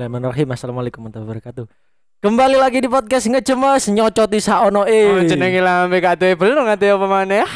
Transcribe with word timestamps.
Bismillahirrahmanirrahim. 0.00 0.48
Assalamualaikum 0.56 1.00
warahmatullahi 1.04 1.28
wabarakatuh. 1.28 1.64
Kembali 2.24 2.56
lagi 2.56 2.80
di 2.80 2.88
podcast 2.88 3.28
ngecemas 3.28 3.84
nyocoti 3.92 4.40
saono 4.40 4.88
e. 4.88 5.12
Oh, 5.12 5.20
jenenge 5.28 5.60
lambe 5.60 6.00
duwe 6.00 6.40
belum 6.40 6.64
duwe 6.72 6.88
apa 6.96 7.04
maneh. 7.04 7.44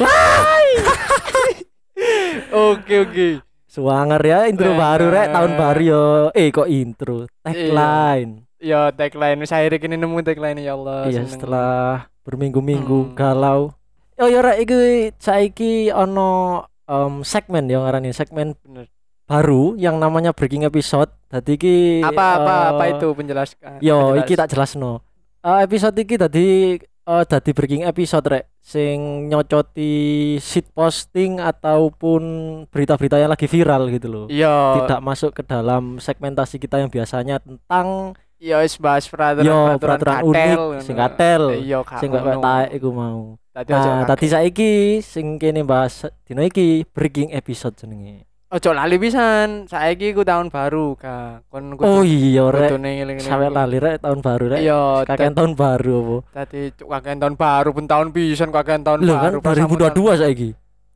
Oke 2.69 2.95
oke. 3.01 3.27
Suwanger 3.65 4.21
ya 4.21 4.39
intro 4.45 4.69
Eh, 4.69 4.77
baru 4.77 5.09
rek 5.09 5.33
tahun 5.33 5.51
baru 5.57 5.81
yo. 5.81 6.03
Eh 6.37 6.53
kok 6.53 6.69
intro? 6.69 7.25
Tagline. 7.41 8.45
Ya 8.61 8.93
tagline 8.93 9.41
wis 9.41 9.49
akhirnya 9.49 9.81
kini 9.81 9.97
nemu 9.97 10.21
tagline 10.21 10.61
ya 10.61 10.77
Allah. 10.77 11.09
Iya 11.09 11.25
setelah 11.25 12.05
berminggu-minggu 12.21 13.09
Hmm. 13.09 13.15
galau. 13.17 13.73
Oh 14.21 14.29
ya 14.29 14.45
rek 14.45 14.69
iki 14.69 14.77
saiki 15.17 15.89
ono 15.89 16.61
em, 16.85 17.25
segmen 17.25 17.65
yang 17.65 17.89
ngarani 17.89 18.13
segmen 18.13 18.53
Bener. 18.61 18.85
Baru 19.25 19.73
yang 19.75 19.97
namanya 19.97 20.31
breaking 20.31 20.65
episode. 20.65 21.09
Dadi 21.29 21.57
iki 21.57 21.77
Apa 22.05 22.25
apa 22.41 22.55
eh, 22.55 22.65
apa 22.71 22.83
itu 22.95 23.07
penjelaskan. 23.11 23.81
Yo, 23.81 24.13
penjelas. 24.13 24.23
iki 24.25 24.33
tak 24.37 24.49
jelasno. 24.53 25.01
Eh 25.45 25.59
episode 25.65 25.97
iki 25.97 26.15
tadi 26.15 26.45
eh 26.81 27.23
dadi 27.29 27.51
breaking 27.53 27.83
episode 27.85 28.25
rek 28.25 28.45
sing 28.61 29.29
nyocoti 29.29 30.37
shit 30.41 30.69
posting 30.73 31.37
ataupun 31.37 32.21
berita-berita 32.69 33.21
yang 33.21 33.29
lagi 33.33 33.45
viral 33.45 33.89
gitu 33.93 34.07
loh. 34.09 34.25
Iya. 34.29 34.85
Tidak 34.85 35.01
masuk 35.01 35.37
ke 35.37 35.43
dalam 35.45 36.01
segmentasi 36.01 36.57
kita 36.57 36.81
yang 36.81 36.89
biasanya 36.89 37.41
tentang 37.41 38.17
Iya 38.35 38.59
wis 38.61 38.75
bahas 38.75 39.07
peraturan 39.07 39.47
yo 39.47 39.79
peraturan 39.79 39.99
peraturan 40.19 40.27
unik 40.27 40.83
sing 40.83 40.95
katel. 40.99 41.43
Iya 41.55 41.79
kak. 41.87 41.99
Sing 42.03 42.11
gak 42.11 42.43
taek 42.43 42.69
iku 42.77 42.89
mau. 42.91 43.39
Tadi 43.55 43.71
Nah, 43.71 44.03
tadi 44.03 44.25
saiki 44.27 44.71
sing 44.99 45.39
kene 45.39 45.63
bahas 45.63 46.03
dino 46.27 46.43
iki 46.43 46.83
breaking 46.91 47.31
episode 47.31 47.79
jenenge. 47.79 48.27
Ojo 48.55 48.69
lali 48.71 48.95
pisan. 48.95 49.67
Saiki 49.67 50.11
ku 50.11 50.23
tahun 50.23 50.47
baru 50.47 50.95
kak. 50.95 51.45
Kon 51.47 51.75
Oh 51.77 52.01
iya 52.01 52.47
rek. 52.47 52.71
Sampai 53.19 53.51
lali 53.51 53.77
rek 53.77 53.99
tahun 53.99 54.19
baru 54.19 54.45
rek. 54.49 54.59
Iya. 54.59 55.03
Kakek 55.03 55.31
tahun 55.33 55.51
baru 55.53 55.93
apa? 55.93 56.17
Tadi 56.33 56.61
kakean 56.73 57.17
tahun 57.19 57.35
baru 57.35 57.69
pun 57.71 57.85
tahun 57.85 58.07
pisan 58.09 58.49
kakean 58.49 58.81
tahun 58.81 59.03
Lho 59.03 59.13
kan 59.13 59.33
baru. 59.37 59.57
sambutan- 59.59 59.91
2022 59.91 60.15
saiki. 60.17 60.49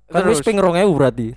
Kan 0.08 0.22
wis 0.26 0.40
ping 0.40 0.58
2000 0.58 0.90
berarti. 0.90 1.30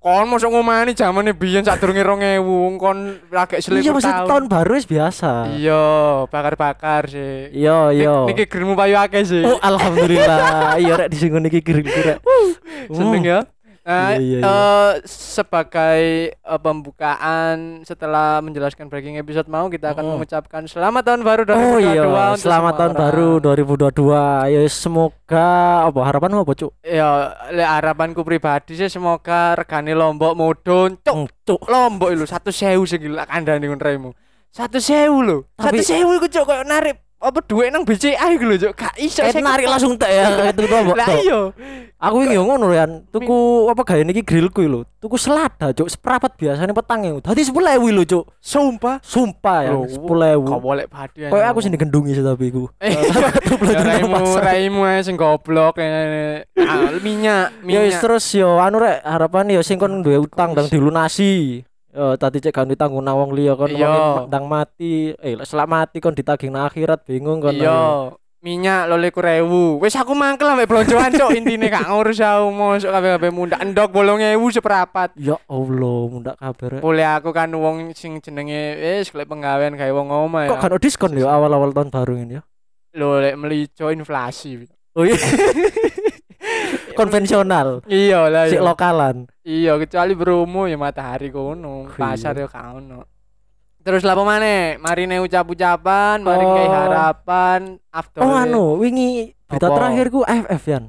Kon 0.00 0.24
mosok 0.26 0.48
ngomani 0.50 0.96
zamane 0.96 1.36
biyen 1.36 1.60
sadurunge 1.60 2.00
2000 2.00 2.40
kon 2.74 2.98
lagi 3.28 3.54
Iya 3.54 3.62
selikur 3.62 3.92
maksud 3.94 4.12
tahun 4.24 4.44
baru 4.48 4.72
wis 4.72 4.88
biasa. 4.88 5.52
Iya, 5.52 5.84
bakar-bakar 6.26 7.04
sih. 7.04 7.52
Iya 7.52 7.92
iya. 7.92 8.24
Nik- 8.24 8.32
Niki 8.32 8.44
grilmu 8.48 8.72
payu 8.72 8.96
akeh 8.96 9.20
sih. 9.22 9.44
Oh 9.44 9.60
alhamdulillah. 9.60 10.40
Iya 10.80 10.92
rek 10.96 11.08
disinggung 11.12 11.44
iki 11.44 11.60
kira-kira. 11.60 12.16
Seneng 12.88 13.20
ya. 13.20 13.40
Nah, 13.90 14.14
Iya, 14.14 14.22
iya, 14.22 14.38
iya. 14.38 14.42
eh, 14.46 14.92
sebagai 15.04 16.00
eh, 16.30 16.60
pembukaan 16.62 17.82
setelah 17.82 18.38
menjelaskan 18.38 18.86
breaking 18.86 19.18
episode 19.18 19.50
mau 19.50 19.66
kita 19.66 19.90
akan 19.90 20.04
Mm. 20.04 20.10
mengucapkan 20.14 20.62
selamat 20.64 21.02
tahun 21.02 21.20
baru 21.22 21.42
2022 21.42 21.66
Oh 21.66 21.78
iya, 21.82 22.02
selamat 22.38 22.72
tahun 22.72 22.92
orang. 22.92 23.02
baru 23.02 23.28
2022. 23.42 24.22
Ya 24.46 24.60
semoga 24.70 25.48
apa 25.90 26.00
harapanmu 26.00 26.38
apa, 26.40 26.52
Cuk? 26.54 26.70
Ya, 26.80 27.34
harapanku 27.50 28.22
pribadi 28.22 28.78
sih 28.78 28.86
semoga 28.86 29.58
regane 29.58 29.90
Lombok 29.90 30.38
mudhun. 30.38 30.94
Cuk, 30.96 31.14
Hmm, 31.16 31.26
Cuk. 31.42 31.60
Lombok 31.66 32.14
lho 32.14 32.24
1000 32.24 32.86
sing 32.86 33.02
gila 33.02 33.26
kandhane 33.26 33.66
kon 33.66 33.82
raimu. 33.82 34.10
1000 34.54 35.18
lho. 35.18 35.50
Tapi- 35.58 35.82
1000 35.82 36.14
iku 36.14 36.26
cuk 36.26 36.44
koyo 36.44 36.62
narik 36.62 37.02
apa 37.20 37.44
duit 37.44 37.68
nang 37.68 37.84
BCA 37.84 38.32
iku 38.32 38.48
lho 38.48 38.56
cuk. 38.58 38.72
Gak 38.74 38.94
iso 38.96 39.20
Eh 39.20 39.28
sing- 39.28 39.44
narik 39.44 39.68
langsung 39.68 39.92
tak 39.94 40.08
ya 40.08 40.24
itu 40.50 40.64
tuh, 40.64 40.96
Lah 40.96 41.08
iya. 41.14 41.40
Aku 42.00 42.24
iki 42.24 42.32
yo 42.32 42.42
ngono 42.42 42.72
yan. 42.72 43.04
Tuku 43.12 43.68
apa 43.68 43.84
gaya 43.84 44.00
niki 44.00 44.24
grillku 44.24 44.64
lho. 44.64 44.88
Tuku 44.96 45.20
selada, 45.20 45.68
Cuk. 45.70 45.84
Seprapat 45.86 46.32
biasanya 46.32 46.72
petang 46.72 47.04
ya. 47.04 47.12
Dadi 47.20 47.44
10.000 47.44 47.52
lho, 47.92 48.02
Cuk. 48.02 48.24
Sumpah. 48.40 49.04
Sumpah 49.04 49.58
ya, 49.68 49.72
Loh, 49.76 49.84
10.000. 49.84 50.48
Kau 50.48 50.60
boleh 50.60 50.88
padi. 50.88 51.28
Kayak 51.28 51.48
aku 51.52 51.60
sing 51.60 51.72
digendungi 51.72 52.16
sih 52.16 52.24
tapi 52.24 52.48
iku. 52.48 52.72
Eh, 52.80 52.88
ya, 53.68 53.80
raimu, 53.84 54.16
raimu 54.40 54.80
ae 54.82 55.00
sing 55.00 55.20
goblok 55.20 55.76
eh, 55.76 56.48
ah, 56.56 56.88
minyak, 56.98 57.52
Ya 57.64 57.84
minyak. 57.84 58.00
terus 58.00 58.24
yo 58.32 58.56
anu 58.56 58.80
rek 58.80 59.04
harapan 59.04 59.52
yo 59.52 59.60
sing 59.60 59.76
kon 59.76 60.00
duwe 60.00 60.24
utang 60.24 60.56
dan 60.56 60.72
dilunasi. 60.72 61.64
Yo 61.90 62.14
tadi 62.14 62.38
cek 62.38 62.54
kan 62.54 62.70
ditanggung 62.70 63.02
nang 63.02 63.18
wong 63.18 63.30
liya 63.34 63.58
kon 63.58 63.66
Iya. 63.68 64.24
ndang 64.30 64.46
mati. 64.46 65.10
Eh 65.18 65.34
selak 65.42 65.66
mati 65.66 65.98
kon 65.98 66.14
ditagih 66.14 66.46
nang 66.46 66.64
akhirat 66.64 67.02
bingung 67.02 67.42
kon. 67.42 67.50
Iya. 67.50 68.14
Minyak 68.40 68.88
lo 68.88 68.96
likur 68.96 69.20
rewu. 69.20 69.76
Wis 69.84 69.92
aku 69.92 70.16
mangkel 70.16 70.48
ambek 70.48 70.64
blonjoan 70.64 71.12
cok 71.12 71.36
intine 71.36 71.68
gak 71.68 71.84
ngurus 71.92 72.24
aku 72.24 72.48
mosok 72.48 72.88
kabeh-kabeh 72.88 73.28
mundak 73.28 73.60
endok 73.60 73.92
bolong 73.92 74.16
ewu 74.16 74.48
seperapat. 74.48 75.12
Ya 75.12 75.36
Allah, 75.44 76.00
mundak 76.08 76.40
kabar. 76.40 76.80
Boleh 76.80 77.04
aku 77.04 77.36
kan 77.36 77.52
wong 77.52 77.92
sing 77.92 78.16
jenenge 78.24 78.80
wis 78.80 79.12
lek 79.12 79.28
penggawean 79.28 79.76
gawe 79.76 79.92
wong 79.92 80.08
omah 80.08 80.48
Kok 80.48 80.56
ya. 80.56 80.62
kan 80.62 80.72
diskon 80.80 81.12
yo 81.20 81.28
awal-awal 81.28 81.74
tahun 81.76 81.92
baru 81.92 82.16
ini 82.16 82.40
ya? 82.40 82.42
Lho 82.96 83.20
lek 83.20 83.36
melico 83.36 83.92
inflasi. 83.92 84.64
Oh 84.96 85.04
iya. 85.04 85.20
Konvensional, 87.00 87.68
Iya 87.88 88.28
lah 88.28 88.44
si 88.46 88.56
iya. 88.56 88.62
lokalan. 88.62 89.16
Iya, 89.40 89.72
kecuali 89.80 90.12
bromo 90.12 90.68
ya 90.68 90.76
matahari 90.76 91.32
kono, 91.32 91.88
pasar 91.90 92.36
ya 92.36 92.44
gak 92.44 92.76
ono. 92.76 93.08
Terus 93.80 94.04
lah 94.04 94.12
mana? 94.12 94.76
Marine 94.76 95.24
ucap-ucapan, 95.24 96.20
mari 96.20 96.44
Oh. 96.44 96.52
kayak 96.52 96.68
harapan, 96.68 97.60
after 97.88 98.20
Oh 98.20 98.36
anu, 98.36 98.76
wingi 98.76 99.32
berita 99.48 99.72
Apa? 99.72 99.76
terakhirku 99.80 100.20
AFF 100.22 100.62
yan. 100.68 100.84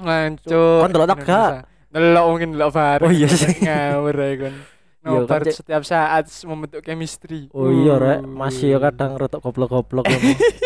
ngancur. 0.00 0.80
Kon 0.80 0.90
delok 0.96 1.08
tak 1.12 1.20
gak? 1.28 1.50
Delok 1.92 2.24
mungkin 2.32 2.48
delok 2.56 2.70
bareng. 2.72 3.04
Oh 3.04 3.12
iya 3.12 3.28
sih. 3.28 3.52
Ngawur 3.60 4.16
ae 4.16 4.34
kon. 4.40 4.56
Iya, 5.00 5.24
Nobar 5.24 5.40
kan, 5.40 5.56
setiap 5.56 5.80
saat 5.80 6.28
membentuk 6.44 6.84
chemistry. 6.84 7.48
Oh 7.56 7.72
iya 7.72 7.96
rek, 7.96 8.20
masih 8.20 8.76
yo 8.76 8.78
kadang 8.84 9.16
rotok 9.16 9.40
goblok-goblok. 9.40 10.04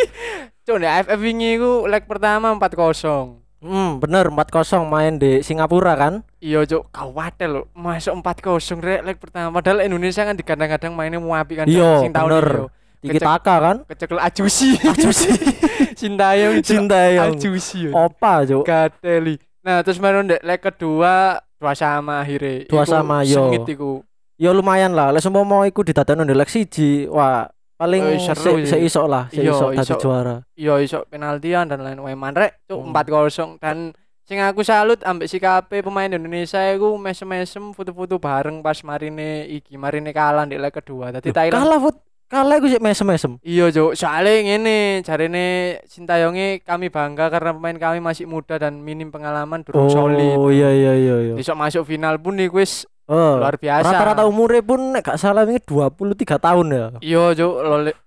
Cuk, 0.67 0.83
AFF 0.83 1.23
wingi 1.23 1.55
iku 1.55 1.87
leg 1.87 2.03
pertama 2.11 2.51
4-0. 2.59 3.44
Hmm, 3.65 3.97
bener 3.97 4.29
4-0 4.29 4.85
main 4.85 5.17
di 5.17 5.41
Singapura 5.41 5.97
kan? 5.97 6.21
Iya, 6.37 6.69
Cuk, 6.69 6.93
kawatel 6.93 7.51
lho. 7.51 7.63
Masuk 7.73 8.13
4-0 8.21 8.61
rek 8.79 9.01
leg 9.03 9.17
pertama. 9.17 9.49
Padahal 9.51 9.81
Indonesia 9.81 10.21
kan 10.21 10.37
kadang-kadang 10.37 10.93
mainnya 10.93 11.17
muapi 11.17 11.57
kan 11.57 11.65
Iya, 11.65 12.05
sing 12.05 12.13
tahun 12.13 12.29
bener. 12.31 12.49
yo. 12.53 12.67
Tiki 13.01 13.21
taka 13.21 13.55
kan? 13.61 13.77
kecekel 13.85 14.17
ajusi 14.17 14.81
Ajusi. 14.81 15.29
Sintayong 16.01 16.65
Sintayong. 16.65 17.37
ajusi 17.37 17.93
Opa, 17.93 18.45
Cuk. 18.45 18.65
Gateli 18.65 19.37
nah 19.61 19.81
terus 19.81 19.97
baru 19.97 20.21
ndek 20.21 20.45
leg 20.45 20.61
kedua 20.61 21.41
dua 21.57 21.73
sama 21.73 22.21
akhirnya 22.21 22.69
Dua 22.69 22.85
sama, 22.85 23.25
yo. 23.25 23.49
sengit 23.49 23.65
iku 23.71 24.05
Ya 24.35 24.51
lumayan 24.51 24.93
lah, 24.93 25.09
lek 25.09 25.23
mau 25.47 25.63
iku 25.63 25.81
didadekno 25.81 26.27
ndelok 26.27 26.51
siji, 26.51 27.07
wah 27.07 27.47
paling 27.75 28.03
Eh, 28.07 28.19
seru 28.21 28.55
se, 28.57 28.65
sih. 28.65 28.87
seisok 28.87 29.07
lah, 29.07 29.25
Iya, 29.29 29.51
seisok 29.51 29.71
dadi 29.73 29.83
iso. 29.85 29.95
juara. 29.99 30.37
iya 30.55 30.75
iso 30.79 30.99
penaltian 31.05 31.67
dan 31.67 31.81
lain 31.81 31.99
lain 31.99 32.35
rek 32.35 32.63
cuk 32.65 32.81
Hmm. 32.81 32.93
4-0 32.93 33.59
dan 33.59 33.91
sing 34.23 34.39
aku 34.39 34.63
salut 34.63 35.01
ambek 35.01 35.27
si 35.27 35.37
KP 35.37 35.81
pemain 35.81 36.09
Indonesia 36.09 36.57
iku 36.71 36.97
mesem-mesem 36.97 37.71
foto-foto 37.71 38.17
bareng 38.17 38.59
pas 38.59 38.79
marine 38.81 39.45
iki 39.45 39.75
marine 39.75 40.11
kalah 40.11 40.45
di 40.45 40.55
leg 40.55 40.71
kedua 40.71 41.11
tadi 41.11 41.29
Thailand 41.29 41.61
Kalah 41.61 41.77
fut, 41.79 41.97
kalah 42.25 42.57
iku 42.57 42.67
sik 42.67 42.81
mesem-mesem. 42.81 43.37
Iya, 43.41 43.69
Cuk. 43.69 43.93
Soalnya 43.93 44.41
ngene, 44.41 44.79
jarine 45.03 45.47
Sintayongi 45.85 46.59
kami 46.61 46.89
bangga 46.89 47.29
karena 47.29 47.53
pemain 47.53 47.77
kami 47.77 48.01
masih 48.01 48.25
muda 48.25 48.57
dan 48.57 48.81
minim 48.81 49.09
pengalaman 49.09 49.61
durung 49.61 49.87
solid. 49.89 50.35
Oh 50.35 50.49
iya 50.49 50.67
iya 50.69 50.93
iya 50.95 51.17
iya. 51.21 51.35
Besok 51.35 51.55
masuk 51.55 51.85
final 51.85 52.17
pun 52.17 52.35
nih 52.35 52.49
wis 52.49 52.89
Oh. 53.05 53.37
luar 53.37 53.61
biasa. 53.61 53.85
Rata-rata 53.85 54.25
umurnya 54.25 54.65
pun 54.65 54.81
nek 54.97 55.05
gak 55.05 55.21
salah 55.21 55.45
ini 55.45 55.61
23 55.61 56.41
tahun 56.41 56.67
ya. 56.73 56.87
Iya, 57.05 57.25
Cuk. 57.37 57.55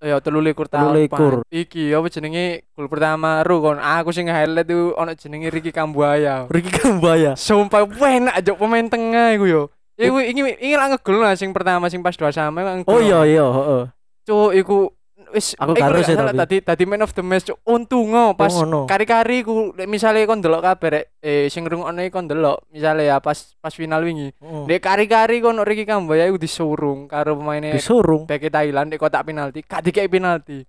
Ya 0.01 0.17
23 0.17 0.73
tahun. 0.73 0.91
23. 1.05 1.13
Pak. 1.13 1.19
Iki 1.53 1.83
apa 1.93 2.07
jenenge 2.09 2.45
gol 2.73 2.89
pertama 2.89 3.45
ru 3.45 3.61
kon. 3.61 3.77
Aku 3.77 4.09
sing 4.09 4.25
highlight 4.25 4.65
tuh 4.65 4.97
ono 4.97 5.13
jenenge 5.13 5.53
Ricky 5.53 5.69
Kambuaya. 5.69 6.49
Ricky 6.49 6.73
Kambaya. 6.73 7.37
Sumpah 7.37 7.85
enak 7.85 8.41
Cuk 8.41 8.57
pemain 8.57 8.89
tengah 8.89 9.37
iku 9.37 9.45
yo. 9.45 9.63
Iku 9.97 10.17
iki 10.17 10.41
iki 10.61 10.73
lah 10.73 10.93
ngegol 10.93 11.21
lah 11.21 11.37
sing 11.37 11.53
pertama 11.53 11.89
sing 11.93 12.01
pas 12.01 12.17
dua 12.17 12.33
sama 12.33 12.65
ngegol. 12.65 12.97
Oh 12.97 13.01
iya 13.01 13.21
iya, 13.25 13.45
heeh. 13.45 13.83
Cuk, 14.25 14.51
iku 14.57 14.96
wis 15.29 15.53
Aku 15.55 15.71
iku 15.71 15.81
karo 15.81 15.99
sih 15.99 16.13
salah 16.13 16.31
tapi. 16.31 16.39
tadi 16.39 16.55
tadi 16.61 16.83
man 16.83 17.01
of 17.01 17.11
the 17.11 17.21
match 17.21 17.45
Cuk. 17.45 17.59
Untung 17.63 18.11
pas 18.33 18.49
Oh, 18.49 18.63
ngono. 18.63 18.79
kari-kari 18.85 19.41
ku 19.41 19.53
misale 19.83 20.23
kon 20.23 20.39
delok 20.39 20.61
kabeh 20.61 20.89
rek 20.89 21.05
eh 21.19 21.47
sing 21.47 21.63
ngrungokno 21.63 21.99
iki 21.99 22.09
kon 22.09 22.25
delok 22.25 22.67
misale 22.67 23.03
ya 23.03 23.17
pas 23.17 23.35
pas 23.57 23.71
final 23.71 24.01
wingi. 24.01 24.31
Heeh. 24.33 24.63
Dek 24.65 24.79
kari-kari 24.79 25.39
kon 25.39 25.59
Ricky 25.59 25.83
Kambuaya 25.83 26.25
iku 26.25 26.37
disurung 26.37 27.05
karo 27.05 27.33
pemainnya 27.33 27.71
Disurung. 27.71 28.23
bek 28.23 28.47
Thailand 28.47 28.87
di 28.87 28.97
kotak 28.97 29.23
penalti, 29.23 29.61
gak 29.61 29.81
dikei 29.81 30.07
penalti. 30.07 30.63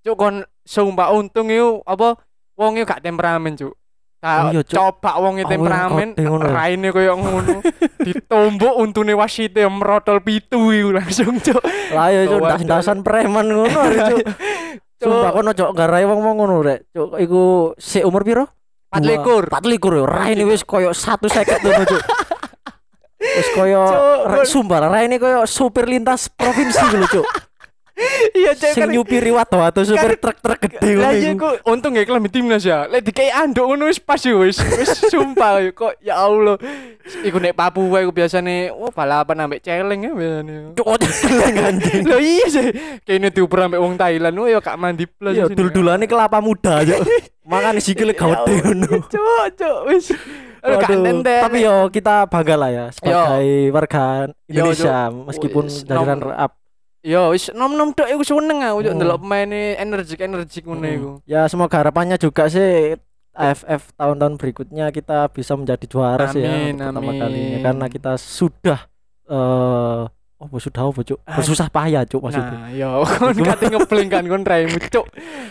Cuk 0.00 0.16
kon 0.16 0.34
sumpah 0.60 1.10
untung 1.10 1.48
iku 1.48 1.80
apa 1.82 2.16
wonge 2.54 2.84
gak 2.84 3.00
temperamen, 3.00 3.54
Cuk. 3.54 3.72
Oh 4.24 4.48
Ta 4.48 4.56
iya, 4.56 4.64
Cuk. 4.64 4.72
coba 4.72 5.20
Aku 5.20 5.36
yang 5.36 5.44
temperamen, 5.44 6.08
kote 6.16 6.24
ngono 6.24 6.44
ya. 6.48 6.52
raine 6.56 6.88
koyo 6.88 7.12
ngono. 7.12 7.60
Ditombok 8.08 8.74
untune 8.80 9.12
wasite 9.12 9.60
merotol 9.68 10.24
pitu 10.24 10.72
iku 10.72 10.96
langsung, 10.96 11.36
Cuk. 11.36 11.60
Lah 11.92 12.08
ya 12.08 12.24
cuk 12.24 12.40
ndas-ndasan 12.40 13.04
preman 13.04 13.44
ngono 13.44 13.68
cuk. 14.16 14.24
Sumpah 14.96 15.28
kono 15.28 15.52
cuk 15.52 15.70
garai 15.76 16.08
wong-wong 16.08 16.40
ngono 16.40 16.64
rek. 16.64 16.88
Cuk 16.88 17.20
iku 17.20 17.42
si 17.76 18.00
umur 18.00 18.24
piro? 18.24 18.48
24. 18.96 19.52
24 19.52 20.00
yo. 20.00 20.04
Raine 20.08 20.42
wis 20.48 20.64
koyo 20.64 20.96
150 20.96 21.60
ngono 21.60 21.84
cuk. 21.84 22.02
Wis 23.24 23.48
koyo 23.52 23.80
sumpah 24.44 24.88
raine 24.88 25.16
koyo 25.16 25.44
supir 25.44 25.84
lintas 25.84 26.28
provinsi 26.28 26.80
lho 26.92 27.08
cuk. 27.10 27.26
Iya 28.34 28.50
cek 28.52 28.74
Sing 28.74 28.90
nyupiri 28.90 29.30
wato 29.30 29.62
atau 29.62 29.86
supir 29.86 30.18
truk-truk 30.18 30.58
gede 30.66 30.98
Lah 30.98 31.14
ngono 31.14 31.22
iya 31.22 31.30
iku. 31.30 31.48
untung 31.62 31.94
gak 31.94 32.10
kelambi 32.10 32.26
timnas 32.26 32.66
ya. 32.66 32.90
Lek 32.90 33.06
dikei 33.06 33.30
anduk 33.30 33.70
ngono 33.70 33.86
wis 33.86 34.02
pas 34.02 34.18
ya 34.18 34.34
wis. 34.34 34.58
Wis 34.58 34.90
sumpah 35.06 35.62
ya, 35.62 35.70
kok 35.70 35.94
ya 36.02 36.18
Allah. 36.18 36.58
Iku 37.22 37.38
nek 37.38 37.54
Papua 37.54 38.02
iku 38.02 38.10
biasane 38.10 38.74
oh 38.74 38.90
balapan 38.90 39.46
ambek 39.46 39.62
celeng 39.62 40.02
ya 40.02 40.12
biasane. 40.12 40.74
Cuk 40.74 40.86
jeleng 40.98 41.54
anjing. 41.54 42.02
Lho 42.02 42.18
iya 42.18 42.46
sih. 42.50 42.66
Kene 43.06 43.30
diuper 43.30 43.70
ambek 43.70 43.78
wong 43.78 43.94
Thailand 43.94 44.34
oh 44.36 44.48
ya 44.50 44.58
gak 44.58 44.74
mandi 44.74 45.06
plus. 45.06 45.38
Iya, 45.38 45.46
sini. 45.46 45.54
dul-dulane 45.54 46.04
kelapa 46.04 46.42
muda 46.42 46.82
aja. 46.82 46.98
Makane 47.46 47.78
sikile 47.78 48.10
gawede 48.12 48.58
ngono. 48.58 49.06
Cuk, 49.06 49.46
cuk 49.54 49.78
wis. 49.86 50.10
Aduh, 50.64 50.80
Waduh, 50.80 50.96
nenten. 50.96 51.40
tapi 51.44 51.60
yo 51.60 51.92
kita 51.92 52.24
bangga 52.24 52.56
lah 52.56 52.70
ya 52.72 52.84
sebagai 52.88 53.68
warga 53.68 54.32
Yo, 54.48 54.64
Indonesia 54.64 55.12
meskipun 55.12 55.68
jajaran 55.68 56.16
nom- 56.24 56.63
Yo 57.04 57.30
wis 57.30 57.52
nom-nom 57.52 57.92
tok 57.92 58.08
iku 58.08 58.24
seneng 58.24 58.64
aku 58.64 58.80
cuk 58.80 58.88
Hmm. 58.88 58.98
ndelok 58.98 59.18
pemaine 59.20 59.76
energik-energik 59.76 60.64
ngono 60.64 60.88
iku. 60.88 61.10
Ya 61.24 61.44
semoga 61.44 61.76
harapannya 61.76 62.16
juga 62.16 62.48
sih 62.48 62.96
AFF 63.30 63.92
tahun-tahun 63.94 64.34
berikutnya 64.34 64.88
kita 64.88 65.28
bisa 65.28 65.52
menjadi 65.52 65.84
juara 65.84 66.30
sih 66.30 66.40
ya 66.40 66.48
Amin, 66.48 66.78
pertama 66.78 67.10
amin. 67.10 67.20
kalinya 67.20 67.58
karena 67.62 67.86
kita 67.88 68.12
sudah 68.14 68.80
eh 69.26 70.02
oh 70.34 70.58
sudah 70.58 70.80
apa 70.82 71.00
cuk 71.02 71.18
Ah. 71.22 71.36
bersusah 71.36 71.68
payah 71.68 72.02
cuk 72.04 72.20
maksudnya. 72.20 72.56
Nah, 72.58 72.68
yo 72.70 72.90
kon 73.12 73.36
kate 73.36 73.64
ngebling 73.68 74.08
kan 74.08 74.24
kon 74.24 74.42
raimu 74.42 74.78
cuk. 74.78 75.06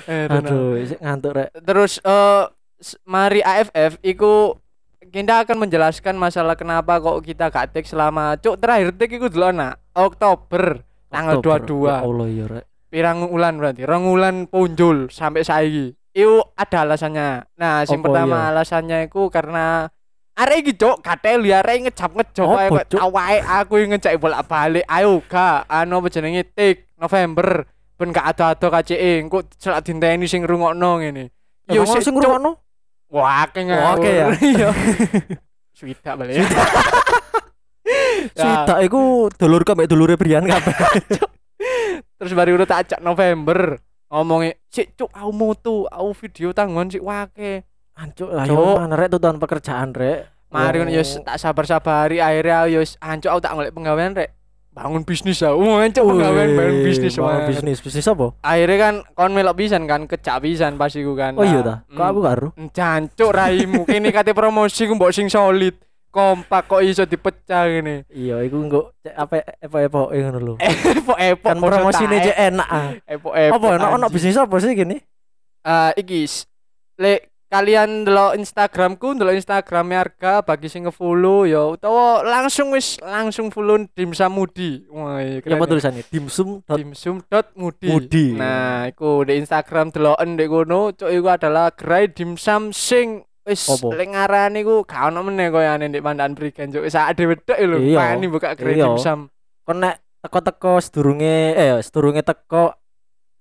Eh. 0.05 0.25
Aduh, 0.27 0.73
isik 0.75 0.97
ngantuk 0.97 1.31
rek. 1.33 1.49
Terus 1.55 1.99
eh 1.99 2.43
s- 2.79 2.97
mari 3.03 3.41
AFF 3.41 4.01
iku 4.01 4.57
kita 5.05 5.45
akan 5.45 5.61
menjelaskan 5.61 6.15
masalah 6.15 6.55
kenapa 6.55 6.97
kok 6.97 7.21
kita 7.21 7.47
gak 7.47 7.69
take 7.69 7.85
selama 7.85 8.33
cuk 8.35 8.57
terakhir 8.57 8.89
take 8.95 9.13
iku 9.13 9.27
dulu 9.27 9.51
nak 9.51 9.77
Oktober 9.93 10.81
tanggal 11.13 11.35
Oktober. 11.37 11.61
22 11.61 11.85
Ya 11.85 11.95
Allah 12.01 12.27
ya 12.27 12.45
rek. 12.49 12.65
pirang 12.89 13.17
ulan 13.25 13.53
berarti 13.57 13.81
rong 13.85 14.05
ulan 14.05 14.35
punjul 14.45 15.09
sampai 15.09 15.41
saiki 15.41 15.93
itu 16.13 16.35
ada 16.53 16.85
alasannya 16.85 17.41
nah 17.53 17.81
sing 17.85 18.01
pertama 18.01 18.37
iya? 18.37 18.49
alasannya 18.53 18.97
itu 19.09 19.33
karena 19.33 19.89
arek 20.33 20.57
iki 20.61 20.73
cuk 20.77 21.01
katel 21.01 21.41
ya 21.41 21.61
arek 21.61 21.89
ngecap 21.89 22.13
ngecap 22.13 22.45
Apa, 22.45 22.85
ae 22.85 22.97
awake 23.01 23.41
aku 23.41 23.73
yang 23.81 23.89
ngecek 23.97 24.17
bolak 24.17 24.45
balik 24.45 24.85
ayo 24.85 25.21
ga 25.25 25.65
anu 25.65 26.01
apa 26.01 26.09
jenenge 26.09 26.45
tik 26.49 26.89
November 26.97 27.65
ben 27.97 28.09
gak 28.09 28.29
ada-ada 28.33 28.67
KCE 28.81 29.25
engko 29.25 29.41
selak 29.57 29.81
dinteni 29.85 30.25
sing 30.25 30.45
rungokno 30.45 31.01
ngene 31.01 31.33
Yo 31.69 31.89
sing 31.89 32.01
Cuk. 32.01 32.13
ngrungokno. 32.13 32.61
wah 33.09 33.45
Oh, 33.49 33.93
akeh 33.97 34.13
ya? 34.13 34.27
iya 34.53 34.69
Swidak 35.73 36.13
balik 36.13 36.41
ya. 38.37 38.63
Swidak 38.65 38.79
iku 38.83 39.27
dulur 39.29 39.61
ambek 39.63 39.87
dulure 39.87 40.15
Brian 40.15 40.43
kabeh. 40.43 40.75
Terus 42.19 42.33
baru 42.33 42.63
tak 42.63 42.87
ajak 42.87 42.99
November 42.99 43.79
ngomongnya 44.07 44.53
sik 44.69 44.93
cuk 44.93 45.09
aku 45.09 45.31
mutu 45.33 45.77
aku 45.89 46.13
video 46.21 46.53
tanggungan 46.53 46.85
sik 46.85 47.01
wake 47.01 47.65
Ancuk 47.93 48.29
lah 48.29 48.45
yo 48.45 48.77
mana 48.77 48.93
rek 48.93 49.09
tuntutan 49.09 49.37
pekerjaan 49.37 49.89
rek. 49.89 50.29
mari 50.49 50.77
Wong- 50.77 50.89
ngono 50.89 50.93
yo 50.93 51.03
tak 51.25 51.37
sabar-sabari 51.37 52.21
akhirnya 52.21 52.69
yo 52.69 52.85
ancuk 53.01 53.29
aku 53.29 53.41
tak 53.41 53.53
golek 53.53 53.73
penggawean 53.73 54.13
rek 54.13 54.37
bangun 54.69 55.01
bisnis 55.01 55.41
ya 55.41 55.49
uh 55.49 55.81
ancuk 55.81 56.05
penggawean 56.05 56.53
bangun 56.53 56.77
bisnis 56.85 57.17
bangun 57.17 57.41
bisnis 57.49 57.79
bisnis 57.81 58.05
apa? 58.05 58.37
akhirnya 58.39 58.77
kan 58.79 58.95
kon 59.13 59.33
melok 59.33 59.57
pisan 59.57 59.85
kan 59.85 60.05
kecak 60.05 60.41
pisan 60.41 60.77
pas 60.77 60.93
iku 60.93 61.13
kan 61.13 61.33
Oh 61.33 61.41
iya 61.41 61.61
dah. 61.61 61.77
Kok 61.89 62.05
aku 62.05 62.19
karo? 62.21 62.47
jancuk 62.69 63.29
raimu 63.29 63.81
kini 63.83 64.09
kate 64.09 64.33
promosi 64.33 64.85
ku 64.85 64.93
mbok 64.93 65.09
sing 65.09 65.25
solid 65.25 65.73
kompak 66.13 66.69
kok 66.69 66.79
iso 66.79 67.03
dipecah 67.03 67.65
ngene 67.65 68.05
Iya, 68.07 68.45
iku 68.45 68.61
cek 69.01 69.15
apa 69.17 69.35
apa 69.57 69.77
apa 69.81 69.99
ngono 70.13 70.39
lho. 70.39 70.53
epok-epok 70.93 71.49
Kan 71.49 71.57
promosine 71.57 72.15
cek 72.21 72.37
enak 72.47 72.69
ah. 72.69 72.89
epok-epok 73.03 73.57
Apa 73.57 73.67
ono 73.73 73.85
ono 73.91 74.05
bisnis 74.07 74.37
apa 74.37 74.53
sih 74.57 74.71
gini? 74.71 75.01
Eh 75.59 75.91
iki 75.97 76.21
s- 76.21 76.45
lek 76.95 77.19
kalian 77.47 78.01
delok 78.01 78.33
Instagramku, 78.33 79.13
delok 79.13 79.33
Instagram 79.33 79.93
harga 79.93 80.41
bagi 80.41 80.65
sing 80.65 80.85
nge-follow 80.85 81.45
ya 81.45 81.61
utawa 81.67 82.21
langsung 82.21 82.73
wis 82.73 82.97
langsung 82.97 83.49
follow 83.49 83.77
Dimsum 83.87 84.29
Mudi. 84.31 84.85
Wah, 84.89 85.17
iya, 85.17 85.37
Ya 85.37 85.53
apa 85.53 85.53
keren 85.53 85.57
ya. 85.59 85.69
tulisannya? 85.69 86.03
Dimsum 86.09 86.49
dot 86.61 86.77
dimsum.mudi. 86.77 87.89
Mudi. 87.89 88.25
Nah, 88.33 88.85
iku 88.85 89.21
di 89.21 89.37
Instagram 89.37 89.89
deloken 89.89 90.33
ndek 90.33 90.45
kono, 90.47 90.93
cuk 90.93 91.09
iku 91.09 91.27
adalah 91.27 91.69
gerai 91.69 92.05
dimsum 92.07 92.69
sing 92.69 93.21
wis 93.43 93.67
lek 93.83 94.09
ngarani 94.15 94.63
ku 94.63 94.83
gak 94.87 95.11
ono 95.11 95.19
meneh 95.27 95.51
koyane 95.51 95.91
ndek 95.91 96.03
Pandan 96.03 96.31
Prigen 96.35 96.71
cuk. 96.71 96.83
Wis 96.87 96.95
ade 96.95 97.23
wedok 97.27 97.57
lho, 97.59 97.77
Iya. 97.79 97.99
pani 97.99 98.25
buka 98.31 98.55
gerai 98.55 98.79
Iya. 98.79 98.87
dimsum. 98.91 99.27
kon 99.63 99.79
nek 99.79 99.99
teko-teko 100.23 100.79
sedurunge 100.79 101.55
eh 101.55 101.75
sedurunge 101.83 102.23
teko 102.23 102.71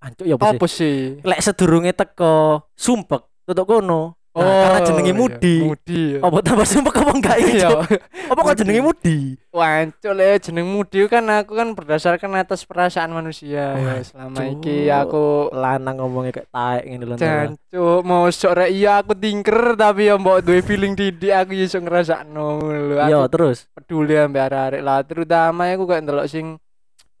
ancuk 0.03 0.25
ya? 0.27 0.35
Apa 0.35 0.67
sih? 0.67 1.19
Lek 1.23 1.39
sedurunge 1.39 1.91
teko 1.95 2.67
sumpek 2.75 3.23
tutuk 3.47 3.67
kono. 3.67 4.19
Nah, 4.35 4.41
karena 4.65 4.79
jenenge 4.81 5.05
iya, 5.07 5.13
Mudi. 5.15 5.55
Mudi. 5.61 6.01
ya. 6.11 6.19
Apa 6.19 6.37
tambah 6.41 6.65
sumpek 6.65 6.95
apa 6.95 7.11
enggak? 7.11 7.37
Iya. 7.45 7.69
Cuk? 7.69 7.81
Apa 8.27 8.39
kok 8.41 8.55
jenenge 8.57 8.81
Mudi? 8.81 9.17
Wancuk 9.47 10.11
le 10.11 10.29
jeneng 10.37 10.65
Mudi 10.65 10.99
kan 11.05 11.21
aku 11.27 11.53
kan 11.53 11.69
berdasarkan 11.71 12.33
atas 12.35 12.65
perasaan 12.65 13.11
manusia 13.11 13.77
ya 13.77 14.01
selama 14.01 14.33
Wancuk. 14.35 14.57
iki 14.57 14.77
aku 14.87 15.23
Lanang 15.51 15.95
ngomongnya 15.95 16.33
kayak 16.33 16.49
taek 16.49 16.83
ngene 16.83 17.05
lho. 17.05 17.15
jancuk 17.15 17.99
mau 18.01 18.25
sok 18.27 18.53
rek 18.55 18.71
iya 18.71 18.97
aku 18.97 19.13
tinker 19.13 19.53
tapi 19.75 20.09
ya 20.09 20.17
mbok 20.17 20.41
duwe 20.41 20.59
feeling 20.59 20.93
didik 20.93 21.29
aku 21.31 21.53
iso 21.53 21.77
ngrasakno 21.77 22.57
lho 22.59 22.97
Iya, 22.99 23.29
terus. 23.29 23.69
peduli 23.69 24.17
ambek 24.17 24.41
arek-arek 24.43 24.81
lah 24.81 24.99
terutama 25.03 25.69
aku 25.69 25.85
kayak 25.85 26.01
ndelok 26.01 26.25
sing 26.25 26.57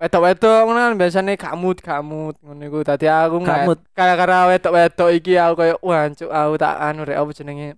wedok-wedok 0.03 0.59
ngono 0.67 0.79
kan 0.83 0.93
biasane 0.99 1.39
kamut 1.39 1.79
kamut 1.79 2.35
ngono 2.43 2.59
iku 2.59 2.83
dadi 2.83 3.07
aku 3.07 3.39
Kamut. 3.39 3.79
nggak 3.79 3.95
gara-gara 3.95 4.37
wedok-wedok 4.51 5.09
iki 5.15 5.39
aku 5.39 5.53
kayak 5.63 5.79
wancuk 5.79 6.27
aku 6.27 6.53
tak 6.59 6.75
anu 6.83 7.07
rek 7.07 7.15
apa 7.15 7.31
jenenge? 7.31 7.69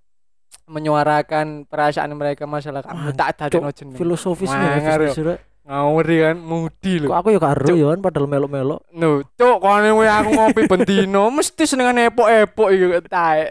Menyuarakan 0.66 1.70
perasaan 1.70 2.10
mereka 2.18 2.50
masalah 2.50 2.82
kamu 2.82 3.14
tak 3.14 3.38
Cuk, 3.54 3.62
jeneng 3.70 3.94
Filosofisnya 3.94 4.82
Mangar, 4.82 4.98
ya, 5.06 5.38
Rek. 5.66 5.74
ngawuri 5.74 6.18
kan 6.22 6.38
mudi 6.38 6.94
lho 7.02 7.10
Kok 7.10 7.18
aku 7.18 7.30
ya 7.34 7.40
karo 7.42 7.66
Cuk. 7.66 7.74
ya 7.76 7.86
kan 7.90 8.00
padahal 8.00 8.28
melok-melok. 8.30 8.80
No, 8.94 9.10
cuk 9.34 9.58
kono 9.58 9.90
kowe 9.92 10.06
aku 10.06 10.30
ngopi 10.32 10.62
bendino 10.70 11.24
mesti 11.34 11.64
senengan 11.66 11.98
epok-epok 12.06 12.70
iku 12.70 12.86
tae. 13.10 13.50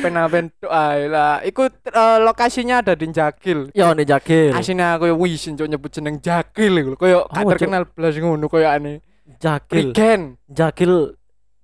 Penapen 0.00 0.48
tok 0.56 0.72
ae 0.72 1.04
lah. 1.04 1.44
Iku 1.44 1.68
eh, 1.68 2.18
lokasinya 2.18 2.80
ada 2.80 2.96
di 2.96 3.12
Jakil. 3.12 3.68
Ya 3.76 3.92
nek 3.92 4.08
jakil. 4.08 4.56
Asine 4.56 4.88
aku 4.88 5.04
ya 5.04 5.14
wis 5.14 5.44
cuk 5.44 5.68
nyebut 5.68 5.92
jeneng 5.92 6.16
Jakil 6.18 6.72
iku. 6.74 6.90
Koyo 6.96 7.28
gak 7.28 7.36
Oh, 7.36 7.44
Cuk. 7.44 7.50
terkenal 7.52 7.84
blas 7.84 8.16
ngono 8.16 8.48
koyo 8.48 8.64
ane. 8.64 9.04
Jakil. 9.36 9.92
Prigen 9.92 10.40
Jakil. 10.48 11.12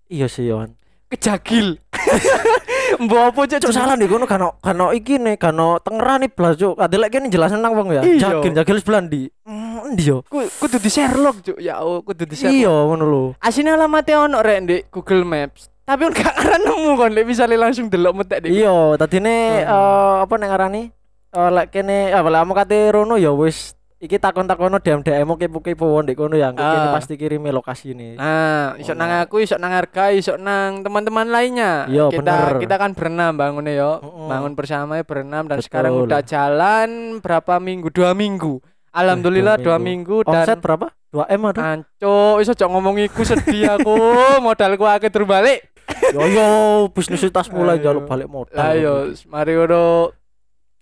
Iya 0.07 0.29
sih 0.29 0.47
Yohan. 0.47 0.77
kejakil. 1.07 1.79
Mbok 3.03 3.21
apa 3.21 3.41
cuk 3.47 3.59
Cuk 3.67 3.73
salah 3.75 3.95
nih 3.99 4.07
kono 4.07 4.25
kano 4.25 4.57
kano 4.59 4.95
iki 4.95 5.19
nih 5.19 5.37
kano 5.37 5.83
Tangerang 5.83 6.23
nih 6.23 6.31
blas 6.31 6.55
cuk. 6.55 6.79
Ade 6.79 6.97
lek 6.97 7.11
kene 7.11 7.27
jelasin 7.29 7.59
nang 7.59 7.75
wong 7.75 7.93
ya. 7.93 8.03
Iya. 8.03 8.21
Jakil, 8.41 8.53
jakil 8.55 8.77
sebelah 8.79 9.03
ndi? 9.05 9.29
Mm, 9.45 9.95
Ndi 9.95 10.03
yo. 10.07 10.19
Ku- 10.27 10.51
kudu 10.59 10.79
di 10.79 10.91
Sherlock 10.91 11.43
cuk. 11.43 11.59
Ya 11.59 11.79
Allah, 11.79 12.01
kudu 12.03 12.25
di 12.25 12.35
Sherlock. 12.35 12.57
Iya 12.57 12.73
ngono 12.73 13.05
lho. 13.05 13.23
Asine 13.39 13.75
alamatnya 13.75 14.25
ono 14.25 14.39
rek 14.41 14.59
ndek 14.65 14.81
Google 14.91 15.25
Maps. 15.25 15.69
Tapi 15.87 16.03
kan 16.11 16.13
gak 16.19 16.35
aran 16.35 16.61
nemu 16.63 16.91
kon 16.99 17.13
lek 17.15 17.27
bisa 17.27 17.47
langsung 17.47 17.87
delok 17.87 18.15
metek 18.19 18.43
di 18.43 18.59
Iya, 18.59 18.99
tadine 18.99 19.63
Hmm. 19.63 19.71
eh 19.71 20.15
apa 20.23 20.35
nek 20.35 20.49
ngarani? 20.51 20.83
Eh 21.31 21.51
lek 21.53 21.67
kene 21.71 22.11
apa 22.11 22.27
lek 22.27 22.43
kate 22.55 22.79
rono 22.91 23.15
ya 23.15 23.31
wis 23.31 23.75
iki 24.07 24.17
takon-takono 24.17 24.79
DM-DM 24.79 25.27
kepo-kepo 25.37 26.01
ndek 26.01 26.15
kono 26.15 26.39
ya. 26.39 26.55
Ah. 26.55 26.95
pasti 26.95 27.19
kirimi 27.19 27.51
lokasi 27.51 27.93
nih. 27.93 28.15
Nah, 28.15 28.79
iso 28.79 28.95
Oh, 28.95 28.97
nang 28.97 29.11
aku, 29.21 29.43
iso 29.43 29.59
nang 29.59 29.75
harga, 29.75 30.15
iso 30.15 30.39
nang 30.39 30.87
teman-teman 30.87 31.27
lainnya. 31.27 31.91
Iya, 31.91 32.09
kita 32.09 32.23
bener. 32.23 32.63
kita 32.63 32.75
kan 32.79 32.91
berenam 32.95 33.35
bangunnya 33.35 33.75
yo. 33.75 33.93
Mm-mm. 34.01 34.31
Bangun 34.31 34.53
bersama 34.55 34.97
ya 34.97 35.05
berenam 35.05 35.51
dan 35.51 35.59
Betul. 35.59 35.67
sekarang 35.69 35.93
udah 35.99 36.21
jalan 36.23 37.19
berapa 37.19 37.59
minggu? 37.59 37.91
Dua 37.91 38.15
minggu. 38.15 38.63
Alhamdulillah 38.97 39.61
dua 39.61 39.77
dua 39.77 39.77
minggu. 39.77 40.25
minggu, 40.25 40.31
Omset 40.33 40.57
dan 40.57 40.65
berapa? 40.65 40.87
2M 41.13 41.43
ada. 41.49 41.61
anco 41.77 42.41
iso 42.41 42.53
cok 42.53 42.69
ngomong 42.77 42.97
iku 43.09 43.25
sedih 43.25 43.77
aku 43.77 43.93
modalku 44.45 44.85
akeh 44.85 45.09
terbalik. 45.13 45.65
Yo 46.13 46.23
yo 46.29 46.47
bisnis 46.93 47.25
tas 47.33 47.49
mulai 47.49 47.81
jaluk 47.81 48.05
balik 48.05 48.29
modal. 48.29 48.57
Ayo, 48.59 49.13
mari 49.29 49.53
ngono 49.57 50.13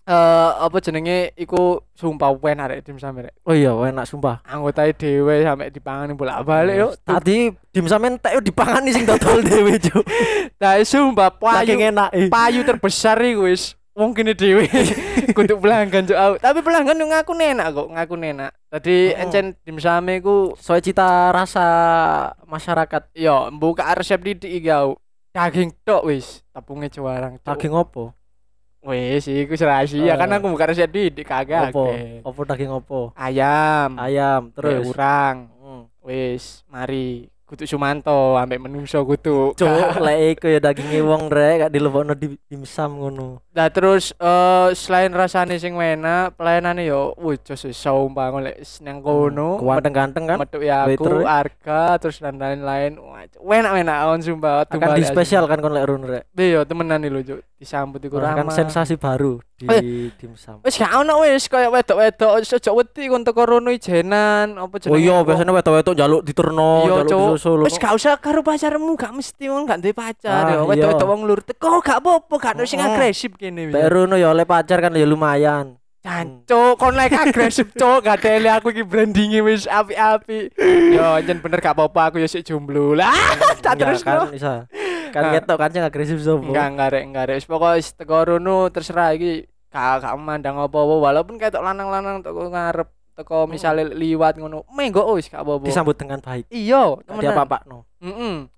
eh 0.05 0.51
apa 0.61 0.77
jenenge 0.85 1.33
iku 1.33 1.81
sumpah 1.97 2.29
wen 2.37 2.61
arek 2.61 2.85
tim 2.85 3.01
sampe 3.01 3.25
rek. 3.25 3.33
Oh 3.41 3.57
iya, 3.57 3.73
enak 3.73 4.05
sumpah. 4.05 4.45
Anggotae 4.45 4.93
dhewe 4.93 5.41
sampe 5.41 5.73
dipangani 5.73 6.13
bolak-balik 6.13 6.75
yo. 6.77 6.89
Tadi 7.01 7.49
dim 7.73 7.85
sampean 7.89 8.21
tek 8.21 8.37
yo 8.37 8.41
dipangani 8.45 8.93
sing 8.93 9.09
dodol 9.09 9.41
dhewe, 9.49 9.81
Cuk. 9.81 10.05
Nah, 10.61 10.77
sumpah 10.85 11.33
payu 11.33 11.73
enak. 11.81 12.09
eh. 12.13 12.29
payu 12.29 12.61
terbesar 12.61 13.17
iku 13.25 13.49
wis 13.49 13.73
wong 13.95 14.13
kene 14.13 14.35
dhewe 14.37 14.69
kudu 15.35 15.57
pelanggan 15.57 16.05
cuk 16.05 16.19
aku. 16.19 16.35
Tapi 16.37 16.59
pelanggan 16.61 17.01
yo 17.01 17.05
ngaku 17.09 17.31
enak 17.33 17.67
kok, 17.73 17.87
ngaku 17.89 18.13
enak. 18.21 18.51
Tadi 18.69 18.95
Mm-mm. 19.09 19.21
encen 19.25 19.45
dimsame 19.65 20.21
ku 20.21 20.53
Soal 20.61 20.85
cita 20.85 21.33
rasa 21.33 21.65
masyarakat 22.45 23.09
yo 23.17 23.49
buka 23.57 23.89
resep 23.97 24.21
didik 24.21 24.51
iki. 24.61 24.69
Daging 25.35 25.75
tok 25.83 26.07
wis, 26.07 26.45
tepungnya 26.53 26.87
juarang. 26.87 27.35
Daging 27.43 27.75
opo? 27.75 28.15
Wis 28.85 29.25
iku 29.25 29.57
rahasia 29.57 30.13
kan 30.13 30.29
Eh. 30.29 30.37
aku 30.37 30.53
buka 30.53 30.69
resep 30.69 30.85
didik 30.87 31.25
kagak. 31.25 31.73
Opo? 31.73 31.89
Opo 32.21 32.39
daging 32.45 32.69
opo? 32.69 33.09
Ayam, 33.17 33.97
Ayam 33.97 34.53
terus 34.53 34.85
urang. 34.85 35.49
Hmm. 35.57 35.83
Wis, 36.05 36.61
mari 36.69 37.33
kudu 37.45 37.63
Sumanto 37.63 38.09
ambek 38.33 38.57
menungso 38.59 39.01
kudu. 39.01 39.53
Cuk, 39.53 39.69
lek 40.01 40.17
iku 40.35 40.47
ya 40.47 40.59
daginge 40.59 40.97
wong 40.99 41.29
rek 41.29 41.53
gak 41.61 41.71
dilebokno 41.71 42.13
di 42.13 42.33
dimsum 42.43 42.97
ngono. 42.97 43.45
Nah 43.51 43.69
terus 43.69 44.11
eh 44.11 44.67
selain 44.73 45.09
rasane 45.09 45.55
sing 45.55 45.73
enak, 45.73 46.33
pelayanane 46.33 46.83
yo 46.83 47.13
wih 47.15 47.37
jos 47.39 47.69
saumpah 47.69 48.33
lek 48.41 48.57
nang 48.81 48.99
kono. 48.99 49.61
Ganteng-ganteng 49.61 50.25
kan. 50.25 50.37
metu 50.37 50.57
ya 50.59 50.83
aku 50.83 51.21
harga 51.21 51.95
terus 51.97 52.17
dan 52.17 52.35
lain-lain 52.35 52.97
wah 52.97 53.21
enak-enak 53.53 53.97
on 54.07 54.19
sumpah 54.19 54.65
Akan 54.65 54.93
di 54.93 55.05
spesial 55.05 55.45
kan 55.45 55.57
kon 55.57 55.71
lek 55.71 55.85
run 55.85 56.01
rek. 56.03 56.25
iya 56.33 56.65
temenan 56.65 56.97
nih 56.97 57.09
lho 57.09 57.21
Cuk. 57.23 57.39
disambut 57.55 58.01
iku 58.01 58.19
Kan 58.19 58.35
ramah 58.41 58.51
sensasi 58.51 58.95
baru 58.95 59.39
di 59.55 59.63
Eh. 59.65 60.11
dimsum. 60.15 60.59
wis 60.59 60.75
gak 60.75 60.91
ono 60.93 61.23
wis 61.23 61.47
kaya 61.47 61.71
wedok-wedok 61.71 62.31
aja 62.35 62.71
wedi 62.73 63.03
kon 63.05 63.23
teko 63.23 63.41
rono 63.45 63.69
ijenan 63.69 64.57
apa 64.57 64.75
jenenge 64.75 64.91
Oh 64.91 64.99
iya, 64.99 65.15
biasanya 65.23 65.51
wedok-wedok 65.53 65.93
njaluk 65.95 66.21
diturno, 66.21 66.71
Iya, 66.83 66.95
njaluk 67.07 67.34
Cuk. 67.35 67.59
disusul. 67.59 67.59
Wis 67.67 67.77
gak 67.77 67.93
usah 67.93 68.17
karo 68.17 68.41
pacarmu, 68.41 68.95
gak 68.95 69.13
mesti 69.13 69.45
wong 69.51 69.67
gak 69.67 69.79
duwe 69.83 69.93
pacar 69.93 70.31
Ah, 70.31 70.49
ya. 70.49 70.55
iya. 70.55 70.63
Wedok-wedok 70.63 71.07
wong 71.07 71.21
lur 71.27 71.41
teko 71.43 71.83
gak 71.83 71.99
apa-apa, 71.99 72.33
gak 72.39 72.53
ono 72.57 72.63
sing 72.65 72.79
agresif 72.79 73.35
kene. 73.35 73.69
Ya 73.69 74.27
oleh 74.31 74.45
pacar 74.47 74.79
kan 74.79 74.95
ya 74.95 75.05
lumayan. 75.05 75.75
Cancuk, 76.05 76.77
kon 76.77 76.93
lek 76.93 77.17
agresif 77.17 77.73
cuk, 77.81 78.05
gak 78.05 78.21
tele 78.21 78.45
aku 78.47 78.69
iki 78.69 78.85
brandinge 78.85 79.41
wis 79.41 79.65
api-api. 79.65 80.53
Yo, 80.93 81.17
anjen 81.17 81.41
bener 81.41 81.59
gak 81.59 81.73
apa-apa 81.73 82.13
aku 82.13 82.21
ya 82.21 82.29
sik 82.29 82.45
jomblo. 82.45 82.93
Lah, 82.93 83.11
tak 83.65 83.81
terus 83.81 84.05
kan 84.05 84.29
bisa. 84.29 84.69
Kan 85.09 85.33
ketok 85.33 85.57
kan 85.57 85.69
sing 85.73 85.81
agresif 85.81 86.21
sopo. 86.21 86.53
Enggak, 86.53 86.67
enggak 86.71 86.89
rek, 86.93 87.03
enggak 87.09 87.23
rek. 87.31 87.35
Wis 87.41 87.47
pokoke 87.49 87.81
teko 87.97 88.17
rono 88.21 88.69
terserah 88.69 89.17
iki 89.17 89.49
gak 89.73 90.05
gak 90.05 90.15
mandang 90.15 90.55
apa-apa 90.55 90.95
walaupun 91.11 91.35
ketok 91.35 91.59
lanang-lanang 91.59 92.23
teko 92.23 92.47
ngarep 92.47 92.94
teko 93.15 93.47
misale 93.47 93.87
liwat 93.87 94.35
ngono. 94.35 94.67
Menggo 94.69 95.01
wis 95.15 95.31
gak 95.31 95.41
apa-apa. 95.41 95.63
Disambut 95.63 95.95
dengan 95.95 96.19
baik. 96.19 96.45
Iya, 96.51 96.99
temenan. 97.07 97.39
apa 97.39 97.57
no. 97.65 97.87
Heeh. 98.03 98.51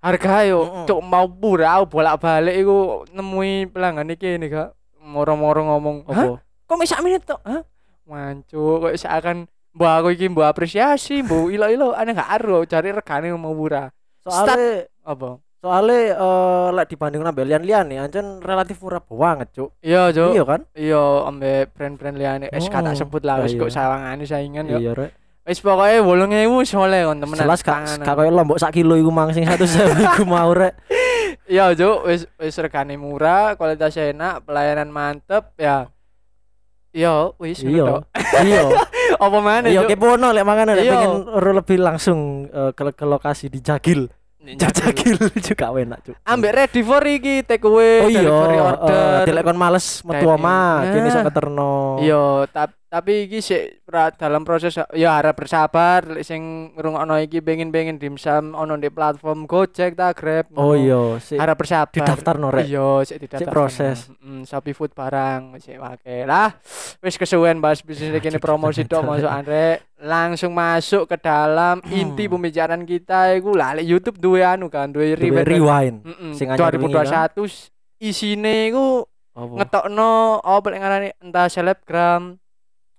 Harga 0.00 0.46
yo 0.46 0.60
Mm-mm. 0.62 0.86
cuk 0.86 1.00
mau 1.02 1.26
pura 1.26 1.82
bolak-balik 1.82 2.54
iku 2.62 3.02
nemui 3.10 3.66
pelanggan 3.66 4.14
iki 4.14 4.38
ini 4.38 4.46
gak 4.46 4.70
moro-moro 5.02 5.66
ngomong, 5.66 6.06
"Hah? 6.06 6.38
Apa? 6.38 6.70
Kok 6.70 6.76
sak 6.86 7.02
menit 7.02 7.26
tok?" 7.26 7.42
Hah? 7.42 7.66
Mancu, 8.06 8.86
kok 8.86 8.94
seakan 8.94 9.50
mbok 9.74 9.90
aku 9.90 10.08
iki 10.14 10.30
mbok 10.30 10.46
apresiasi, 10.46 11.26
mbok 11.26 11.50
ilo-ilo 11.50 11.90
aneh 11.90 12.14
gak 12.14 12.30
aru 12.38 12.62
cari 12.70 12.94
regane 12.94 13.34
mau 13.34 13.50
murah. 13.50 13.90
Soale 14.22 14.94
Apa? 15.02 15.38
Soale 15.66 16.14
eh 16.14 16.66
lek 16.70 16.86
dibanding 16.86 17.26
nambah 17.26 17.42
lian-lian 17.42 17.90
nih 17.90 17.98
ancen 17.98 18.38
relatif 18.38 18.78
murah 18.78 19.02
banget, 19.02 19.50
Cuk. 19.50 19.74
Iya, 19.82 20.14
Cuk. 20.14 20.30
Iya 20.38 20.44
kan? 20.46 20.60
Iya, 20.78 21.02
ambek 21.26 21.74
brand-brand 21.74 22.14
liyane. 22.14 22.46
Wis 22.54 22.70
Oh, 22.70 22.78
tak 22.78 22.94
sebut 22.94 23.22
lah 23.26 23.42
wis 23.42 23.58
iya. 23.58 23.60
kok 23.66 23.72
sawangane 23.74 24.22
saingan 24.22 24.64
yo. 24.70 24.78
Iya, 24.78 24.92
Rek. 24.94 25.10
Wis 25.46 25.58
pokoke 25.62 25.98
8000 26.02 26.66
soleh 26.66 27.02
kon 27.06 27.18
temenan. 27.18 27.42
Jelas 27.46 27.60
gak 27.62 27.74
panganan. 27.82 28.02
gak 28.06 28.14
koyo 28.14 28.30
lombok 28.30 28.58
sak 28.58 28.74
kilo 28.74 28.94
iku 28.98 29.10
mang 29.10 29.30
sing 29.30 29.46
100.000 29.46 29.94
iku 30.06 30.22
mau 30.30 30.50
rek. 30.54 30.74
Iya, 31.46 31.74
Cuk, 31.74 32.06
wis 32.06 32.26
wis 32.38 32.54
regane 32.58 32.94
murah, 32.94 33.54
kualitas 33.58 33.94
enak, 33.94 34.46
pelayanan 34.46 34.90
mantep 34.90 35.50
ya. 35.58 35.90
Iya, 36.90 37.34
wis 37.42 37.62
Iya. 37.62 38.06
Iya. 38.42 38.62
Apa 39.22 39.38
mana, 39.38 39.66
Iya 39.70 39.86
kepono 39.86 40.30
lek 40.30 40.42
mangan 40.42 40.74
lek 40.74 40.82
Iya. 40.82 40.92
pengen 40.94 41.12
lebih 41.54 41.78
langsung 41.78 42.20
eh, 42.50 42.70
ke, 42.74 42.90
ke 42.94 43.04
lokasi 43.06 43.46
di 43.50 43.58
Jagil. 43.62 44.10
Jagil 44.54 45.18
juga 45.48 45.66
enak, 45.74 45.98
Cuk. 46.00 46.14
Ambek 46.22 46.52
ready 46.54 46.80
for 46.80 47.02
iki 47.02 47.42
take 47.42 47.64
away, 47.64 47.98
Oh 47.98 48.08
iya, 48.08 48.22
delivery 48.22 48.58
order. 48.60 49.26
delek 49.26 49.42
kon 49.42 49.58
males 49.58 49.86
metu 50.00 50.26
omah, 50.28 50.86
kene 50.86 51.06
iso 51.06 51.18
Nah. 51.18 51.26
keterno. 51.26 51.72
Iya, 51.98 52.22
tap- 52.46 52.78
tapi 52.86 53.26
iki 53.26 53.42
sik 53.42 53.82
dalam 54.14 54.46
proses 54.46 54.78
ya 54.94 55.18
harap 55.18 55.34
bersabar 55.34 56.22
sing 56.22 56.70
ngrungokno 56.72 57.18
iki 57.18 57.42
pengen-pengen 57.42 57.98
dimsum 57.98 58.54
ono 58.54 58.78
di 58.78 58.86
platform 58.88 59.44
Gojek 59.44 59.92
ta 59.92 60.14
Grab. 60.14 60.54
Oh 60.54 60.72
iya, 60.72 61.18
sik 61.18 61.36
harap 61.36 61.58
bersabar. 61.58 61.90
didaftarno 61.90 62.48
rek. 62.48 62.64
Iya, 62.70 62.90
sik 63.02 63.18
didaftar. 63.26 63.50
proses. 63.50 64.06
Heeh, 64.06 64.46
Shopee 64.46 64.70
Food 64.72 64.94
barang 64.94 65.58
sik 65.58 65.76
wake 65.76 66.24
lah. 66.24 66.54
Wis 67.02 67.18
kesuwen 67.18 67.58
bahas 67.58 67.82
bisnis 67.82 68.14
iki 68.14 68.30
ini 68.30 68.38
promosi 68.38 68.86
tok 68.86 69.02
masuk 69.02 69.28
Andre. 69.28 69.82
Langsung 69.96 70.52
masuk 70.52 71.08
ke 71.08 71.16
dalam 71.18 71.80
inti 71.88 72.28
Hmm. 72.28 72.38
pembicaraan 72.38 72.84
kita 72.84 73.32
iku 73.34 73.56
lah 73.56 73.74
YouTube 73.76 74.20
duwe 74.20 74.44
anu 74.44 74.68
kan, 74.68 74.92
duwe 74.92 75.16
rewind. 75.16 76.04
Sing 76.32 76.48
anyar 76.48 76.76
wingi 76.76 76.92
kan? 76.92 77.32
2021 77.34 77.72
isine 77.98 78.68
iku 78.68 79.08
ngetokno 79.36 80.40
apa 80.40 80.66
lek 80.68 80.80
ngarani 80.80 81.08
entah 81.20 81.48
selebgram 81.48 82.36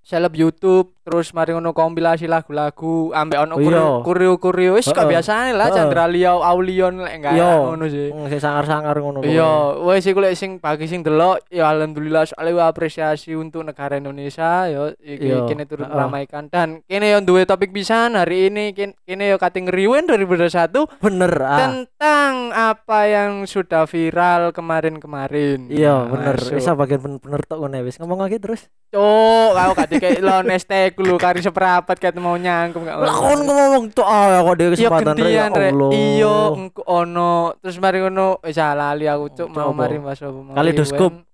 seleb 0.07 0.31
YouTube 0.33 0.95
terus 1.03 1.31
mari 1.31 1.51
ngono 1.51 1.71
kompilasi 1.71 2.27
lagu-lagu 2.27 3.11
ambek 3.11 3.39
ono 3.41 3.55
Oh, 3.55 3.63
iya. 3.63 3.83
kurio-kurio 4.03 4.75
wis 4.75 4.87
kok 4.87 5.03
biasane 5.03 5.51
lah. 5.51 5.67
Chandra 5.67 6.03
Liao 6.05 6.39
Aulion 6.41 6.99
lek 6.99 7.11
enggak 7.13 7.33
Iya. 7.33 7.51
ngono 7.61 7.85
sih 7.87 8.07
Hmm, 8.11 8.27
sing 8.27 8.39
sangar-sangar 8.39 8.95
ngono. 8.95 9.19
Iya, 9.21 9.51
wes 9.81 10.03
iku 10.03 10.19
lek 10.19 10.35
sing 10.35 10.59
bagi 10.59 10.83
sing 10.85 11.01
delok 11.01 11.43
ya 11.49 11.67
alhamdulillah 11.69 12.23
soalnya 12.25 12.67
apresiasi 12.67 13.35
untuk 13.35 13.63
negara 13.63 13.95
Indonesia 13.95 14.67
ya 14.67 14.95
iki 14.97 15.27
Iya, 15.27 15.43
kene 15.43 15.63
turut 15.63 15.87
meramaikan 15.87 16.47
dan 16.47 16.83
kene 16.83 17.07
yang 17.09 17.23
duwe 17.23 17.43
topik 17.43 17.71
pisan 17.71 18.15
hari 18.15 18.47
ini 18.47 18.71
kene, 18.71 19.23
yo 19.25 19.35
kating 19.35 19.67
ngeriwen 19.67 20.07
2021 20.07 20.87
Bener 20.99 21.33
ah. 21.37 21.59
tentang 21.61 22.33
apa 22.49 22.99
yang 23.05 23.43
sudah 23.43 23.83
viral 23.83 24.51
kemarin-kemarin. 24.51 25.67
Iya, 25.67 25.87
Nah, 25.97 26.11
bener. 26.11 26.35
Wis 26.49 26.63
bagian 26.65 26.99
bener 27.17 27.41
tok 27.43 27.59
ngene 27.59 27.79
wis. 27.81 27.95
Ngomong 27.97 28.19
lagi 28.19 28.37
terus. 28.37 28.67
Cuk, 28.87 29.51
kau 29.51 29.73
kayak 29.97 30.19
lo 30.19 30.35
nestek 30.41 30.97
lu 30.97 31.15
kari 31.15 31.39
seperapat 31.39 31.95
kayak 31.95 32.15
mau 32.15 32.33
nyangkum 32.33 32.81
gak 32.81 32.97
Lah 32.97 33.11
kon 33.11 33.39
ngomong 33.41 33.85
tok 33.91 34.03
ah 34.03 34.39
kok 34.39 34.55
dhewe 34.55 34.67
Iya 34.67 34.75
kesempatan 34.77 35.15
rek, 35.15 35.29
ya. 35.29 35.43
Allah. 35.47 35.89
Iya 35.91 36.35
engko 36.53 36.81
ono 36.83 37.31
terus 37.57 37.77
mari 37.77 37.97
ngono 37.99 38.27
wis 38.41 38.57
ah, 38.57 38.73
lali 38.73 39.05
aku 39.05 39.25
cuk 39.33 39.47
mau 39.49 39.69
mari 39.71 39.97
Mas 39.97 40.17
mau 40.19 40.53
Kaleidoskop. 40.53 41.11
rewind. 41.11 41.25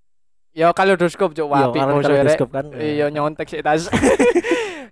Ya 0.54 0.70
kaleidoskop 0.70 1.30
cuk 1.32 1.44
Iya, 1.44 1.54
wapi 1.66 1.78
kaleidoskop 1.78 2.50
kan. 2.50 2.66
Iya 2.74 3.06
nyontek 3.10 3.48
sih 3.48 3.60
tas. 3.60 3.90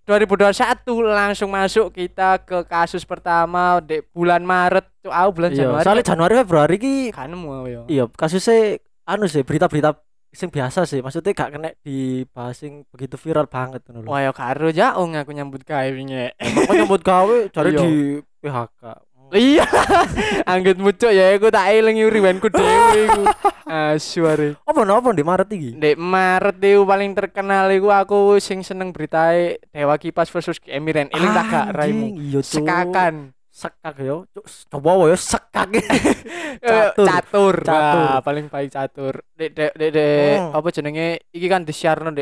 2021 0.01 0.81
langsung 1.05 1.49
masuk 1.49 1.93
kita 1.93 2.41
ke 2.41 2.65
kasus 2.65 3.05
pertama 3.05 3.77
di 3.79 4.01
bulan 4.09 4.41
Maret 4.41 4.89
cuk 4.99 5.13
aku 5.13 5.29
bulan 5.31 5.51
Iya, 5.51 5.59
Januari. 5.61 5.83
soalnya 5.85 6.05
Januari 6.05 6.33
Februari 6.35 6.75
ki 6.75 6.95
kan 7.13 7.29
ya. 7.63 7.81
iya 7.85 8.03
kasusnya 8.09 8.81
anu 9.05 9.25
sih 9.25 9.45
berita-berita 9.45 9.93
sing 10.31 10.47
biasa 10.47 10.87
sih 10.87 11.03
maksudnya 11.03 11.35
gak 11.35 11.51
kena 11.51 11.69
dibahas 11.83 12.55
sing 12.55 12.87
begitu 12.87 13.19
viral 13.19 13.51
banget 13.51 13.83
ngono 13.85 14.07
lho. 14.07 14.09
Wah 14.09 14.23
ya 14.23 14.31
karo 14.31 14.71
jaong 14.71 15.19
aku 15.19 15.35
nyambut 15.35 15.61
gawe 15.61 15.87
wingi. 15.91 16.31
Kok 16.39 16.75
nyambut 16.75 17.01
gawe 17.03 17.37
cari 17.51 17.69
Iya. 17.75 17.79
di 17.83 17.91
PHK. 18.39 18.83
Iya. 19.31 19.63
Angget 20.51 20.75
mucuk 20.75 21.07
ya 21.07 21.31
aku 21.35 21.47
tak 21.47 21.71
eling 21.71 22.03
riwenku 22.07 22.51
dhewe 22.51 23.07
iku. 23.07 23.23
Asu 23.71 24.27
are. 24.27 24.59
Apa 24.67 24.83
no 24.83 24.99
apa 24.99 25.15
di 25.15 25.23
Maret 25.23 25.47
iki? 25.51 25.71
Dek 25.79 25.95
Maret 25.95 26.59
itu 26.59 26.83
paling 26.83 27.15
terkenal 27.15 27.71
iku 27.71 27.95
aku 27.95 28.35
sing 28.43 28.59
seneng 28.63 28.91
beritae 28.91 29.55
Dewa 29.71 29.95
Kipas 29.95 30.27
versus 30.27 30.59
Emiren. 30.67 31.07
Eling 31.11 31.31
tak 31.31 31.45
gak 31.47 31.67
raimu. 31.75 32.19
Iya. 32.19 32.39
Sekakan. 32.43 33.31
Sekak 33.61 33.95
yo. 34.01 34.25
Coba 34.73 35.05
yo 35.05 35.13
sekak. 35.13 35.69
Catur. 36.65 37.05
catur. 37.09 37.55
Catur. 37.61 38.01
Wah, 38.01 38.17
paling 38.19 38.49
baik 38.49 38.73
catur. 38.73 39.21
Dek 39.37 39.53
dek 39.53 39.71
dek 39.77 39.89
dek 39.93 40.33
Hmm. 40.41 40.57
apa 40.57 40.67
jenenge 40.69 41.07
iki 41.29 41.45
kan 41.45 41.61
di 41.61 41.73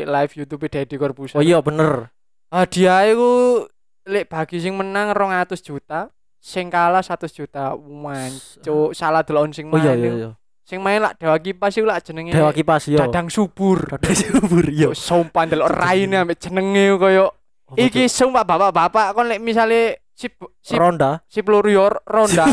live 0.04 0.32
YouTube 0.34 0.68
Deddy 0.68 0.96
Oh 0.96 1.00
Corbuzier. 1.00 1.40
iya 1.40 1.64
bener. 1.64 2.12
Hadiah 2.52 3.08
iku 3.08 3.64
lek 4.04 4.28
bagi 4.28 4.60
sing 4.60 4.76
menang 4.76 5.16
200 5.16 5.56
juta, 5.58 6.12
sing 6.36 6.68
kalah 6.68 7.00
100 7.00 7.30
juta. 7.30 7.72
Wancuk, 7.72 8.92
salah 8.92 9.22
delok 9.22 9.48
sing 9.50 9.66
Oh 9.68 9.78
main. 9.78 9.84
iya 9.86 9.92
iya 9.94 10.04
iku. 10.04 10.16
iya. 10.18 10.30
Sing 10.60 10.78
main 10.78 11.00
lak 11.00 11.16
Dewa 11.16 11.40
Kipas 11.40 11.72
iku 11.74 11.86
lak 11.88 12.04
jenenge 12.04 12.30
Dewa 12.30 12.52
kipas 12.52 12.84
yo. 12.86 13.00
Dadang 13.00 13.26
Subur. 13.26 13.80
Dadang 13.96 14.14
subur 14.14 14.64
yo. 14.68 14.90
Yo 14.90 14.90
sumpah 14.92 15.48
delok 15.48 15.72
raine 15.72 16.20
ambek 16.20 16.36
jenenge 16.38 16.84
koyo 16.94 17.26
iki 17.74 18.06
sumpah 18.06 18.44
bapak-bapak 18.44 19.14
kon 19.14 19.26
lek 19.26 19.40
misale 19.40 20.09
sip 20.20 20.36
sip 20.60 20.76
ronda. 20.76 21.24
sip 21.24 21.48
yo 21.48 21.88
ronda. 22.04 22.44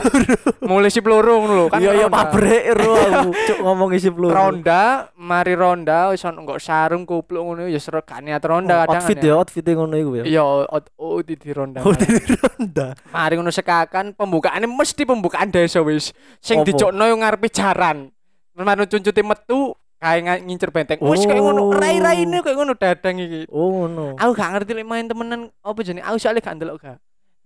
Mulai 0.63 0.87
sip 0.87 1.03
ngono 1.03 1.51
lho 1.51 1.65
kan. 1.67 1.83
Iya 1.83 1.91
iya 1.99 2.07
pabrik 2.07 2.63
ero 2.63 2.95
aku. 2.95 3.29
Cuk 3.51 3.59
ngomong 3.59 3.89
isi 3.91 4.07
peluru. 4.07 4.31
Ronda, 4.31 5.11
mari 5.19 5.51
ronda 5.51 6.15
wis 6.15 6.23
ono 6.23 6.47
nggo 6.47 6.55
sarung 6.63 7.03
kupluk 7.03 7.43
ngono 7.43 7.67
ya 7.67 7.75
niat 8.23 8.43
ronda 8.47 8.87
kadang. 8.87 9.03
outfit 9.03 9.19
ya, 9.19 9.33
outfit 9.35 9.67
ngono 9.67 9.95
iku 9.99 10.11
ya. 10.23 10.23
Iya, 10.23 10.43
out- 10.47 10.95
oh 10.95 11.19
di 11.19 11.35
ronda. 11.51 11.83
Oh, 11.83 11.91
di 11.91 12.07
ronda. 12.39 12.95
Mari 13.11 13.33
ngono 13.35 13.51
sekakan 13.51 14.15
pembukaannya 14.15 14.71
mesti 14.71 15.03
pembukaan 15.03 15.51
desa 15.51 15.83
wis. 15.83 16.15
Sing 16.39 16.63
dijokno 16.63 17.03
yo 17.03 17.19
ngarepe 17.19 17.51
jaran. 17.51 18.07
Terus 18.55 18.63
mari 18.63 18.87
cuncute 18.87 19.21
metu 19.27 19.75
kae 19.99 20.23
nga- 20.23 20.39
ngincer 20.39 20.71
benteng. 20.71 21.03
Wis 21.03 21.27
kayak 21.27 21.43
ngono, 21.43 21.67
Oh. 21.67 21.75
rai-raine 21.75 22.39
kayak 22.39 22.55
ngono 22.55 22.79
dadang 22.79 23.19
iki. 23.19 23.43
Oh 23.51 23.83
ngono. 23.83 24.15
Aku 24.15 24.31
gak 24.31 24.55
ngerti 24.55 24.71
lek 24.71 24.87
main 24.87 25.03
temenan 25.11 25.51
apa 25.51 25.79
jenenge. 25.83 26.07
Aku 26.07 26.15
soalnya 26.15 26.39
gak 26.39 26.55
ndelok 26.55 26.79
gak. 26.79 26.97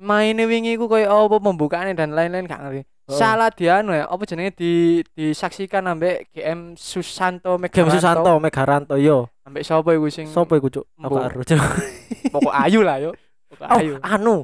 Maine 0.01 0.49
wingi 0.49 0.73
iku 0.73 0.89
koyo 0.89 1.05
apa 1.29 1.37
pembukaannya 1.37 1.93
dan 1.93 2.17
lain-lain 2.17 2.49
gak 2.49 2.57
ngerti. 2.57 2.81
Oh. 3.05 3.13
Salah 3.13 3.53
dia 3.53 3.85
anu 3.85 3.93
ya, 3.93 4.09
apa 4.09 4.23
jenenge 4.25 4.57
di 4.57 5.05
disaksikan 5.13 5.85
ambek 5.85 6.33
GM 6.33 6.73
Susanto 6.73 7.61
Megaranto. 7.61 7.93
Susanto 7.93 8.31
Megaranto 8.41 8.95
yo. 8.97 9.29
Ambek 9.45 9.61
sapa 9.61 9.93
iku 9.93 10.09
sing 10.09 10.25
Sopo 10.25 10.57
iku 10.57 10.73
cuk? 10.73 10.85
Aku 10.97 11.13
karo 11.21 11.41
pokok 12.33 12.53
ayu 12.65 12.81
lah 12.81 12.97
yo. 12.97 13.13
Pokok 13.53 13.67
Oh, 13.69 13.77
ayu. 13.77 13.93
anu. 14.01 14.35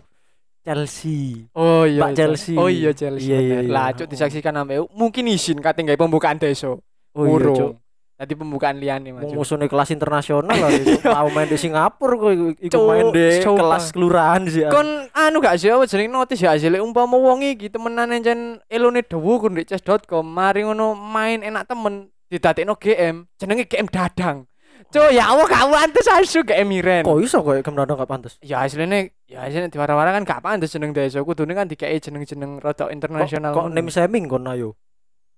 Chelsea. 0.61 1.47
Oh 1.55 1.87
iya. 1.87 2.05
Pak 2.05 2.09
iya. 2.11 2.17
Chelsea. 2.19 2.55
Oh 2.59 2.67
iya 2.69 2.91
Chelsea. 2.93 3.25
Iya, 3.31 3.39
iya, 3.39 3.57
iya. 3.65 3.71
Lah 3.71 3.87
cuk 3.97 4.07
disaksikan 4.11 4.53
sampe 4.53 4.77
mungkin 4.93 5.25
izin 5.31 5.57
kate 5.57 5.81
gawe 5.81 5.97
pembukaan 5.97 6.37
desa. 6.37 6.75
Oh 7.17 7.23
iya, 7.25 7.49
Cuk. 7.49 7.71
Tadi 8.17 8.33
pembukaan 8.33 8.81
liane 8.81 9.13
Mas. 9.13 9.29
Mau 9.29 9.45
musuhnya 9.45 9.69
kelas 9.69 9.93
internasional 9.93 10.57
lah 10.57 10.73
itu. 10.73 10.97
Mau 11.05 11.29
main 11.29 11.45
di 11.45 11.53
Singapura 11.53 12.17
kok 12.17 12.31
iku- 12.57 12.81
main 12.89 13.13
di 13.13 13.45
kelas 13.45 13.93
kelurahan 13.93 14.41
sih. 14.49 14.65
Kon 14.73 15.05
anu 15.13 15.37
gak 15.37 15.61
sih 15.61 15.69
apa 15.69 15.85
jeneng 15.85 16.17
notis 16.17 16.41
ya 16.41 16.57
hasilnya 16.57 16.81
umpama 16.81 17.13
wong 17.13 17.45
iki 17.45 17.69
temenan 17.69 18.09
encen 18.09 18.57
elone 18.73 19.05
dawa 19.05 19.33
ku 19.37 19.53
ndek 19.53 19.69
chess.com 19.69 20.25
mari 20.25 20.65
ngono 20.65 20.97
main 20.97 21.45
enak 21.45 21.69
temen 21.69 22.09
didadekno 22.25 22.73
GM 22.81 23.29
jenenge 23.37 23.69
GM 23.69 23.85
dadang. 23.85 24.49
Cuk 24.87 25.13
ya 25.13 25.29
Allah 25.29 25.45
gak 25.45 25.67
pantes 25.69 26.09
asu 26.09 26.41
GM 26.41 26.69
Iren. 26.73 27.03
Kok 27.05 27.21
iso 27.21 27.45
kok 27.45 27.61
kemenangan 27.61 28.01
gak 28.01 28.09
pantes? 28.09 28.33
Ya 28.41 28.65
hasilnya 28.65 29.13
ya 29.29 29.45
hasilnya 29.45 29.69
diwara-wara 29.69 30.09
kan 30.09 30.25
gak 30.25 30.41
pantes 30.41 30.73
jeneng 30.73 30.89
desa 30.89 31.21
kudune 31.21 31.53
kan 31.53 31.69
dikei 31.69 32.01
jeneng-jeneng 32.01 32.57
rada 32.57 32.89
internasional. 32.89 33.53
Kok, 33.53 33.69
name 33.69 33.93
seming 33.93 34.25
kon 34.25 34.49
ayo. 34.49 34.73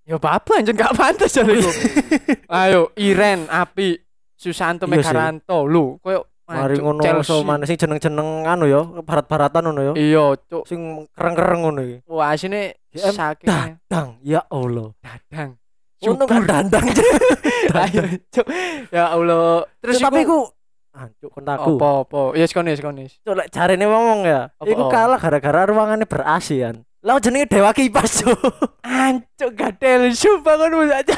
Ya 0.09 0.17
apa 0.17 0.51
anjen 0.57 0.73
gak 0.73 0.97
pantes 0.97 1.37
jariku. 1.37 1.69
Ayo 2.49 2.89
Iren 2.97 3.45
Api 3.45 3.93
Susanto 4.33 4.89
Iya. 4.89 4.97
Mekaranto 4.97 5.69
lu 5.69 6.01
koyo 6.01 6.25
Mari 6.49 6.81
ngono 6.81 7.21
so 7.21 7.45
mana 7.45 7.61
sih 7.69 7.77
jeneng-jeneng 7.77 8.41
anu 8.41 8.65
ya, 8.65 8.81
barat-baratan 9.05 9.69
ngono 9.69 9.81
ya. 9.85 9.93
Iya, 9.93 10.25
cuk. 10.49 10.65
Sing 10.65 11.05
kereng-kereng 11.13 11.61
ngono 11.61 11.79
iki. 11.85 11.97
Wah, 12.09 12.33
sini 12.33 12.73
saking 12.89 13.45
Dang, 13.85 14.17
ya 14.25 14.41
Allah. 14.49 14.89
dadang. 14.97 15.61
Ngono 16.01 16.25
kan 16.25 16.41
dandang. 16.49 16.89
Ayo, 17.85 18.01
cuk. 18.33 18.49
Ya 18.89 19.13
Allah. 19.13 19.69
Terus 19.77 20.01
tapi 20.01 20.25
ku 20.25 20.49
Ancuk 20.89 21.29
kon 21.29 21.45
aku. 21.45 21.77
apa 21.77 21.89
apa? 22.01 22.21
Ya 22.33 22.49
sekonis 22.49 22.81
sekonis. 22.81 23.21
Cuk 23.21 23.37
lek 23.37 23.53
jarene 23.53 23.85
ngomong 23.85 24.25
ya. 24.25 24.49
Iku 24.65 24.89
kalah 24.89 25.21
gara-gara 25.21 25.69
ruangannya 25.69 26.09
ber-AC 26.09 26.65
kan. 26.65 26.81
Lah 26.99 27.15
jenenge 27.23 27.47
Dewa 27.47 27.71
Kipas 27.71 28.23
cuk. 28.23 28.39
Ancuk 28.83 29.51
gadel 29.55 30.11
sumpah 30.11 30.59
kon 30.59 30.83
wis 30.83 30.91
aja. 30.91 31.15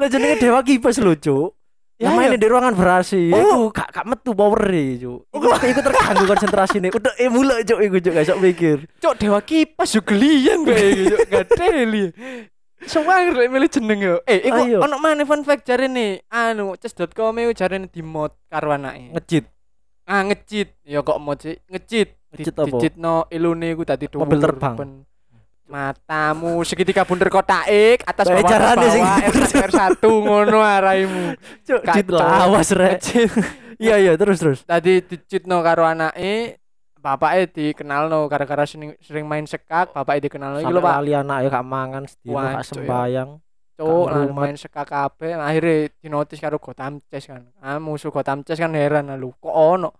Lah 0.00 0.08
jenenge 0.08 0.40
Dewa 0.40 0.64
Kipas 0.64 0.96
lho 0.96 1.12
cuk. 1.12 1.52
Ya, 1.94 2.10
Ya, 2.10 2.16
main 2.18 2.34
ya. 2.34 2.40
di 2.42 2.50
ruangan 2.50 2.74
ber-AC. 2.74 3.30
Oh. 3.30 3.38
Iku 3.38 3.56
gak 3.70 3.88
gak 3.94 4.06
metu 4.08 4.34
power 4.34 4.64
cuk. 4.66 5.20
Iku, 5.30 5.46
iku 5.46 5.80
terganggu 5.84 6.24
konsentrasine. 6.26 6.88
Udah 6.90 7.14
eh 7.20 7.28
mulai 7.28 7.62
cuk 7.62 7.80
iku 7.84 7.96
cuk 8.00 8.12
gak 8.16 8.38
mikir. 8.40 8.78
Cuk 8.98 9.14
dewa 9.20 9.38
kipas 9.44 9.92
yo 9.92 10.00
gelian 10.02 10.64
gue 10.64 11.12
cuk 11.12 11.20
gadel. 11.32 12.10
Sumpah 12.84 13.16
lek 13.28 13.48
milih 13.48 13.70
jeneng 13.70 14.00
yo. 14.00 14.14
Eh, 14.24 14.40
iku 14.40 14.80
ono 14.80 14.96
maneh 14.98 15.24
fun 15.24 15.44
fact 15.44 15.68
jarene 15.68 16.24
anu 16.28 16.74
chess.com 16.80 17.36
iku 17.44 17.52
jarene 17.52 17.86
di 17.92 18.00
mod 18.00 18.32
karo 18.48 18.72
anake. 18.72 19.12
Ngecit. 19.12 19.44
Ah 20.04 20.20
ngecit. 20.24 20.80
Ya 20.84 21.00
kok 21.00 21.20
mod 21.20 21.40
sih? 21.40 21.56
Ngecit. 21.68 22.23
Ngecit 22.34 22.54
apa? 22.58 22.66
Dicitno 22.66 23.14
ilune 23.30 23.66
iku 23.72 23.82
dadi 23.86 24.06
dhuwur. 24.10 24.26
Mobil 24.26 24.38
terbang. 24.42 24.74
ben. 24.76 24.90
Matamu 25.64 26.60
segitiga 26.60 27.08
bunder 27.08 27.32
kotaik 27.32 28.04
atas 28.04 28.28
bawah 28.28 28.44
carane 28.44 28.86
sing 28.92 29.00
bawah 29.00 29.32
R1 29.32 29.52
R1 29.64 30.04
ngono 30.28 30.58
araimu. 30.60 31.24
Cuk, 31.64 31.80
cit 31.88 32.06
lawas 32.10 32.68
rek. 32.74 33.00
Iya 33.74 33.98
iya 33.98 34.12
terus 34.14 34.38
terus. 34.38 34.62
Tadi 34.62 35.02
dicitno 35.02 35.58
karo 35.58 35.82
anake 35.82 36.62
bapaknya 37.04 37.44
dikenalno 37.52 38.30
gara-gara 38.32 38.64
sering, 38.64 38.96
sering 39.04 39.28
main 39.28 39.44
sekak 39.44 39.92
bapaknya 39.92 40.30
dikenalno 40.30 40.58
iki 40.64 40.72
lho 40.72 40.80
Pak 40.80 41.04
anak 41.04 41.38
ya 41.44 41.48
gak 41.52 41.66
mangan 41.68 42.04
sedina 42.08 42.32
Wah, 42.32 42.44
gak 42.56 42.64
ya. 42.64 42.68
sembayang. 42.72 43.30
cuk 43.74 44.06
main 44.30 44.54
sekak 44.54 44.86
kabeh 44.86 45.34
akhirnya 45.34 45.90
dinotis 45.98 46.38
karo 46.38 46.62
Gotham 46.62 47.02
Chess 47.10 47.26
kan 47.26 47.50
ah 47.58 47.82
musuh 47.82 48.14
Gotham 48.14 48.46
Chess 48.46 48.62
kan 48.62 48.70
heran 48.70 49.10
lu 49.18 49.34
kok 49.34 49.50
ono 49.50 49.90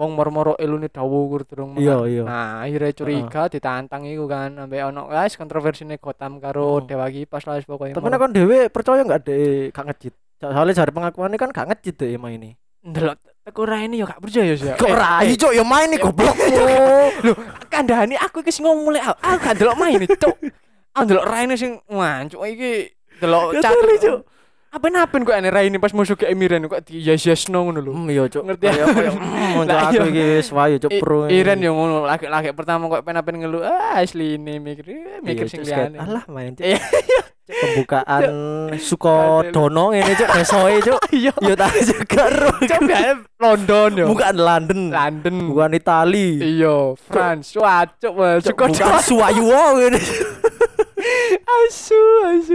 wong 0.00 0.16
moro-moro 0.16 0.56
ilune 0.56 0.88
dawa 0.88 1.18
kur 1.28 1.44
durung 1.44 1.76
Iya 1.76 2.00
menang. 2.00 2.08
iya. 2.08 2.22
nah 2.24 2.48
akhirnya 2.64 2.92
curiga 2.96 3.42
ditantang 3.46 4.08
iku 4.08 4.24
kan 4.24 4.56
sampai 4.56 4.80
ono 4.80 5.04
guys 5.06 5.36
kontroversine 5.36 6.00
Gotham 6.00 6.40
karo 6.40 6.80
Hmm. 6.80 6.88
Dewa 6.88 7.06
Kipas 7.06 7.44
lah 7.44 7.60
pokoknya 7.60 7.92
Tapi 7.92 8.08
nek 8.08 8.16
kon 8.16 8.32
dhewe 8.32 8.58
percaya 8.66 9.04
gak 9.04 9.28
deh 9.28 9.68
gak 9.68 9.84
ngecit. 9.84 10.14
Soalnya 10.40 10.72
jare 10.72 10.88
pengakuannya 10.88 11.36
kan 11.36 11.52
gak 11.52 11.68
ngecit 11.68 12.00
deh 12.00 12.16
main 12.16 12.40
ini. 12.40 12.56
ndelok 12.80 13.20
teku 13.44 13.68
ini 13.68 14.00
yo 14.00 14.08
gak 14.08 14.24
percaya 14.24 14.56
sih 14.56 14.72
Kok 14.72 14.88
rai 14.88 15.36
cuk 15.36 15.52
ya 15.52 15.60
main 15.60 15.92
nih 15.92 16.00
goblok. 16.00 16.32
lho 17.28 17.32
kandhani 17.68 18.16
aku 18.16 18.40
iki 18.40 18.48
sing 18.48 18.64
ngomong 18.64 18.88
mulai 18.88 19.04
aku 19.04 19.36
gak 19.36 19.54
ndelok 19.60 19.76
main 19.76 20.00
cuk 20.08 20.32
aku 20.90 21.04
ndelok 21.04 21.24
Raine 21.28 21.54
sing 21.60 21.76
wah 21.92 22.24
cuk 22.24 22.40
iki 22.48 22.88
ndelok 23.20 23.52
Ya 23.52 23.60
Cuk. 24.00 24.20
Apa 24.70 24.86
napen 24.86 25.26
kok 25.26 25.34
ane 25.34 25.50
Raine 25.50 25.82
pas 25.82 25.90
musuh 25.90 26.14
ke 26.14 26.30
Emiren 26.30 26.62
kok 26.70 26.86
di 26.86 27.02
yes 27.02 27.26
yes 27.26 27.50
no 27.50 27.66
ngono 27.66 27.82
lho 27.82 27.90
Hmm 27.90 28.06
iya 28.06 28.30
cuk. 28.30 28.46
Ngerti 28.46 28.64
ya? 28.70 28.72
Kayak 28.72 28.86
kayak 28.94 29.12
hmm 29.18 29.58
Lah, 29.66 29.66
cuk, 29.66 29.74
iya. 29.74 29.82
aku 29.90 30.06
iki 30.14 30.22
wis 30.38 30.48
wayu 30.54 30.76
cuk 30.78 30.90
pro. 31.02 31.18
Iren 31.26 31.58
yo 31.58 31.70
ngono 31.74 32.06
laki-laki 32.06 32.54
pertama 32.54 32.86
kok 32.86 33.02
pen-pen 33.02 33.34
ngeluh 33.42 33.66
ah 33.66 33.98
asli 33.98 34.38
ini 34.38 34.62
mikir 34.62 34.86
mikir 35.26 35.46
Iya, 35.46 35.50
sing 35.50 35.60
Cuk, 35.66 35.74
liyane 35.74 35.96
Alah 35.98 36.24
main 36.30 36.54
cuk. 36.54 36.62
Iya. 36.70 36.78
Cuk, 36.86 37.26
Pembukaan 37.50 38.22
Sukodono 38.78 39.90
ngene 39.90 40.12
cuk 40.14 40.30
desoe 40.38 40.74
cuk. 40.86 41.00
Yo 41.26 41.54
tak 41.58 41.74
juga 41.82 42.22
ro. 42.30 42.54
coba 42.62 42.98
London 43.42 43.90
yo 43.98 44.04
Bukan 44.06 44.34
London. 44.38 44.80
London 44.94 45.34
Bukan 45.50 45.70
Itali. 45.74 46.38
iya 46.38 46.94
France 46.94 47.58
wah 47.58 47.82
cuk 47.90 48.14
Cuk, 48.46 48.54
Bukan 48.70 49.02
Suwayu 49.02 49.50
ngene. 49.50 49.98
asu 51.66 52.00
asu 52.32 52.54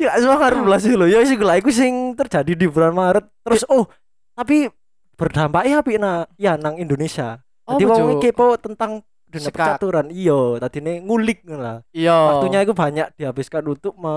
Ya 0.00 0.16
semua 0.20 0.38
karo 0.38 0.64
belas 0.64 0.84
lho. 0.84 1.06
Ya 1.06 1.20
lah 1.22 1.56
iku 1.58 1.70
sing 1.70 2.14
terjadi 2.18 2.52
di 2.54 2.66
bulan 2.68 2.92
Maret. 2.94 3.24
Terus 3.44 3.62
oh, 3.68 3.88
tapi 4.34 4.68
berdampaknya 5.14 5.80
apik 5.80 5.96
na 6.00 6.26
ya 6.38 6.58
nang 6.58 6.76
Indonesia. 6.80 7.40
Jadi 7.64 7.84
wong 7.88 8.00
Cuk? 8.00 8.10
iki 8.20 8.28
kepo 8.32 8.46
tentang 8.60 9.00
dunia 9.28 9.48
percaturan. 9.48 10.06
Iya, 10.12 10.60
tadine 10.60 11.00
ngulik 11.00 11.48
ngono 11.48 11.60
lah. 11.64 11.76
iya 11.96 12.12
Waktunya 12.12 12.60
itu 12.60 12.76
banyak 12.76 13.08
dihabiskan 13.16 13.64
untuk 13.64 13.96
me, 13.96 14.14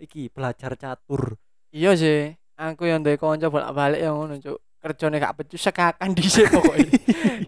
iki 0.00 0.32
belajar 0.32 0.72
catur. 0.74 1.36
iya 1.68 1.92
sih 1.92 2.32
aku 2.58 2.90
yang 2.90 3.06
dari 3.06 3.14
konco 3.20 3.46
bolak-balik 3.52 4.02
yang 4.02 4.18
ngono 4.18 4.34
cuk 4.42 4.58
kerjane 4.78 5.18
gak 5.18 5.34
becus 5.34 5.58
sekakan 5.58 6.14
dhisik 6.14 6.48
pokoknya 6.48 6.90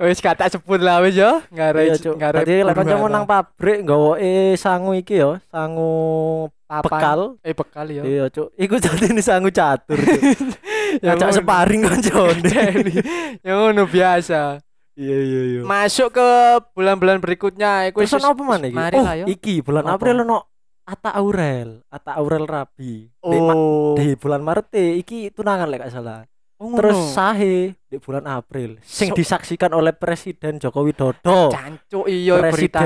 wis 0.11 0.19
gak 0.19 0.35
tak 0.35 0.51
sebut 0.51 0.79
lah 0.79 0.99
wis 0.99 1.15
yo 1.15 1.39
ngare 1.49 1.87
Iya, 1.87 1.97
ngare 1.97 2.37
Tadi 2.43 2.55
lek 2.61 2.75
kancamu 2.75 3.07
nang 3.07 3.25
pabrik 3.25 3.83
nggawoke 3.83 4.55
sangu 4.55 4.93
iki 4.93 5.19
ya, 5.19 5.39
sangu 5.47 6.51
bekal. 6.67 7.39
eh 7.43 7.55
bekal 7.55 7.87
ya 7.87 8.03
Iya, 8.03 8.25
Cuk. 8.29 8.51
Iku 8.55 8.75
jadi 8.77 9.15
sangu 9.21 9.51
catur. 9.51 9.99
Cuk. 9.99 10.59
Ya 11.07 11.15
ngono. 11.15 11.31
separing 11.31 11.87
kancane. 11.87 12.51
Yang 13.47 13.57
ngono 13.57 13.83
biasa 13.87 14.59
Iya, 14.99 15.17
iya, 15.17 15.41
iya. 15.47 15.61
masuk 15.63 16.13
ke 16.13 16.29
bulan-bulan 16.75 17.23
berikutnya 17.23 17.89
iku 17.89 18.03
Terus 18.03 18.19
ono 18.19 18.35
apa 18.35 18.43
mana 18.43 18.67
iki? 18.67 18.75
Oh, 18.75 19.03
lah 19.07 19.15
yo 19.15 19.25
iki 19.25 19.55
bulan 19.63 19.87
Apa? 19.87 19.95
April 19.97 20.27
ono 20.27 20.39
Ata 20.83 21.15
Aurel, 21.15 21.87
Ata 21.87 22.19
Aurel 22.19 22.43
Rabi. 22.43 23.07
Oh 23.23 23.95
di 23.95 24.19
bulan 24.19 24.43
Maret 24.43 24.75
e, 24.75 24.99
iki 24.99 25.31
tunangan 25.31 25.71
lek 25.71 25.87
gak 25.87 25.95
salah. 25.95 26.27
Oh, 26.61 26.77
Terus 26.77 27.17
sahe 27.17 27.73
di 27.89 27.97
bulan 27.97 28.29
April 28.29 28.77
sing 28.85 29.11
So- 29.11 29.17
disaksikan 29.17 29.73
oleh 29.73 29.97
Presiden 29.97 30.61
Joko 30.61 30.85
Widodo 30.85 31.49
cancuk 31.49 32.05
iya 32.05 32.37
Presiden 32.37 32.53
berita 32.53 32.83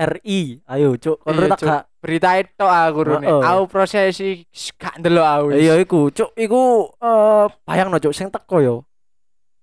RI. 0.00 0.62
Ayo, 0.64 0.96
Cuk. 0.96 1.20
Iya, 1.28 1.52
tak 1.52 1.58
Cuk. 1.60 1.68
gak 1.68 1.84
berita 2.00 2.28
itu 2.38 2.64
aku 2.64 2.98
rene 3.04 3.26
Heeh. 3.28 3.42
aku 3.44 3.62
prosesi 3.68 4.48
gak 4.80 4.96
ndelok 4.96 5.26
aku. 5.26 5.46
Iya 5.52 5.74
iku, 5.76 6.08
Cuk, 6.08 6.32
iku 6.32 6.88
eh 6.96 7.46
bayangno 7.66 8.00
Cuk 8.00 8.14
sing 8.14 8.32
teko 8.32 8.56
yo. 8.62 8.76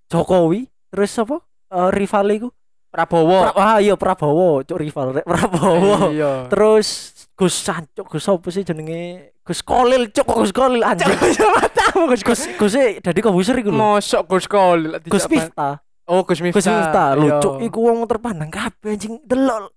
Jokowi, 0.06 0.68
terus 0.88 1.10
apa? 1.18 1.42
Eh 1.68 1.88
rival 1.90 2.26
iku. 2.30 2.48
Prabowo 2.88 3.44
Pra- 3.44 3.56
ah 3.56 3.78
iya 3.78 3.94
Prabowo, 3.94 4.64
Cuk 4.64 4.78
rival 4.78 5.20
Prabowo. 5.20 6.08
iya 6.10 6.48
Terus 6.48 7.12
Gus 7.32 7.54
Sancuk, 7.54 8.08
Gus 8.08 8.24
apa 8.24 8.48
sih 8.48 8.62
jenenge? 8.62 9.30
Gus 9.44 9.62
Kolil, 9.62 10.10
Cuk, 10.10 10.26
Gus 10.26 10.50
Kolil 10.50 10.82
anjing. 10.82 11.06
matamu 11.54 12.10
Gus 12.10 12.22
Gus 12.22 12.40
Gus 12.54 12.74
e 12.74 12.98
dadi 12.98 13.20
komposer 13.20 13.54
iku 13.56 13.70
lho. 13.70 13.78
mosok 13.78 14.22
Gus 14.26 14.46
Kol 14.46 14.98
Gus 15.02 15.24
Miftah. 15.26 15.78
oh 16.04 16.24
Gus 16.24 16.40
Miftah 16.40 16.58
Gus 16.58 16.66
Miftah 16.66 17.08
lho, 17.14 17.26
Iya. 17.28 17.38
Iku 17.64 17.78
wong 17.80 18.04
terpandang 18.04 18.48
kabeh 18.48 18.96
anjing. 18.96 19.20
Delok 19.22 19.70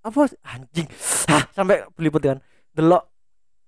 apa 0.00 0.20
anjing. 0.46 0.86
Hah, 1.26 1.42
sampai 1.50 1.82
belipet 1.92 2.22
kan. 2.24 2.38
Delok 2.70 3.02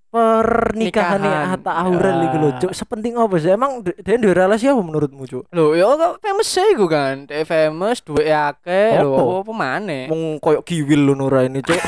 pernikahan 0.09 1.21
Nikahan. 1.21 1.53
Atta 1.55 1.71
Aurel 1.79 2.17
iku 2.25 2.37
lho, 2.37 2.49
Ya. 2.49 2.57
Cuk. 2.59 2.71
Sepenting 2.73 3.13
apa 3.15 3.35
sih? 3.37 3.49
Emang 3.49 3.79
dia 3.81 4.15
duwe 4.15 4.33
relasi 4.33 4.65
apa 4.65 4.81
menurutmu, 4.81 5.23
Cuk? 5.23 5.43
Lho, 5.49 5.65
ya 5.73 5.85
kok 5.87 6.19
famous 6.19 6.49
sih 6.49 6.67
iku 6.73 6.85
kan. 6.85 7.25
Dia 7.25 7.41
famous, 7.43 8.01
duwe 8.01 8.25
akeh, 8.27 8.99
lho 8.99 9.41
Apa? 9.41 9.51
maneh. 9.51 10.05
Mung 10.05 10.37
koyo 10.37 10.59
kiwil 10.59 11.05
lho 11.05 11.13
Nura 11.13 11.45
ini, 11.45 11.61
Cuk. 11.61 11.77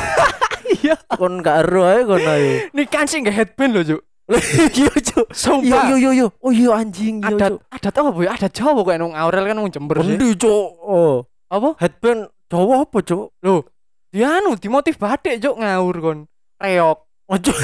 Iya. 0.71 0.95
Kon 1.13 1.43
gak 1.43 1.67
ero 1.67 1.84
ae 1.84 2.01
kon 2.07 2.23
ayo. 2.23 2.71
Ini 2.71 2.84
kan 2.88 3.03
sih 3.03 3.19
nggak 3.19 3.36
headband 3.36 3.71
lho, 3.75 3.81
Cuk. 3.84 4.01
Iya, 4.71 4.93
Cuk. 5.03 5.27
Sumpah. 5.29 5.91
iya, 5.91 5.95
iya, 5.99 6.10
iya. 6.15 6.27
Oh 6.39 6.49
iya 6.49 6.71
anjing, 6.73 7.19
Adat 7.19 7.53
Cuk. 7.53 7.62
adat 7.67 7.93
apa 7.93 8.10
bu? 8.10 8.19
Adat 8.23 8.51
Jawa 8.55 8.79
kok 8.79 8.95
nang 8.95 9.12
Aurel 9.12 9.45
kan 9.45 9.55
nang 9.55 9.67
Jember 9.67 9.99
sih. 9.99 10.15
Endi, 10.15 10.29
Cuk? 10.39 10.67
Oh, 10.79 11.27
Apa? 11.51 11.75
headband 11.77 12.31
Jawa 12.47 12.88
apa, 12.88 12.97
Cuk? 13.03 13.36
Lho, 13.43 13.67
dia 14.10 14.39
anu 14.39 14.55
dimotif 14.55 14.95
batik, 14.95 15.38
Cuk, 15.38 15.60
ngawur 15.60 15.95
kon. 15.99 16.19
Reok. 16.57 16.97
Cuk. 17.39 17.55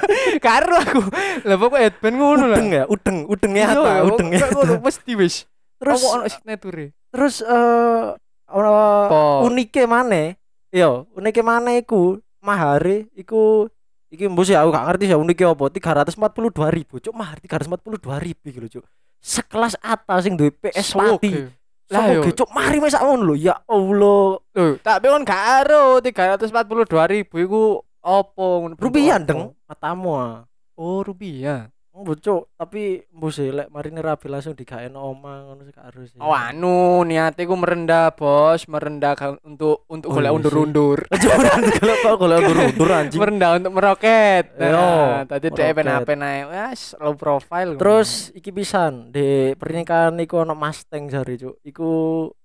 Karo 0.46 0.74
aku. 0.80 1.00
Lah 1.44 1.56
pokok 1.60 1.80
headband 1.80 2.16
ngono 2.16 2.44
lah. 2.48 2.56
Udeng 2.56 2.70
ya, 2.72 2.84
udeng, 2.88 3.18
udengnya 3.28 3.64
Iya, 3.66 3.74
Atta, 3.76 3.90
ya, 3.92 4.02
udengnya. 4.08 4.38
pokoknya 4.40 4.56
ngono 4.56 4.74
mesti 4.80 5.12
wis. 5.18 5.34
Terus 5.80 6.00
Apa 6.00 6.06
ono 6.12 6.22
signature? 6.28 6.86
terus 7.10 7.34
eh 7.42 8.02
ono 8.48 8.70
Apa? 8.70 9.20
unike 9.44 9.82
maneh. 9.84 10.38
Yo, 10.70 11.10
unike 11.12 11.42
maneh 11.42 11.82
iku 11.82 12.16
mahare 12.40 13.10
iku 13.12 13.66
iki 14.08 14.26
mbok 14.26 14.46
sih 14.46 14.54
aku 14.56 14.70
gak 14.70 14.86
ngerti 14.86 15.04
sih 15.10 15.18
unike 15.18 15.44
apa 15.44 15.64
342.000 15.70 17.04
cuk 17.04 17.14
mahar 17.14 17.36
342.000 17.42 18.50
iki 18.50 18.58
lho 18.58 18.68
cuk. 18.70 18.84
Sekelas 19.20 19.74
atas 19.82 20.24
sing 20.24 20.38
duwe 20.38 20.54
PS. 20.54 20.96
Oke. 20.96 21.50
Lah 21.90 22.06
yo. 22.14 22.22
cuk 22.22 22.48
mari 22.54 22.78
wis 22.78 22.94
sak 22.94 23.02
ngono 23.02 23.32
lho. 23.32 23.34
Ya 23.36 23.58
Allah. 23.66 24.38
Lho, 24.54 24.78
tak 24.80 25.02
kon 25.02 25.26
gak 25.26 25.66
ero 25.66 25.98
342.000 25.98 27.26
iku 27.26 27.82
opo 28.02 28.66
ngono. 28.66 28.74
Rupiah 28.76 29.18
deng 29.20 29.52
matamu. 29.64 30.10
ah. 30.16 30.44
Oh, 30.74 31.04
rupiah. 31.04 31.68
Mbok 31.90 32.16
cuk, 32.22 32.42
tapi 32.54 33.02
mbok 33.10 33.28
sih 33.34 33.50
lek 33.50 33.66
marine 33.68 33.98
rabi 34.00 34.30
langsung 34.30 34.54
digaekno 34.54 35.10
omah 35.10 35.36
ngono 35.42 35.66
sih 35.66 35.74
gak 35.74 35.90
harus. 35.90 36.14
sih. 36.14 36.22
Oh, 36.22 36.30
anu 36.32 37.02
niate 37.02 37.44
ku 37.44 37.58
merendah, 37.58 38.14
Bos, 38.14 38.64
merendah 38.70 39.12
untuk 39.42 39.84
untuk 39.90 40.08
Oh, 40.08 40.16
golek 40.16 40.30
iya 40.30 40.36
undur-undur. 40.38 40.98
Jangan 41.10 41.60
kalau 41.76 41.96
kau 42.00 42.16
kalau 42.24 42.38
undur 42.40 42.88
anjing. 42.94 43.18
merendah 43.20 43.50
untuk 43.58 43.72
meroket. 43.74 44.54
Yo, 44.54 44.70
Nah, 44.70 45.26
tadi 45.26 45.50
dhek 45.50 45.82
apa 45.82 46.14
naik. 46.14 46.44
Wes, 46.48 46.94
low 47.02 47.18
profile. 47.18 47.74
Terus 47.76 48.30
iki 48.32 48.54
pisan 48.54 49.10
di 49.10 49.52
pernikahan 49.58 50.14
iku 50.22 50.46
ono 50.46 50.54
Mustang 50.54 51.10
jare 51.10 51.34
cuk. 51.36 51.58
Iku 51.66 51.90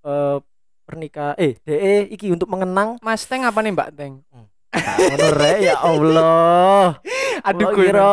eh 0.04 0.38
pernikahan 0.84 1.38
eh 1.38 1.54
DE 1.62 2.10
iki 2.12 2.34
untuk 2.34 2.50
mengenang 2.50 2.98
Mas 3.00 3.24
Teng 3.30 3.46
apa 3.46 3.62
nih 3.62 3.72
Mbak 3.72 3.90
Teng? 3.94 4.26
Ah, 4.34 4.50
ngono 4.76 5.50
ya 5.62 5.76
Allah. 5.82 7.00
Aduh 7.46 7.68
gue 7.76 7.90
kira 7.90 8.12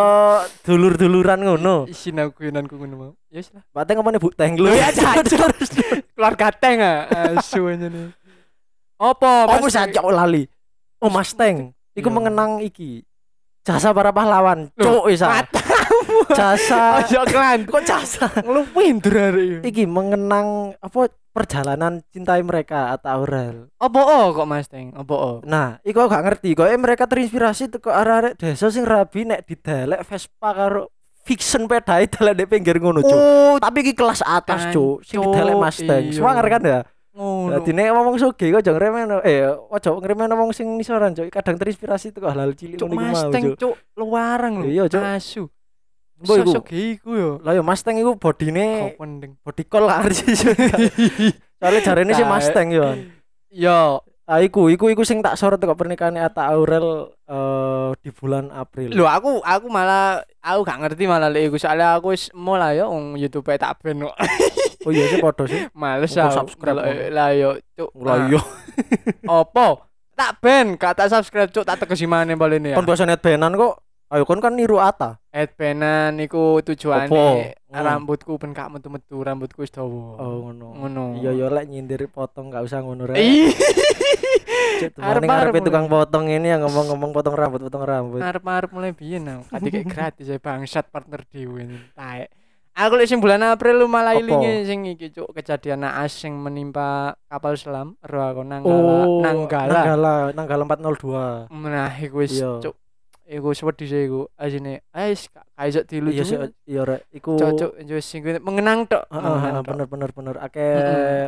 dulur-duluran 0.66 1.40
ngono. 1.40 1.88
Isin 1.88 2.20
aku 2.20 2.48
yunanku 2.48 2.76
ngono 2.76 2.94
mau. 2.94 3.12
Ya 3.32 3.40
wis 3.40 3.48
lah. 3.54 3.64
Teng 3.84 4.02
apa 4.02 4.08
nih 4.12 4.20
Bu 4.20 4.28
Teng 4.34 4.52
lu? 4.60 4.68
Ya 4.70 4.92
cacur. 4.92 5.50
Keluarga 6.14 6.48
Teng 6.52 6.78
ah. 6.84 7.08
Aja 7.36 7.86
nih. 7.88 8.12
Apa? 9.00 9.32
Oh, 9.50 9.56
Mas 9.58 9.64
wis 9.66 9.74
Teng? 9.74 9.90
ajak 9.90 10.04
lali. 10.10 10.44
Oh. 11.02 11.10
Iku 11.92 12.08
Iya. 12.08 12.14
mengenang 12.14 12.64
iki. 12.64 13.04
Jasa 13.62 13.94
para 13.94 14.10
pahlawan. 14.10 14.74
Cuk 14.74 15.06
isa. 15.06 15.30
Matamu. 15.30 16.18
Jasa. 16.34 17.06
Ayo 17.06 17.22
klan. 17.30 17.62
Kok 17.62 17.82
jasa? 17.86 18.26
Lu 18.42 18.66
pinter. 18.74 19.62
Iki 19.62 19.86
mengenang 19.86 20.74
apa 20.82 21.06
perjalanan 21.32 22.04
cintai 22.12 22.44
mereka 22.44 22.92
atau 22.92 23.24
Aurel. 23.24 23.72
Apa 23.80 24.00
oh 24.04 24.36
kok 24.36 24.46
Mas 24.46 24.68
Teng? 24.68 24.92
Apa 24.92 25.14
oh? 25.16 25.36
Nah, 25.48 25.80
iku 25.82 26.04
gak 26.04 26.22
ngerti. 26.22 26.52
Kok 26.52 26.68
mereka 26.76 27.08
terinspirasi 27.08 27.72
teko 27.72 27.88
arek-arek 27.88 28.36
desa 28.36 28.68
sing 28.68 28.84
rabi 28.84 29.24
nek 29.24 29.48
didelek 29.48 30.04
Vespa 30.04 30.52
karo 30.52 30.92
fiction 31.24 31.64
pedae 31.64 32.04
delek 32.06 32.34
di 32.36 32.44
pinggir 32.44 32.76
ngono, 32.76 33.00
Cuk. 33.00 33.16
Oh, 33.16 33.56
Tapi 33.56 33.78
iki 33.80 33.96
kelas 33.96 34.20
atas, 34.22 34.70
Cuk. 34.70 35.00
Sing 35.02 35.18
didelek 35.18 35.56
Mustang. 35.56 36.02
iya. 36.04 36.14
Swanger 36.14 36.46
kan 36.52 36.62
ya? 36.62 36.80
ngono. 37.12 37.60
Dadi 37.60 37.70
nek 37.76 37.92
ngomong 37.92 38.16
sugih 38.16 38.48
kok 38.56 38.60
aja 38.64 38.72
ngremeno 38.72 39.20
eh 39.20 39.44
aja 39.44 39.90
ngremeno 39.92 40.32
wong 40.36 40.50
sing 40.56 40.68
nisoran, 40.76 41.12
Cuk. 41.16 41.28
Kadang 41.32 41.56
terinspirasi 41.60 42.12
teko 42.12 42.28
hal-hal 42.28 42.52
cilik 42.56 42.76
ngono 42.80 42.92
iku 42.92 43.00
mau, 43.00 43.08
Mustang 43.12 43.42
Cuk. 43.52 43.56
cuk 43.60 43.74
luarang 43.96 44.54
lho. 44.60 44.66
Iya, 44.68 44.84
Cuk. 44.88 45.02
Asu. 45.04 45.42
Mbok 46.22 46.36
iku. 46.38 46.50
Sosok 46.50 46.66
iku 46.72 47.10
yo. 47.14 47.30
Lah 47.42 47.52
yo 47.52 47.62
Mustang 47.66 47.98
iku 47.98 48.14
bodine 48.16 48.94
Kok 48.94 49.02
pendeng. 49.02 49.32
body 49.42 49.64
call 49.66 49.84
lah 49.90 50.02
sih. 50.10 50.34
Soalnya 51.58 51.80
jarene 51.82 52.12
sih. 52.14 52.26
Mustang 52.26 52.70
yo. 52.70 52.86
Yo, 53.52 54.00
Ah 54.22 54.38
iku, 54.38 54.70
iku 54.70 54.86
iku 54.86 55.02
sing 55.02 55.18
tak 55.18 55.34
sorot 55.34 55.58
teko 55.58 55.74
pernikahan 55.74 56.14
Atta 56.14 56.46
Aurel 56.54 57.10
eh 57.26 57.90
di 58.06 58.14
bulan 58.14 58.54
April. 58.54 58.94
Lho 58.94 59.02
aku 59.04 59.42
aku 59.42 59.66
malah 59.66 60.22
aku 60.38 60.62
gak 60.62 60.78
ngerti 60.78 61.10
malah 61.10 61.26
lek 61.26 61.50
iku 61.50 61.58
soalnya 61.58 61.98
aku 61.98 62.14
wis 62.14 62.30
mulai 62.30 62.78
yo 62.78 62.86
wong 62.86 63.18
YouTube 63.18 63.50
tak 63.58 63.82
ben 63.82 64.06
kok. 64.06 64.14
Oh 64.86 64.94
iya 64.94 65.10
sih 65.10 65.18
podo 65.18 65.42
sih. 65.50 65.66
Males 65.76 66.14
aku. 66.14 66.38
subscribe. 66.38 66.80
Lah 67.10 67.34
yo 67.34 67.58
cuk. 67.74 67.90
Lah 67.98 68.30
iya. 68.30 68.40
Ah, 69.26 69.42
Opo? 69.42 69.90
Tak 70.14 70.38
ben 70.38 70.78
gak 70.78 71.02
tak 71.02 71.10
subscribe 71.10 71.50
cuk 71.50 71.66
tak 71.66 71.82
tegesi 71.82 72.06
maneh 72.06 72.38
balene 72.38 72.72
ya. 72.72 72.76
Kon 72.78 72.86
bahasa 72.86 73.02
net 73.02 73.18
benan 73.18 73.58
kok. 73.58 73.74
Ayo 74.12 74.28
kon 74.28 74.44
kan 74.44 74.52
niru 74.52 74.76
Ata. 74.76 75.16
Headbandan 75.32 76.20
iku 76.20 76.60
tujuane 76.60 77.08
Opo? 77.08 77.40
Hmm. 77.72 77.80
rambutku 77.80 78.36
ben 78.36 78.52
gak 78.52 78.68
metu-metu, 78.68 79.16
rambutku 79.24 79.64
wis 79.64 79.72
dawa. 79.72 80.20
Oh 80.20 80.52
ngono. 80.52 80.76
Ngono. 80.76 81.04
Iya 81.16 81.32
yo 81.32 81.48
lek 81.48 81.64
nyindir 81.64 82.04
potong 82.12 82.52
gak 82.52 82.60
usah 82.68 82.84
ngono 82.84 83.08
rek. 83.08 83.16
Arep 85.00 85.24
mulai. 85.24 85.62
tukang 85.64 85.86
potong 85.88 86.28
ini 86.28 86.52
yang 86.52 86.66
ngomong-ngomong 86.66 87.14
potong 87.14 87.32
rambut, 87.38 87.64
potong 87.64 87.88
rambut. 87.88 88.20
Arep-arep 88.20 88.68
mulai 88.74 88.92
biyen 88.92 89.24
aku. 89.24 89.48
Kati 89.48 89.68
kayak 89.72 89.88
gratis 89.88 90.26
ya 90.28 90.36
bangsat 90.36 90.92
partner 90.92 91.24
dhewe 91.32 91.64
ini. 91.64 91.78
Taek. 91.96 92.28
Aku 92.72 92.96
lek 93.00 93.08
sing 93.08 93.20
bulan 93.20 93.40
April 93.44 93.80
lu 93.80 93.86
malah 93.88 94.16
ilinge 94.16 94.64
sing 94.64 94.88
iki 94.88 95.12
cuk 95.12 95.32
kejadian 95.36 95.84
naas 95.84 96.12
sing 96.16 96.32
menimpa 96.36 97.16
kapal 97.28 97.52
selam 97.52 98.00
ero 98.00 98.24
aku 98.24 98.40
Nanggala 98.44 99.04
Oh, 99.04 99.20
Nanggala. 99.20 99.72
Nanggala, 99.72 100.14
Nanggala 100.32 100.64
402. 100.68 101.52
Nah, 101.52 101.92
iku 102.00 102.24
wis 102.24 102.36
Iya. 102.36 102.60
Cuk. 103.26 103.54
Iku 103.54 103.66
wedi 103.66 103.86
sih 103.86 104.04
iku. 104.06 104.28
Asine, 104.36 104.82
ais 104.92 105.28
iso 105.62 105.80
dilucu. 105.84 106.16
Iya 106.16 106.24
sih, 106.24 106.36
iya 106.66 106.82
rek. 106.82 107.06
Iku 107.12 107.36
cuk 107.36 107.72
wis 107.78 108.06
sing 108.08 108.24
mengenang 108.40 108.88
tok. 108.88 109.04
Heeh, 109.12 109.60
bener 109.62 109.86
bener 109.86 110.10
bener 110.10 110.36
ake 110.40 110.66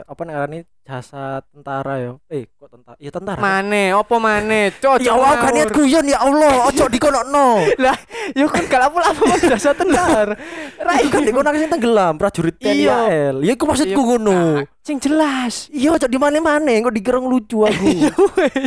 apa 0.04 0.20
nih 0.24 0.32
ngarani 0.34 0.58
jasa 0.84 1.40
tentara 1.48 1.96
yo 1.96 2.20
eh 2.28 2.44
kok 2.44 2.68
tentara 2.68 2.96
iya 3.00 3.08
tentara 3.08 3.40
Mane, 3.40 3.96
opo 3.96 4.20
mane? 4.20 4.68
Cuk. 4.76 5.00
ya 5.00 5.16
Allah 5.16 5.40
gak 5.40 5.52
niat 5.56 5.70
guyon 5.72 6.04
ya 6.04 6.20
Allah 6.20 6.68
ojo 6.68 6.84
dikonokno 6.92 7.64
Yo 8.38 8.44
kan 8.52 8.68
gak 8.68 8.92
apa-apa 8.92 9.22
mas 9.24 9.40
jasa 9.48 9.72
tentara. 9.72 10.36
Ra 10.76 10.92
itu 11.00 11.08
kan 11.08 11.24
dikono 11.24 11.48
sing 11.56 11.72
tenggelam 11.72 12.20
prajurit 12.20 12.60
TNI 12.60 12.84
Iya. 12.84 12.96
AL 13.00 13.36
ya 13.48 13.52
iku 13.56 13.64
maksudku 13.64 13.96
Iya, 13.96 14.08
ngono 14.12 14.40
Sing 14.84 15.00
jelas. 15.00 15.72
iya 15.72 15.96
ojo 15.96 16.04
di 16.04 16.20
mana-mana 16.20 16.68
kok 16.84 16.92
dikira 16.92 17.16
lucu 17.16 17.64
aku 17.64 17.84
Ya 17.96 18.12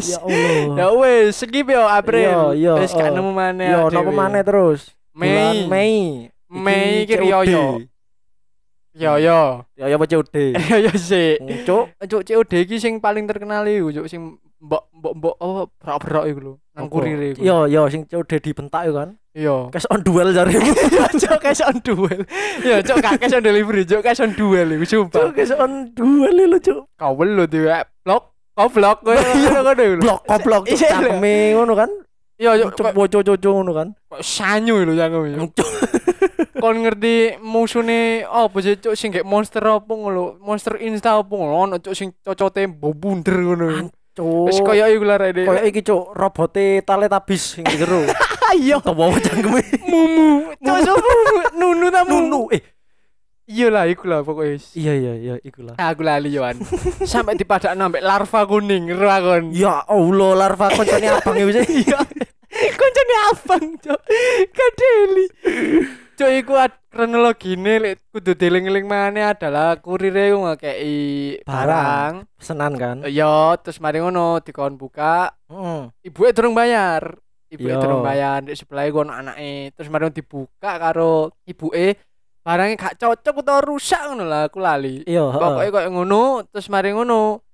ya 0.01 0.17
Allah 0.25 0.73
Ya 0.73 0.87
wis, 0.97 1.37
skip 1.37 1.69
yo 1.69 1.85
April. 1.85 2.57
Iya, 2.57 2.81
Wis 2.81 2.97
gak 2.97 3.13
oh. 3.13 3.21
nemu 3.21 3.29
maneh. 3.29 3.69
Yo, 3.69 3.93
nopo 3.93 4.09
mana 4.09 4.41
terus? 4.41 4.96
Mei. 5.17 5.65
Mei. 5.65 5.95
Mei 6.47 7.03
iki. 7.03 7.17
Rioyo. 7.17 7.81
Yo 8.97 9.11
yo. 9.21 9.65
Ya 9.77 9.85
ya 9.89 9.95
apa 9.97 10.05
COD? 10.05 10.35
Yo 10.73 10.77
yo 10.89 10.93
sih. 10.97 11.37
Cuk. 11.65 11.93
Cuk 12.09 12.21
COD 12.25 12.51
iki 12.65 12.77
sing 12.77 12.97
paling 12.97 13.25
terkenal 13.29 13.65
iku, 13.65 13.93
cuk 13.93 14.09
sing 14.09 14.37
mbok 14.57 14.89
mbok 14.89 15.13
mbok 15.21 15.35
oh 15.37 15.69
berak-berak 15.77 16.25
iku 16.33 16.39
lho. 16.41 16.53
Nang 16.73 16.89
Apa? 16.89 16.93
kurir 16.97 17.21
iku. 17.33 17.41
Yo 17.45 17.69
yo 17.69 17.85
sing 17.93 18.09
COD 18.09 18.41
dibentak 18.41 18.89
yo 18.89 18.97
kan. 18.97 19.09
Iya. 19.37 19.69
Cash 19.69 19.85
on 19.93 20.01
duel 20.01 20.33
jarimu. 20.33 20.73
Cuk 21.21 21.37
cash 21.45 21.61
on 21.61 21.77
duel. 21.85 22.25
Yo 22.65 22.75
cuk 22.81 22.97
gak 23.05 23.21
cash 23.21 23.37
on 23.37 23.43
delivery, 23.45 23.85
cuk 23.85 24.01
cash 24.01 24.21
on 24.21 24.33
duel 24.33 24.65
iku 24.73 24.85
Cuk 24.85 25.13
sumpah. 25.13 25.29
cash 25.29 25.53
on 25.53 25.93
duel 25.93 26.33
lho 26.33 26.57
cuk. 26.57 26.81
Belum 26.97 27.45
tuh 27.45 27.69
ya. 27.69 27.85
Blok. 28.01 28.33
Kau 28.57 28.65
blok 28.73 29.05
kowe 29.05 29.13
ngono 29.45 29.71
lho. 29.77 30.01
Blok 30.01 30.19
koplok 30.25 30.65
cuk 30.65 30.73
lho. 30.73 30.89
cakeme 30.89 31.53
ngono 31.53 31.73
kan. 31.77 31.89
Iya, 32.37 32.53
yo 32.53 32.65
boco-boco 32.69 33.49
ngono 33.49 33.71
kan. 33.73 33.87
kok 33.97 34.21
sanyu 34.21 34.85
lho 34.85 34.93
jangan. 34.93 35.49
Kon 36.61 36.81
ngerti 36.85 37.37
musuhne 37.41 38.25
apa 38.25 38.57
sih 38.61 38.77
cuk 38.77 38.93
sing 38.97 39.13
monster 39.25 39.61
apa 39.61 39.89
ngono, 39.89 40.37
monster 40.41 40.77
insta 40.81 41.17
apa 41.17 41.33
ngono, 41.33 41.53
ono 41.53 41.75
cuk 41.81 41.93
sing 41.97 42.13
cocote 42.21 42.65
bunder 42.69 43.37
ngono. 43.41 43.89
Cuk. 44.13 44.49
Wis 44.49 44.61
koyo 44.61 44.85
iku 44.89 45.05
lah 45.05 45.17
rene. 45.21 45.45
Kayak 45.45 45.65
iki 45.69 45.81
cuk 45.85 46.13
robote 46.13 46.81
Teletubbies 46.85 47.43
sing 47.57 47.65
jero. 47.73 48.05
Iya. 48.53 48.81
Tawa 48.81 49.13
cangkeme. 49.17 49.61
Mumu. 49.85 50.53
Cuk 50.61 50.97
mumu. 50.97 51.35
Nunu 51.57 51.85
ta. 51.89 52.01
Nunu 52.05 52.49
eh 52.53 52.77
Iya 53.47 53.71
lah 53.71 53.87
iku 53.87 54.11
lah 54.11 54.27
pokoknya. 54.27 54.59
iya 54.75 54.91
iya 54.91 55.13
iya 55.15 55.35
iku 55.39 55.63
lah. 55.63 55.79
Aku 55.79 56.03
lali 56.03 56.35
yoan. 56.35 56.59
Sampai 57.07 57.39
dipadakno 57.39 57.87
ambek 57.87 58.03
larva 58.03 58.43
kuning 58.43 58.91
ro. 58.91 59.07
Ya 59.55 59.87
Allah 59.87 60.31
larva 60.35 60.67
koncone 60.67 61.07
abang 61.07 61.39
iku 61.39 61.51
sih. 61.55 61.87
Iya. 61.87 62.26
Koncone 62.57 63.15
abang, 63.29 63.65
Cuk. 63.77 64.01
Kadeli. 64.49 65.25
Cuk 66.17 66.31
iku 66.33 66.53
ad- 66.57 66.81
kronologine 66.87 67.77
lek 67.77 67.93
kudu 68.09 68.33
dieling-eling 68.33 68.89
maneh 68.89 69.21
adalah 69.21 69.77
kurire 69.77 70.33
ku 70.33 70.41
ngekeki 70.41 70.97
Barang. 71.45 71.53
barang. 71.53 72.13
Pesenan 72.33 72.73
kan. 72.73 72.97
Iya, 73.05 73.53
terus 73.61 73.77
mari 73.77 74.01
ngono 74.01 74.41
dikon 74.41 74.81
buka, 74.81 75.29
Heeh. 75.45 75.93
ibuke 76.03 76.33
durung 76.33 76.57
bayar. 76.57 77.21
Ibuke 77.47 77.69
Iya. 77.69 77.77
durung 77.77 78.01
bayar, 78.01 78.41
di 78.41 78.57
sebelah 78.57 78.89
iku 78.89 79.05
ono 79.05 79.13
anake. 79.13 79.71
Terus 79.71 79.87
mari 79.87 80.09
dibuka 80.09 80.71
karo 80.75 81.29
ibuke 81.45 82.01
barangnya 82.41 82.79
gak 82.79 82.95
cocok 82.97 83.43
utawa 83.43 83.59
rusak 83.61 84.01
ngono 84.07 84.23
lah 84.25 84.49
aku 84.49 84.57
lali. 84.57 85.05
Iya. 85.05 85.21
Pokoknya 85.29 85.69
koyo 85.69 85.89
ngono, 85.93 86.21
terus 86.49 86.65
mari 86.67 86.97
ngono 86.97 87.45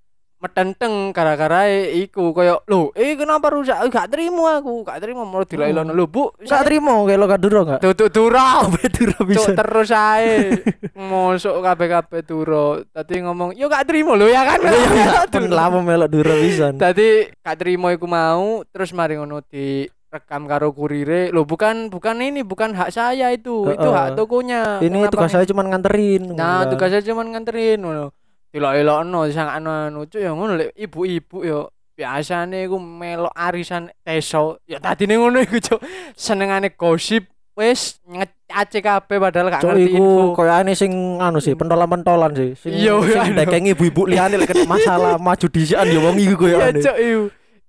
metenteng 0.44 1.16
gara-gara 1.16 1.72
iku 1.72 2.36
koyo 2.36 2.68
lho, 2.68 2.92
eh 3.00 3.16
kenapa 3.16 3.48
rusak? 3.48 3.80
Gak 3.88 4.12
terima 4.12 4.60
aku, 4.60 4.84
gak 4.84 5.00
terima 5.00 5.24
mau 5.24 5.48
dilailono 5.48 5.96
lho, 5.96 6.04
Bu. 6.04 6.36
Gak 6.44 6.68
terima 6.68 6.92
kayak 7.08 7.16
lo 7.16 7.28
kaduro 7.32 7.60
enggak? 7.64 7.80
Tutuk 7.80 8.12
duro. 8.12 8.68
Bedura 8.76 9.16
Cuk 9.24 9.28
bisa. 9.32 9.52
terus 9.56 9.90
ae. 9.96 10.60
Mosok 11.00 11.64
kabeh-kabeh 11.64 12.22
duro. 12.28 12.84
Tadi 12.92 13.24
ngomong, 13.24 13.56
"Yo 13.56 13.72
gak 13.72 13.88
terima 13.88 14.20
lho 14.20 14.28
ya 14.28 14.44
kan." 14.44 14.60
Pun 15.32 15.48
lama 15.48 15.80
melok 15.80 16.12
dura 16.12 16.36
pisan. 16.36 16.76
Tadi 16.76 17.32
gak 17.40 17.58
terima 17.64 17.96
iku 17.96 18.04
mau, 18.04 18.68
terus 18.68 18.92
mari 18.92 19.16
ngono 19.16 19.40
di 19.48 19.88
rekam 20.12 20.44
karo 20.46 20.76
kurire. 20.76 21.32
Loh, 21.32 21.48
bukan 21.48 21.88
bukan 21.88 22.20
ini, 22.20 22.44
bukan 22.44 22.76
hak 22.76 22.92
saya 22.92 23.32
itu. 23.32 23.72
Itu 23.72 23.90
Heeh. 23.90 23.96
hak 23.96 24.20
tokonya. 24.20 24.84
Ini 24.84 24.92
Kenapa 24.92 25.12
tugas 25.16 25.32
saya 25.32 25.46
cuma 25.48 25.64
nganterin. 25.66 26.36
Nah, 26.36 26.68
Enggak. 26.68 26.76
tugas 26.76 26.90
saya 26.92 27.04
cuma 27.08 27.24
nganterin 27.24 27.80
ngono. 27.80 28.08
Anu 28.54 29.70
anu 29.70 30.00
cuk 30.06 30.22
ya 30.22 30.32
ngono 30.34 30.54
lek 30.58 30.78
ibu-ibu 30.78 31.42
yo 31.42 31.60
biasane 31.98 32.66
iku 32.70 32.78
melok 32.78 33.34
arisan 33.34 33.90
teso 34.06 34.62
ya 34.70 34.78
tadine 34.78 35.18
ngono 35.18 35.42
iku 35.42 35.58
cuk 35.58 35.82
senengane 36.14 36.74
gosip 36.78 37.26
wis 37.54 38.02
ngecace 38.10 38.82
kabeh 38.82 39.18
padahal 39.22 39.50
gak 39.54 39.62
ngerti 39.62 39.94
info 39.94 40.34
koyane 40.34 40.74
sing 40.74 41.22
anu 41.22 41.38
sih, 41.38 41.54
pentolan-pentolan 41.54 42.34
sih. 42.34 42.50
Sing 42.58 42.74
Iya, 42.74 42.98
sing 43.06 43.22
anu. 43.22 43.34
ndekeng 43.38 43.70
ibu-ibu 43.70 44.10
liyane 44.10 44.42
lek 44.42 44.58
masalah 44.66 45.22
maju 45.22 45.46
disikan 45.54 45.86
ya 45.86 46.02
wong 46.02 46.18
iku 46.18 46.50
iya 46.50 46.74
koyane. 46.74 46.80
cuk 46.82 46.98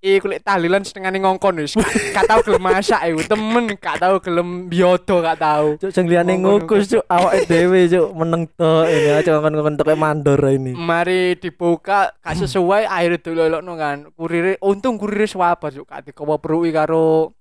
iku 0.05 0.29
lek 0.29 0.45
tahlilan 0.45 0.85
setengahane 0.85 1.25
ngongkon 1.25 1.64
wis. 1.64 1.73
Gak 2.12 2.29
tau 2.29 2.45
gelem 2.45 2.61
masak 2.61 3.01
iku 3.09 3.25
temen 3.25 3.64
gak 3.81 3.97
tau 3.97 4.21
gelem 4.21 4.69
biodo 4.69 5.25
gak 5.25 5.40
tau. 5.40 5.81
Cuk 5.81 5.88
sing 5.88 6.05
liyane 6.05 6.37
ngukus 6.37 6.93
cuk. 6.93 7.05
Awake 7.09 7.49
dhewe 7.49 7.88
cuk 7.88 8.09
meneng 8.12 8.43
tok 8.53 8.85
ini 8.93 9.09
aja 9.17 9.40
ngongkon 9.40 9.81
tok 9.81 9.88
mandor 9.97 10.40
ini. 10.53 10.77
mari 10.77 11.40
dibuka 11.40 12.12
gak 12.21 12.37
sesuai 12.37 12.85
akhirnya 12.85 13.25
delok-elokno 13.25 13.73
kan. 13.81 13.97
Kurire 14.12 14.61
untung 14.61 15.01
kurire 15.01 15.25
swabar 15.25 15.73
cuk. 15.73 15.88
Gak 15.88 16.12
dikowo 16.12 16.37
perui 16.37 16.69
karo 16.69 17.33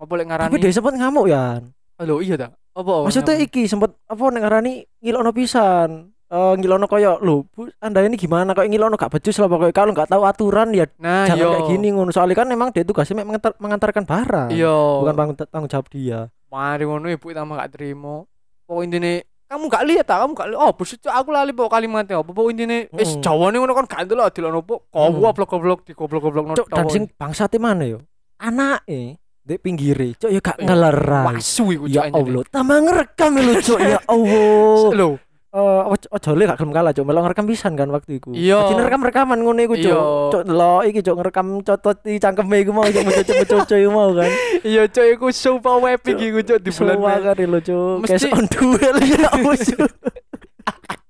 apa 0.00 0.12
lek 0.16 0.26
ngarani? 0.32 0.52
Tapi 0.56 0.64
dia 0.64 0.72
sempat 0.72 0.96
ngamuk 0.96 1.28
ya. 1.28 1.60
Lho 2.00 2.24
iya 2.24 2.40
ta. 2.40 2.48
Apa 2.76 3.08
Maksudnya 3.08 3.40
iki 3.40 3.68
sempat 3.68 3.92
apa 4.08 4.24
nek 4.32 4.40
ngarani 4.40 4.72
ngilokno 5.04 5.30
pisan. 5.36 6.15
Eh 6.26 6.52
ngilokno 6.56 6.86
koyo 6.86 7.22
lho, 7.22 7.46
Bu, 7.46 7.70
Anda 7.78 8.02
ini 8.02 8.14
gimana 8.14 8.50
kok 8.50 8.66
ngilokno 8.66 8.94
gak 8.94 9.14
becus 9.14 9.38
lah 9.38 9.46
pokoknya 9.46 9.70
kalau 9.70 9.94
nggak 9.94 10.10
tahu 10.10 10.22
aturan 10.22 10.74
ya 10.74 10.82
nah 10.98 11.22
jangan 11.22 11.38
iya 11.38 11.46
kayak 11.54 11.66
gini 11.70 11.88
ngono. 11.90 12.10
Soalnya 12.10 12.34
kan 12.34 12.46
memang 12.46 12.68
dia 12.70 12.82
tugasnya 12.82 13.14
mengantar- 13.18 13.54
mengantarkan 13.56 14.02
barang. 14.02 14.48
iya 14.50 14.74
Bukan 14.98 15.14
tanggung, 15.14 15.36
tanggung 15.38 15.70
jawab 15.70 15.86
dia. 15.88 16.26
mari 16.46 16.82
ngono 16.82 17.06
ibu 17.06 17.26
tambah 17.28 17.54
gak 17.54 17.70
terima 17.70 18.26
pokok 18.64 18.82
intine 18.82 19.22
kamu 19.46 19.64
gak 19.68 19.84
lihat 19.84 20.04
tak 20.04 20.18
kamu 20.18 20.32
gak 20.32 20.48
lihat 20.48 20.58
oh 20.58 20.72
bos 20.72 20.90
Cuk, 20.90 21.06
aku 21.06 21.28
lali 21.28 21.50
pokok 21.50 21.72
kalimatnya 21.72 22.16
apa 22.16 22.26
pokok 22.26 22.50
intine 22.50 22.90
wis 22.90 23.12
Mm. 23.12 23.20
jawane 23.20 23.56
ngono 23.56 23.72
kan 23.72 23.84
gak 23.84 24.00
ndelok 24.04 24.26
dilokno 24.32 24.60
po 24.60 24.74
goblok 24.90 25.46
goblok 25.48 25.80
di 25.82 25.92
goblok 25.92 26.22
goblok 26.24 26.56
Cuk 26.56 26.66
dan 26.68 26.86
sing 26.88 27.06
bangsate 27.12 27.58
mana 27.58 27.84
yo? 27.84 27.98
Anake 28.36 29.18
di 29.40 29.54
pinggire, 29.56 30.10
cuk 30.16 30.26
ya 30.26 30.40
gak 30.40 30.58
Iya. 30.58 30.66
ngelerai. 30.66 31.26
wasu 31.28 31.70
iku 31.70 31.86
Ya 31.86 32.02
Allah, 32.08 32.42
tambah 32.48 32.78
ngerekam 32.80 33.32
lho 33.36 33.54
cuk 33.60 33.78
ya 33.78 33.98
Allah. 34.10 34.90
lho 34.92 35.08
Eh, 35.56 35.82
ojo 35.88 36.06
ojo 36.12 36.30
le 36.36 36.44
gak 36.44 36.60
gelem 36.60 36.68
kalah 36.68 36.92
cuk, 36.92 37.04
malah 37.08 37.24
ngerekam 37.24 37.48
pisan 37.48 37.72
kan 37.80 37.88
waktu 37.88 38.20
iku. 38.20 38.36
Iya. 38.36 38.68
Jadi 38.68 38.92
rekam-rekaman 38.92 39.40
ngono 39.40 39.60
iku 39.64 39.72
cuk. 39.72 39.88
Iya. 39.88 40.00
Cuk 40.28 40.42
delok 40.44 40.82
iki 40.84 41.00
cuk 41.00 41.16
ngerekam 41.16 41.46
cotot 41.64 41.96
di 42.04 42.20
cangkeme 42.20 42.60
iku 42.60 42.76
mau 42.76 42.84
cuk 42.84 43.04
mecoco 43.08 43.72
iku 43.72 43.88
mau 43.88 44.12
kan. 44.12 44.28
iya 44.68 44.84
cok 44.84 45.06
iku 45.16 45.26
super 45.32 45.80
epic 45.88 46.20
iku 46.20 46.44
cok 46.44 46.58
di 46.60 46.70
bulan 46.76 46.96
Mei 47.00 47.20
kan 47.24 47.36
lho 47.40 47.60
cuk. 47.64 47.94
Mesti- 48.04 48.36
on 48.36 48.44
duel 48.52 48.96
ya. 49.16 49.30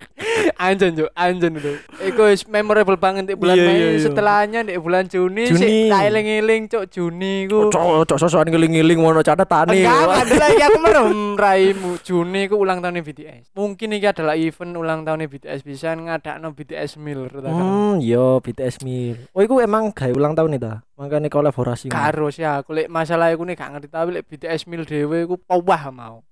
anjen 0.56 0.92
cok 0.92 1.10
anjen 1.12 1.52
itu 1.54 1.72
iku 2.02 2.22
memorable 2.46 2.96
banget 2.96 3.28
di 3.28 3.34
bulan 3.34 3.54
Iya, 3.54 3.64
Mei 3.64 3.74
iya, 3.74 3.88
iya. 3.92 4.00
setelahnya 4.00 4.60
di 4.62 4.76
bulan 4.76 5.04
Juni 5.04 5.44
Juni. 5.46 5.60
sih 5.60 5.70
tak 5.86 6.02
eling-eling 6.06 6.62
cok 6.66 6.84
Juni 6.88 7.44
iku 7.44 7.68
Cuk 7.68 8.04
cuk 8.04 8.18
sosokan 8.18 8.48
ngiling-ngiling 8.48 8.96
ngono 8.96 9.20
catatane. 9.20 9.76
Enggak, 9.76 10.24
ada 10.24 10.34
lagi 10.34 10.62
aku 10.62 10.78
merem 10.78 11.10
raimu 11.34 11.90
Juni 12.00 12.40
ku 12.46 12.56
ulang 12.56 12.80
tahun 12.80 13.00
BTS. 13.00 13.52
Mungkin 13.52 13.88
ini 13.90 14.02
adalah 14.02 14.34
event 14.34 14.72
ulang 14.74 15.00
tahun 15.02 15.24
BTS 15.26 15.60
bisa 15.60 15.92
ngadakno 15.92 16.52
BTS 16.52 16.96
Mil 16.96 17.28
Hmm, 17.28 18.00
yo 18.00 18.40
BTS 18.40 18.80
Mil. 18.80 19.28
Oh, 19.30 19.40
iku 19.40 19.60
emang 19.60 19.92
gawe 19.92 20.10
ulang 20.10 20.32
tahun 20.32 20.56
itu. 20.56 20.72
Makanya 20.96 21.28
kolaborasi. 21.28 21.88
Karo 21.88 22.32
sih 22.32 22.42
aku 22.42 22.72
lek 22.72 22.88
masalah 22.88 23.28
iku 23.28 23.44
nih 23.44 23.52
gak 23.52 23.70
ngerti 23.70 23.88
tapi 23.88 24.10
lek 24.14 24.24
BTS 24.24 24.64
Mil 24.66 24.82
dhewe 24.82 25.22
iku 25.22 25.36
powah 25.36 25.92
mau. 25.92 26.24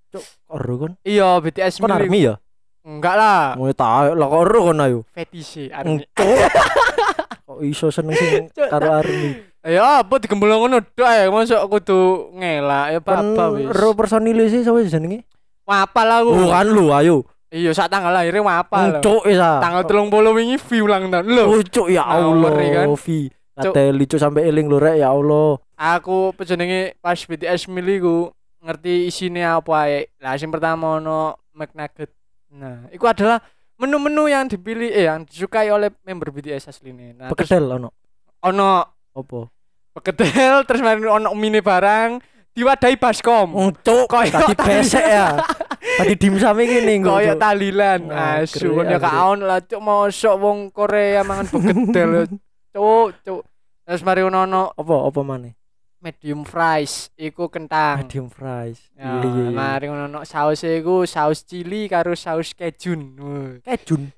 Koro 0.47 0.75
kon. 0.79 0.93
Iya 1.03 1.43
BTS 1.43 1.83
Kon 1.83 1.91
Mil. 1.91 1.99
army 1.99 2.21
ya? 2.23 2.35
Enggak 2.85 3.17
lah, 3.17 3.57
Mau 3.57 3.73
tahu 3.73 4.13
lah 4.13 4.29
koro 4.29 4.61
kon 4.69 4.79
ayo. 4.79 4.99
fetish. 5.11 5.73
Cuk. 5.73 6.05
Kok 7.45 7.61
iso 7.61 7.89
seneng 7.89 8.13
sing 8.13 8.49
karo 8.73 8.89
army. 8.95 9.41
Ya 9.61 10.01
apa 10.01 10.21
digembul 10.21 10.53
ngono 10.53 10.85
tok 10.85 11.09
ya 11.09 11.25
mosok 11.27 11.57
aku 11.59 11.77
tuh 11.81 12.05
ngelak 12.33 12.87
ya 12.91 12.99
Kan 13.01 13.33
apa 13.33 13.45
wis. 13.51 13.65
ro 13.67 13.93
personil 13.93 14.37
sih 14.47 14.61
sapa 14.61 14.81
jenenge? 14.83 15.25
Wapal 15.65 16.09
aku. 16.15 16.31
Oh 16.35 16.49
kan 16.51 16.67
lu 16.67 16.93
ayo. 16.93 17.25
Iya 17.49 17.73
sak 17.73 17.89
tanggal 17.89 18.13
lahirnya 18.13 18.43
wapal. 18.43 19.01
Cuk 19.01 19.25
isa. 19.25 19.61
Tanggal 19.61 19.85
30 19.85 20.13
wingi 20.35 20.57
view 20.59 20.85
ulang 20.85 21.09
tahun. 21.09 21.25
Lho, 21.25 21.45
Oh 21.47 21.63
cuk 21.63 21.89
ya 21.89 22.05
Ngawur, 22.05 22.53
ya 22.59 22.69
kan? 22.75 22.87
Allah. 22.87 23.01
Vi. 23.01 23.21
Kateli 23.55 24.05
cuk 24.05 24.21
sampai 24.21 24.43
eling 24.45 24.67
lho 24.67 24.77
rek 24.77 24.97
ya 24.99 25.09
Allah. 25.09 25.57
aku 25.75 26.33
pejenenge 26.33 26.95
pas 26.99 27.17
BTS 27.17 27.67
milih 27.67 27.97
ku 27.99 28.17
ngerti 28.61 29.09
isinya 29.09 29.57
apa 29.57 29.73
ae. 29.87 30.13
Lah 30.19 30.35
sing 30.35 30.49
pertama 30.49 30.99
ono 30.99 31.41
McNugget. 31.51 32.13
Nah, 32.55 32.87
itu 32.89 33.03
adalah 33.03 33.43
menu-menu 33.75 34.31
yang 34.31 34.47
dipilih 34.47 34.87
eh 34.89 35.11
yang 35.11 35.27
disukai 35.27 35.67
oleh 35.69 35.91
member 36.07 36.31
BTS 36.31 36.71
aslinya. 36.71 37.11
Nah, 37.13 37.29
terus 37.35 37.51
Pekedel 37.51 37.67
ono. 37.67 37.91
ono 38.41 38.71
Apa? 39.15 39.41
pekedel 39.95 40.67
terus 40.67 40.83
mari 40.83 41.07
ono 41.07 41.31
mini 41.39 41.63
barang 41.63 42.19
diwadahi 42.51 42.99
baskom. 42.99 43.51
Oh, 43.55 43.71
Cuk, 43.71 44.07
Koyo 44.07 44.31
tadi 44.31 44.55
besek 44.55 45.07
ya. 45.07 45.39
Tadi 45.99 46.17
dimsum 46.17 46.59
iki 46.59 46.81
ning 46.83 47.07
Koyo 47.07 47.35
talilan. 47.37 48.11
Asu 48.11 48.73
keren, 48.75 48.79
kan 48.79 48.87
ya 48.89 48.99
keren. 48.99 49.05
kaon 49.05 49.39
lah 49.45 49.59
cuk 49.63 49.81
mosok 49.83 50.35
wong 50.39 50.59
Korea 50.71 51.23
mangan 51.23 51.47
pekedel. 51.51 52.11
Cuk, 52.75 53.15
cuk. 53.23 53.43
Terus 53.87 54.03
mari 54.03 54.27
ono 54.27 54.43
ono 54.43 54.63
apa 54.75 54.95
apa 55.07 55.21
maneh? 55.23 55.55
Medium 56.05 56.45
fries 56.45 57.09
iku 57.17 57.49
kentang. 57.49 58.05
Medium 58.05 58.29
fries. 58.29 58.93
Ya, 58.93 59.09
Iya, 59.09 59.25
iya, 59.25 59.43
iya. 59.49 59.57
mari 59.57 59.89
ngono 59.89 60.21
saus 60.23 60.61
iku 60.61 61.09
saus 61.09 61.41
cili 61.43 61.89
karo 61.89 62.13
saus 62.13 62.53
kejun. 62.53 63.17
Kejun. 63.65 64.13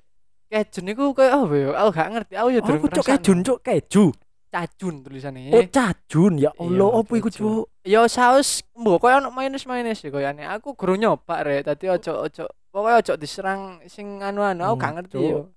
Kejun 0.47 0.85
iku 0.91 1.15
koyo 1.15 1.31
apa 1.47 1.55
ya? 1.55 1.67
Aku 1.79 1.89
gak 1.91 2.09
ngerti. 2.11 2.33
Aku 2.35 2.49
ya 2.51 2.59
Oh, 2.59 2.65
durung 2.67 2.83
cuk 2.83 2.91
ngrasakno. 2.91 3.15
kejun 3.15 3.37
cuk 3.41 3.59
keju. 3.63 4.05
Cajun 4.47 4.95
tulisannya. 5.03 5.51
Oh, 5.51 5.63
cajun. 5.63 6.33
Ya 6.39 6.51
Allah, 6.55 6.87
Iya, 6.87 6.99
apa 7.03 7.13
iku 7.15 7.29
cuk? 7.29 7.63
Ya 7.83 8.01
saus 8.07 8.63
mbok 8.75 8.99
koyo 8.99 9.19
ono 9.19 9.31
mayones-mayones 9.31 9.99
ya 9.99 10.09
koyo 10.09 10.27
aneh. 10.27 10.47
Aku 10.47 10.75
guru 10.75 10.95
nyoba 10.95 11.43
rek. 11.43 11.63
Tadi 11.63 11.87
ojo 11.87 12.11
ojo 12.23 12.43
pokoknya 12.67 12.95
ojo 12.99 13.13
diserang 13.15 13.79
sing 13.87 14.19
anu-anu. 14.19 14.63
Aku 14.63 14.75
gak 14.75 14.87
Hmm, 14.87 14.97
ngerti 14.99 15.15
yo. 15.19 15.51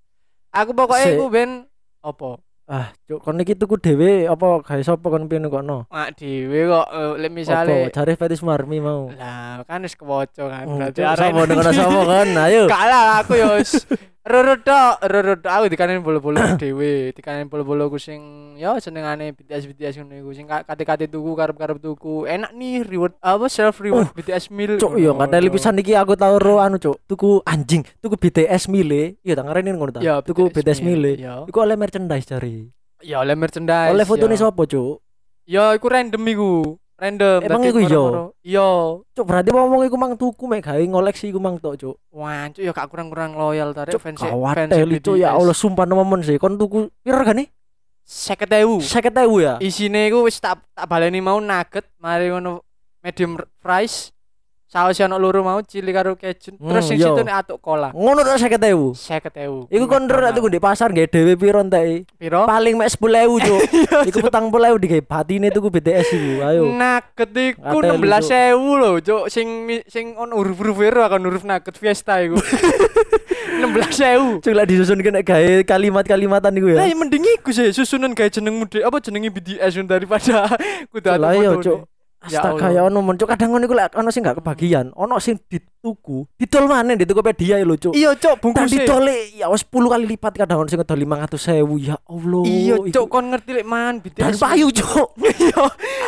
Aku 0.51 0.71
pokoknya 0.71 1.07
iku 1.11 1.25
ben 1.27 1.67
apa? 1.99 2.39
Ah, 2.71 2.87
cuk 3.03 3.19
kon 3.19 3.35
iki 3.43 3.51
tuku 3.59 3.75
dhewe 3.75 4.31
apa 4.31 4.63
gawe 4.63 4.79
sapa 4.79 5.03
kon 5.11 5.27
piye 5.27 5.43
kono? 5.51 5.91
Mak 5.91 6.15
dhewe 6.15 6.71
kok 6.71 6.87
eh, 6.87 7.11
lek 7.19 7.27
Apa 7.27 7.35
misale 7.35 7.75
cari 7.91 8.13
fetish 8.15 8.47
marmi 8.47 8.79
mau? 8.79 9.11
lah 9.11 9.59
kan 9.67 9.83
wis 9.83 9.99
kewoco 9.99 10.47
kan. 10.47 10.63
Hmm, 10.63 10.79
Berarti 10.79 11.03
arek 11.03 11.19
sapa 11.35 11.41
dengan 11.51 11.65
sapa 11.75 12.01
kan? 12.07 12.27
Ayo. 12.47 12.63
Gak 12.71 12.83
lah 12.87 13.03
aku 13.19 13.33
yo 13.35 13.59
rurut 14.21 14.61
tok, 14.61 15.01
rurut 15.09 15.39
tok. 15.41 15.49
aku 15.51 15.65
dikanen 15.69 16.05
bolo-bolo 16.05 16.37
dhewe, 16.57 16.93
dikanen 17.17 17.49
bolo-bolo 17.49 17.89
ku 17.89 17.97
sing 17.97 18.53
yo 18.57 18.77
senengane 18.77 19.33
BTS 19.33 19.65
BTS 19.69 19.93
ngono 20.01 20.13
iku 20.21 20.31
sing 20.37 20.45
ka- 20.45 20.61
kate-kate 20.65 21.09
tuku 21.09 21.33
karep-karep 21.33 21.77
tuku. 21.81 22.29
Enak 22.29 22.53
nih 22.53 22.85
reward 22.85 23.17
apa 23.21 23.49
self 23.49 23.81
reward 23.81 24.13
BTS 24.17 24.53
meal. 24.53 24.77
Cuk, 24.77 24.97
yo 24.97 25.17
ngateli 25.17 25.49
pisan 25.49 25.77
iki 25.81 25.97
aku 25.97 26.13
tau 26.13 26.37
ro 26.37 26.61
anu 26.61 26.77
cuk, 26.77 27.01
tuku 27.09 27.41
anjing, 27.45 27.81
tuku 28.01 28.15
BTS 28.17 28.69
mile. 28.69 29.17
Iya 29.21 29.37
tak 29.37 29.45
ngareni 29.49 29.69
ngono 29.73 29.91
ta. 29.93 29.99
Ya, 30.01 30.21
tuku 30.21 30.49
BTS 30.49 30.81
mile. 30.81 31.17
Yo. 31.17 31.45
Iku 31.49 31.57
oleh 31.61 31.77
merchandise 31.77 32.25
jari. 32.29 32.69
Ya 33.01 33.21
oleh 33.21 33.33
merchandise. 33.33 33.89
Oleh 33.93 34.05
fotone 34.05 34.37
ya. 34.37 34.45
sapa 34.45 34.65
cuk? 34.65 35.01
Ya 35.49 35.73
iku 35.73 35.87
random 35.89 36.21
iku. 36.29 36.80
Random. 37.01 37.39
Emang 37.41 37.61
dadi 37.65 37.69
iku 37.73 37.79
iya? 37.81 37.89
moro-moro. 37.89 38.25
Iya. 38.45 38.69
Cuk, 39.17 39.25
berarti 39.25 39.49
ngomong 39.49 39.81
iku 39.89 39.97
mang 39.97 40.13
tuku 40.13 40.43
mek 40.45 40.61
gawe 40.61 40.83
ngoleksi 40.85 41.33
iku 41.33 41.41
mang 41.41 41.57
tok 41.57 41.73
cuk. 41.81 41.95
Wah, 42.13 42.45
cuk 42.53 42.61
ya 42.61 42.71
gak 42.77 42.87
kurang-kurang 42.93 43.33
loyal 43.33 43.73
tarik 43.73 43.97
fans 43.97 44.21
fans 44.21 45.01
cuk 45.01 45.17
ya 45.17 45.33
Allah 45.33 45.57
sumpah 45.57 45.89
nemen 45.89 46.21
sih. 46.21 46.37
Kon 46.37 46.61
tuku 46.61 46.93
piro 47.01 47.25
gane? 47.25 47.49
50.000. 48.05 48.85
50.000 48.85 49.17
ya? 49.41 49.53
Isine 49.57 50.13
iku 50.13 50.29
wis 50.29 50.37
tak 50.37 50.61
tak 50.77 50.85
baleni 50.85 51.25
mau 51.25 51.41
nugget, 51.41 51.89
mari 51.97 52.29
ngono 52.29 52.61
medium 53.01 53.41
fries. 53.57 54.13
Saus 54.71 54.95
ono 55.03 55.19
loro 55.19 55.43
mau 55.43 55.59
cili 55.59 55.91
karo 55.91 56.15
kejun. 56.15 56.55
Hmm, 56.55 56.71
Terus 56.71 56.83
sing 56.87 56.95
iya. 56.95 57.11
situ 57.11 57.21
nek 57.27 57.43
atuk 57.43 57.59
cola. 57.59 57.91
Ngono 57.91 58.23
tok 58.23 58.39
50.000. 58.39 59.67
50.000. 59.67 59.67
Iku 59.67 59.83
kon 59.83 60.07
nek 60.07 60.31
tuku 60.31 60.47
di 60.47 60.63
pasar 60.63 60.95
nggih 60.95 61.11
dhewe 61.11 61.35
piro 61.35 61.59
entek? 61.59 62.07
piro? 62.15 62.47
Paling 62.47 62.79
mek 62.79 62.87
10.000 62.87 63.51
cuk. 63.51 63.61
Iku 64.15 64.23
petang 64.23 64.47
10.000 64.47 64.79
digawe 64.79 65.03
batine 65.03 65.51
tuku 65.51 65.67
BTS 65.67 66.07
iku. 66.15 66.31
Ayo. 66.47 66.63
Nugget 66.71 67.31
iku 67.35 67.83
Ngateli, 67.83 68.55
16.000 68.55 68.79
lho, 68.79 68.91
cuk. 69.03 69.23
Sing 69.27 69.47
sing 69.91 70.15
ono 70.15 70.39
huruf-huruf 70.39 70.79
ero 70.79 71.03
akan 71.03 71.19
huruf 71.27 71.43
nugget 71.43 71.75
fiesta 71.75 72.23
iku. 72.23 72.39
16.000. 73.59 74.39
Cuk 74.39 74.53
lah 74.55 74.63
disusun 74.63 75.03
kena 75.03 75.19
gawe 75.19 75.67
kalimat-kalimatan 75.67 76.55
iku 76.55 76.79
Lah 76.79 76.87
ya. 76.87 76.95
ya 76.95 76.95
mending 76.95 77.27
iku 77.43 77.51
sih 77.51 77.75
susunan 77.75 78.15
gawe 78.15 78.31
jeneng 78.31 78.55
mude 78.55 78.79
apa 78.87 79.03
jenenge 79.03 79.35
BTS 79.35 79.83
daripada 79.83 80.47
kudu 80.95 81.07
atuk 81.11 81.19
Lah 81.19 81.35
iya 81.35 81.51
cuk. 81.59 81.91
Ya 82.21 82.37
Astaga 82.37 82.69
ya 82.69 82.85
ono 82.85 83.01
men 83.01 83.17
cuk 83.17 83.25
kadang 83.25 83.49
ngono 83.49 83.65
iku 83.65 83.73
lek 83.73 83.97
ono 83.97 84.13
sing 84.13 84.21
gak 84.21 84.37
kebagian, 84.37 84.93
ono 84.93 85.17
sing 85.17 85.41
dituku, 85.41 86.29
didol 86.37 86.69
maneh 86.69 86.93
di 86.93 87.09
Tokopedia 87.09 87.57
ya 87.57 87.65
lho 87.65 87.73
cuk. 87.73 87.97
Iya, 87.97 88.13
cuk, 88.13 88.37
Dan 88.37 88.41
bungkus 88.45 88.69
didol 88.69 89.09
ya 89.33 89.49
wis 89.49 89.65
10 89.65 89.89
kali 89.89 90.05
lipat 90.05 90.33
kadang 90.37 90.61
ono 90.61 90.69
sing 90.69 90.77
ngedol 90.77 91.01
500.000 91.01 91.65
ya 91.81 91.97
Allah. 91.97 92.43
Iya, 92.45 92.75
cuk, 92.93 93.05
kon 93.09 93.25
ngerti 93.25 93.51
lek 93.57 93.65
mangan 93.65 94.05
Dan 94.05 94.37
BTS. 94.37 94.37
payu 94.37 94.69
cuk. 94.69 95.09
Iya. 95.41 95.63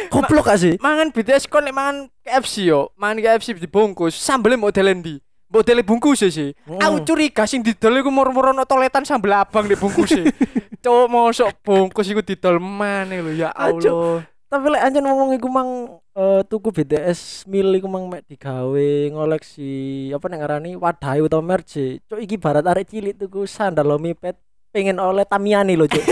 Goblok 0.07 0.45
gak 0.45 0.61
sih? 0.61 0.77
mangan 0.77 1.09
BTS 1.09 1.49
kon 1.49 1.65
lek 1.65 1.73
mangan 1.73 2.05
KFC 2.21 2.69
yo, 2.69 2.93
mangan 2.93 3.17
KFC 3.19 3.57
dibungkus, 3.57 4.13
sambelnya 4.13 4.61
model 4.61 4.93
ndi? 4.93 5.17
mbok 5.49 5.61
tele 5.61 5.81
bungkus 5.81 6.25
sih. 6.25 6.49
Aku 6.65 6.97
Hmm. 6.97 7.05
curiga 7.05 7.45
sing 7.45 7.61
didol 7.61 7.93
iku 7.95 8.09
mur-mur 8.09 8.49
ono 8.49 8.65
toletan 8.65 9.01
sambel 9.01 9.33
abang 9.33 9.65
di 9.65 9.77
bungkus 9.77 10.09
Cuk, 10.83 11.05
mosok 11.07 11.61
bungkus 11.61 12.09
iku 12.09 12.21
didol 12.21 12.57
maneh 12.57 13.21
lho 13.21 13.33
ya 13.33 13.49
Ah. 13.49 13.69
Allah. 13.69 14.25
Tapi 14.53 14.69
lek 14.69 14.85
anjen 14.85 15.01
ngomong 15.01 15.33
iku 15.33 15.49
mang 15.49 15.97
eh, 16.13 16.45
tuku 16.45 16.69
BTS 16.69 17.49
mil 17.49 17.73
iku 17.73 17.89
mang 17.89 18.05
mek 18.05 18.21
digawe 18.29 18.89
ngoleksi 19.09 20.13
apa 20.13 20.29
nek 20.29 20.39
ngarani 20.45 20.71
wadai 20.77 21.25
utawa 21.25 21.41
merch. 21.41 22.05
Cuk 22.05 22.21
iki 22.21 22.37
barat 22.37 22.61
arek 22.61 22.85
cilik 22.85 23.17
tuku 23.17 23.49
sandal 23.49 23.89
lo 23.89 23.97
mipet 23.97 24.37
pengen 24.69 25.01
oleh 25.01 25.25
Tamiya 25.25 25.65
nih 25.65 25.73
lho 25.73 25.89
cuk. 25.89 26.05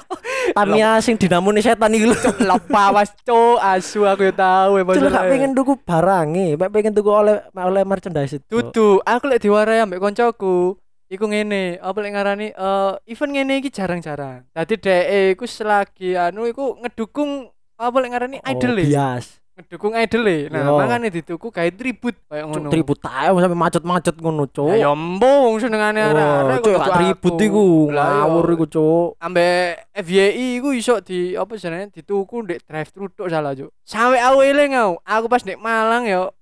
Tamiya 0.56 1.04
sing 1.04 1.20
dinamune 1.20 1.60
setan 1.60 1.92
iki 1.92 2.08
lho. 2.08 2.16
Lepas 2.40 3.12
cuk, 3.28 3.60
asu 3.60 4.08
aku 4.08 4.24
ya 4.24 4.34
tahu 4.40 4.80
ya 4.80 4.84
Cuk 4.88 5.12
gak 5.12 5.28
pengen 5.28 5.52
tuku 5.52 5.76
barange, 5.84 6.56
mek 6.56 6.72
pengen 6.72 6.96
tuku 6.96 7.12
oleh 7.12 7.44
oleh 7.52 7.84
merchandise. 7.84 8.40
Dudu, 8.48 9.04
aku 9.04 9.36
lek 9.36 9.44
diwarai 9.44 9.84
ambek 9.84 10.00
koncoku. 10.00 10.80
Iku 11.12 11.28
ngene, 11.28 11.76
apa 11.76 12.00
lek 12.00 12.12
ngarani 12.16 12.56
eh 12.56 12.92
event 13.04 13.32
ngene 13.36 13.60
iki 13.60 13.68
jarang-jarang. 13.68 14.48
Dadi 14.56 14.80
dhek 14.80 15.04
iku 15.36 15.44
selagi 15.44 16.16
anu 16.16 16.48
iku 16.48 16.80
ngedukung 16.80 17.52
apa 17.82 17.96
lek 17.98 18.10
ngarani 18.10 18.38
Oh, 18.38 18.50
idol 18.50 18.78
e. 18.78 18.84
bias. 18.86 19.26
Ngedukung 19.52 19.92
idol 19.92 20.24
e. 20.24 20.38
Nah, 20.48 20.64
Yo. 20.64 20.80
makane 20.80 21.08
dituku 21.08 21.50
gawe 21.50 21.70
tribut 21.70 22.16
kayak 22.24 22.44
Cuk 22.44 22.50
ngono. 22.56 22.68
tribut 22.72 22.98
ae 23.04 23.28
sampe 23.28 23.52
macet-macet 23.54 24.16
ngono 24.16 24.44
cuk. 24.46 24.72
Ya 24.72 24.88
ya 24.88 24.90
mbo 24.94 25.28
wong 25.44 25.56
senengane 25.58 26.00
Oh, 26.00 26.08
arek-arek 26.08 26.60
cuk 26.62 26.72
kok 26.72 26.88
tribut 26.96 27.34
iku 27.36 27.64
iya. 27.90 28.00
ngawur 28.00 28.46
iku 28.48 28.66
cuk. 28.66 29.08
ambek 29.18 29.60
FYI 29.92 30.30
iku 30.56 30.68
iso 30.72 30.94
di 30.98 31.34
apa 31.34 31.52
jenenge 31.54 31.92
dituku 31.92 32.36
ndek 32.40 32.64
drive 32.64 32.90
thru 32.90 33.06
tok 33.08 33.28
salah 33.28 33.52
juk. 33.52 33.68
Sampai 33.82 34.18
aku 34.18 34.40
eling 34.40 34.72
aku, 34.72 34.94
aku 35.02 35.26
pas 35.28 35.42
ndek 35.42 35.58
Malang 35.58 36.06
yo 36.06 36.32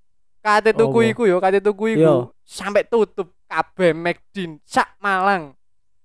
kate 0.40 0.70
tuku 0.72 0.98
Apa? 1.00 1.10
iku 1.10 1.22
yo, 1.26 1.36
kate 1.36 1.58
tuku 1.58 1.98
iku 1.98 2.00
Yo. 2.00 2.16
sampai 2.40 2.86
tutup 2.86 3.28
kabeh 3.44 3.90
McDin 3.90 4.62
sak 4.62 4.94
Malang. 4.96 5.52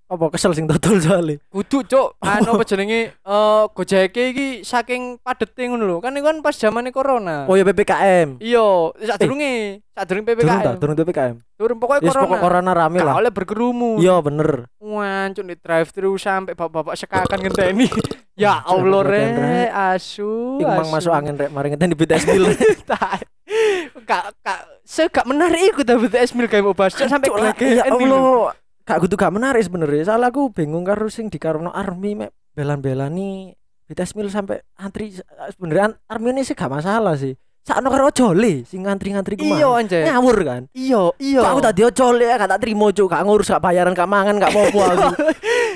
Apa 0.06 0.30
kesel 0.30 0.54
sing 0.54 0.70
dodol 0.70 1.02
soalnya. 1.02 1.42
Kudu 1.50 1.82
cuk, 1.82 2.14
anu 2.22 2.54
apa 2.54 2.62
jenenge 2.62 3.10
eh 3.10 3.64
Gojek 3.74 4.14
iki 4.14 4.62
saking 4.62 5.18
padete 5.18 5.66
ngono 5.66 5.82
lho. 5.82 5.96
Kan 5.98 6.14
iku 6.14 6.30
kan 6.30 6.38
pas 6.46 6.54
zamane 6.54 6.94
corona. 6.94 7.42
Oh 7.50 7.58
ya 7.58 7.66
PPKM. 7.66 8.38
Iya, 8.38 8.94
sadurunge, 9.02 9.82
sadurunge 9.90 10.30
Turun 10.30 10.46
ta, 10.46 10.62
PPKM. 10.62 10.78
turun 10.78 10.94
PPKM. 10.94 11.34
Turun 11.58 11.76
pokoknya 11.82 12.00
Yes, 12.06 12.10
corona. 12.14 12.24
pokok 12.30 12.38
corona 12.38 12.70
rame 12.70 12.98
lah. 13.02 13.14
oleh 13.18 13.32
berkerumun. 13.34 13.98
Iya 13.98 14.22
bener. 14.22 14.70
Wancuk 14.78 15.42
di 15.42 15.56
drive 15.58 15.90
thru 15.90 16.14
sampai 16.14 16.54
bapak-bapak 16.54 16.94
sekakan 16.94 17.38
ngenteni. 17.42 17.90
ya 18.38 18.62
Allah 18.62 19.02
ngenteni, 19.02 19.42
re, 19.42 19.62
asu. 19.74 20.62
Iku 20.62 20.70
masuk 20.86 21.10
angin 21.10 21.34
rek 21.34 21.50
mari 21.50 21.74
ngeten 21.74 21.90
di 21.90 21.98
BTS 21.98 22.24
Mil. 22.30 22.46
Kak 24.06 24.38
kak 24.38 24.60
se 24.86 25.10
gak 25.10 25.26
menarik 25.26 25.74
iku 25.74 25.82
ta 25.82 25.98
BTS 25.98 26.30
mil 26.38 26.46
kayak 26.46 26.62
mau 26.62 26.78
bahas 26.78 26.94
sampai 26.94 27.26
ya 27.58 27.90
Allah. 27.90 28.54
Kak 28.86 29.02
kudu 29.02 29.18
gak 29.18 29.34
menarik 29.34 29.60
sebenarnya. 29.60 30.06
Soalnya 30.06 30.30
aku 30.30 30.48
bingung 30.48 30.86
karo 30.86 31.10
sing 31.10 31.26
di 31.26 31.36
Karno 31.36 31.68
Army 31.68 32.14
mek 32.14 32.30
belan-belani 32.54 33.50
BTS 33.84 34.14
Mil 34.14 34.30
sampai 34.30 34.62
antri 34.74 35.10
sebenarnya 35.50 35.90
an- 35.90 35.98
Army 36.08 36.30
ini 36.30 36.42
sih 36.42 36.54
gak 36.54 36.70
masalah 36.70 37.18
sih. 37.18 37.34
Sakno 37.60 37.90
karo 37.90 38.06
ojole 38.06 38.62
sing 38.62 38.86
ngantri-ngantri 38.86 39.34
ku 39.34 39.42
Iya 39.42 39.68
anjay. 39.74 40.06
Ngawur 40.06 40.38
kan. 40.40 40.62
Iya, 40.70 41.10
iya. 41.18 41.42
Kok 41.42 41.50
aku 41.50 41.60
tadi 41.60 41.80
ojole 41.82 42.26
gak 42.30 42.46
tak 42.46 42.60
trimo 42.62 42.86
cuk, 42.88 43.10
gak 43.10 43.26
ngurus 43.26 43.50
gak 43.50 43.58
bayaran 43.60 43.90
gak 43.90 44.06
mangan 44.06 44.38
gak 44.38 44.54
apa-apa 44.54 44.82
aku. 44.94 45.06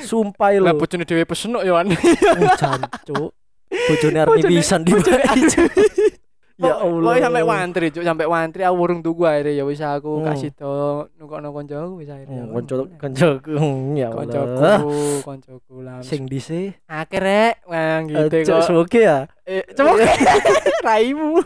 Sumpah 0.06 0.54
lah 0.54 0.70
lho. 0.70 0.78
bojone 0.78 1.02
dhewe 1.02 1.26
pesen 1.26 1.50
kok 1.50 1.66
ya. 1.66 1.82
Hujan 1.82 2.78
cuk. 3.04 3.34
Bojone 3.70 4.18
Army 4.22 4.40
pisan 4.44 4.86
di 4.86 4.94
Ya 6.60 6.76
Allah. 6.76 7.00
Pokoknya 7.00 7.24
sampai 7.24 7.42
wantri, 7.42 7.86
cuk, 7.88 8.04
sampai 8.04 8.26
wantri 8.26 8.62
aku 8.62 8.76
urung 8.76 9.00
tuku 9.00 9.22
akhirnya 9.24 9.52
ya 9.54 9.64
wis 9.64 9.80
aku 9.80 10.12
Hmm. 10.20 10.26
kasih 10.28 10.50
to 10.52 10.72
nukokno 11.16 11.48
koncoku 11.50 11.90
wis 11.96 12.08
akhirnya. 12.08 12.44
Hmm, 12.44 12.52
Konco 12.52 12.74
koncoku 12.94 13.52
hmm, 13.56 13.96
ya 13.96 14.08
koncoku, 14.10 14.60
Allah. 14.60 14.78
koncoku 15.22 15.74
lah. 15.80 15.98
Sing 16.00 16.24
dhisik 16.24 16.76
akhirnya 16.84 17.56
wah 17.64 17.98
gitu 18.02 18.36
Cuk, 18.44 18.52
kok. 18.54 18.64
semoga 18.66 18.98
ya. 18.98 19.18
Eh, 19.42 19.64
coba 19.72 19.96
raimu. 20.86 21.40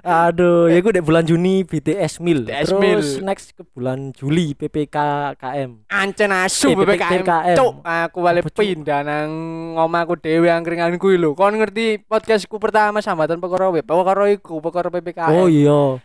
Aduh, 0.00 0.70
ya 0.70 0.78
gue 0.78 0.92
dek 0.94 1.04
bulan 1.04 1.20
Juni 1.22 1.60
BTS 1.62 2.22
Mil. 2.22 2.46
BTS 2.46 2.70
Terus 2.70 2.80
Mil. 2.80 3.00
next 3.20 3.52
ke 3.52 3.60
bulan 3.66 4.08
Juli 4.10 4.54
PPK 4.54 4.96
KM. 5.36 5.84
Ancen 5.86 6.30
asu 6.30 6.70
Eh, 6.70 6.76
PPKM. 6.76 7.20
PPKM. 7.20 7.56
Cuk, 7.56 7.72
aku 7.82 8.18
balik 8.18 8.48
pindah 8.48 9.02
nang 9.02 9.30
omaku 9.76 10.16
dhewe 10.16 10.48
angkringan 10.48 10.96
kuwi 10.96 11.18
lho. 11.18 11.34
Kon 11.34 11.52
ngerti 11.52 12.00
podcastku 12.00 12.56
pertama 12.56 12.98
sambatan 12.98 13.36
perkara 13.36 13.68
web, 13.68 13.84
perkara 13.84 14.24
iku, 14.28 14.58
perkara 14.58 14.88
PPKM. 14.88 15.34
Oh 15.34 15.44
iya. 15.44 16.00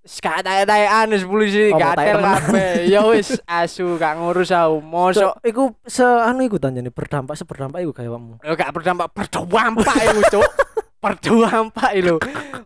Sekat 0.00 0.40
tae-taean 0.40 1.10
wis 1.10 1.24
polisi 1.24 1.74
gatel 1.74 2.16
temenan? 2.16 2.40
kabeh. 2.40 2.88
Ya 2.88 3.04
wis 3.04 3.36
asu 3.44 3.98
gak 3.98 4.16
ngurus 4.16 4.48
aku. 4.48 4.80
Mosok 4.80 5.36
iku 5.42 5.76
se 5.84 6.00
anu 6.00 6.40
iku 6.40 6.56
tanjane 6.56 6.88
berdampak 6.88 7.34
seberdampak 7.34 7.82
iku 7.82 7.92
kayak 7.92 8.08
kamu. 8.10 8.40
Ya 8.40 8.52
gak 8.54 8.72
berdampak 8.72 9.10
berdampak 9.10 9.96
iku, 9.98 10.20
Cuk. 10.30 10.48
Berdampak 11.00 11.96
lho. 11.96 12.16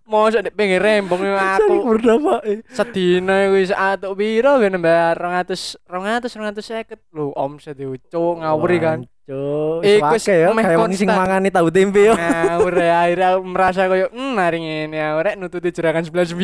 Mosok 0.05 0.45
nek 0.45 0.55
pengen 0.55 0.83
rembong 0.83 1.23
aku. 1.23 1.75
berdampak. 1.87 2.41
eh. 2.45 2.59
sedina 2.69 3.49
wis 3.49 3.71
atuk 3.71 4.19
piro 4.19 4.59
ben 4.59 4.77
mbak 4.77 5.17
200 5.17 5.81
200 5.87 6.29
250 6.29 7.15
lho 7.15 7.31
omset 7.35 7.79
iku 7.79 7.95
cuk 8.11 8.35
ngawuri 8.43 8.79
kan 8.79 9.01
Cuk, 9.25 9.81
Iku 9.81 10.21
ya 10.21 10.53
kayak 10.53 10.77
wong 10.77 10.93
sing 10.93 11.09
mangani 11.09 11.49
tahu 11.49 11.73
tempe 11.73 12.05
yo. 12.05 12.13
ngawur 12.13 12.77
ya 12.77 13.09
akhirnya 13.09 13.41
merasa 13.41 13.89
koyo 13.89 14.13
hmm 14.13 14.37
hari 14.37 14.61
ini 14.61 14.93
ya 14.93 15.17
rek 15.17 15.41
nututi 15.41 15.73
juragan 15.73 16.05
99 16.05 16.37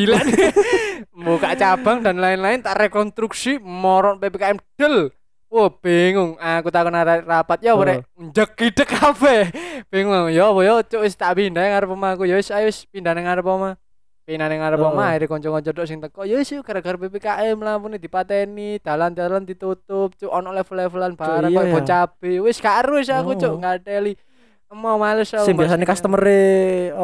buka 1.21 1.53
cabang 1.53 2.01
dan 2.01 2.17
lain-lain 2.17 2.65
tak 2.65 2.81
rekonstruksi 2.81 3.61
moron 3.61 4.17
PPKM 4.17 4.57
del 4.81 5.13
Wah 5.51 5.67
bingung, 5.67 6.39
aku 6.39 6.71
takon 6.71 6.95
rapat 7.27 7.59
ya 7.59 7.75
Oh. 7.75 7.83
rek 7.83 8.07
njek 8.15 8.55
gidek 8.55 8.87
kabeh. 8.95 9.51
Bingung 9.91 10.31
ya 10.31 10.47
apa 10.47 10.61
ya 10.63 10.79
cuk 10.87 11.03
wis 11.03 11.19
tak 11.19 11.35
pindah 11.35 11.67
ngarep 11.67 11.91
omahku 11.91 12.23
ya 12.23 12.39
wis 12.39 12.55
ayo 12.55 12.71
wis 12.71 12.87
pindah 12.87 13.19
nang 13.19 13.27
ngarep 13.27 13.43
omah. 13.43 13.75
Pindah 14.23 14.47
nang 14.47 14.63
ngarep 14.63 14.79
Oh. 14.79 14.95
omah 14.95 15.11
akhirnya 15.11 15.27
kanca-kanca 15.27 15.71
tok 15.75 15.87
sing 15.91 15.99
teko 15.99 16.23
ya 16.23 16.39
wis 16.39 16.55
gara-gara 16.63 16.95
PPKM 16.95 17.59
lampune 17.59 17.99
dipateni, 17.99 18.79
dalan-dalan 18.79 19.43
ditutup, 19.43 20.15
cuk 20.15 20.31
ono 20.31 20.55
level-levelan 20.55 21.19
barang 21.19 21.51
iya 21.51 21.59
kok 21.59 21.67
ya. 21.67 21.73
bon 21.75 21.83
cabe. 21.83 22.33
Wis 22.47 22.57
gak 22.63 22.87
aku 22.87 23.35
cuk 23.35 23.51
Oh. 23.51 23.59
ngateli. 23.59 24.15
Mau 24.71 25.03
males 25.03 25.27
aku. 25.35 25.43
Sing 25.43 25.59
biasane 25.59 25.83
customer 25.83 26.23
eh 26.31 26.95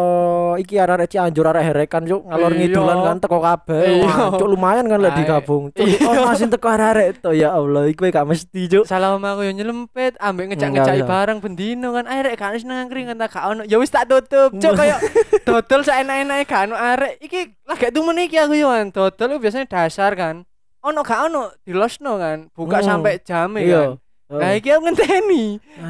iki 0.62 0.78
arek 0.78 1.10
Cianjur 1.10 1.50
arek 1.50 1.66
herekan 1.66 2.06
cuk 2.06 2.22
ngalor 2.22 2.54
Iya. 2.54 2.58
ngidulan 2.62 2.98
kan 3.02 3.16
teko 3.18 3.38
kabeh. 3.42 3.82
Iya. 4.06 4.38
Cuk 4.38 4.48
lumayan 4.48 4.86
kan 4.86 5.02
lek 5.02 5.18
digabung. 5.18 5.74
Cuk 5.74 5.82
Iya. 5.82 5.98
oh 6.06 6.14
masih 6.30 6.46
teko 6.46 6.68
arek 6.70 7.18
to 7.18 7.34
ya 7.34 7.50
Allah 7.50 7.90
iku 7.90 8.06
gak 8.06 8.22
mesti 8.22 8.70
cuk. 8.70 8.84
salah 8.86 9.18
sama 9.18 9.34
aku 9.34 9.50
yang 9.50 9.58
nyelempet 9.58 10.14
ambek 10.16 10.54
ngejak-ngejaki 10.54 11.02
Enggak, 11.02 11.10
barang 11.10 11.38
bendino 11.42 11.88
kan 11.90 12.06
arek 12.06 12.38
gak 12.38 12.54
wis 12.54 12.62
nangkring 12.62 13.10
kan 13.10 13.18
gak 13.18 13.34
ono 13.44 13.62
ya 13.66 13.76
wis 13.76 13.90
tak 13.90 14.06
tutup 14.06 14.54
cuk 14.54 14.72
kaya 14.72 15.02
dodol 15.42 15.82
saenak-enake 15.82 16.46
gak 16.46 16.70
ono 16.70 16.78
arek 16.78 17.18
iki 17.18 17.50
lagi 17.66 17.90
tumen 17.90 18.22
iki 18.22 18.38
aku 18.38 18.54
yo 18.54 18.70
dodol 18.94 19.42
biasanya 19.42 19.66
dasar 19.66 20.14
kan 20.14 20.46
ono 20.80 21.02
gak 21.02 21.18
ono 21.26 21.50
dilosno 21.66 22.14
kan 22.14 22.46
buka 22.54 22.78
Hmm. 22.78 23.02
sampai 23.02 23.18
jam 23.20 23.58
kan 23.58 23.98
Iya. 24.26 24.42
Nah 24.42 24.50
iki 24.58 24.68
aku 24.74 24.80
ngenteni. 24.90 25.44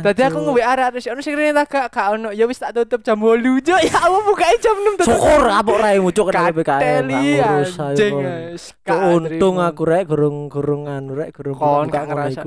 Tadi 0.04 0.20
aku 0.28 0.38
arek 0.60 0.92
arek 0.92 1.08
ono 1.08 1.20
sing 1.24 1.34
rene 1.40 1.56
tak 1.56 1.72
gak 1.72 1.86
gak 1.88 2.06
ono 2.20 2.28
ya 2.36 2.44
wis 2.44 2.60
tak 2.60 2.76
tutup 2.76 3.00
jam 3.00 3.16
8 3.16 3.40
cuk 3.64 3.80
ya 3.80 3.96
aku 3.96 4.16
buka 4.28 4.44
jam 4.60 4.76
6 4.76 5.00
tutup. 5.00 5.08
syukur 5.08 5.42
apok 5.48 5.76
raimu 5.80 6.08
cuk 6.12 6.26
kena 6.28 6.52
gak 6.60 6.80
ngurus 6.84 7.72
ayo, 7.80 9.16
untung 9.16 9.56
aku 9.56 9.82
rek 9.88 10.04
gurung 10.04 10.52
gurung 10.52 10.84
anu 10.84 11.16
rek 11.16 11.32
gurung 11.32 11.56
ngono 11.56 11.88
ngerasa. 11.88 12.44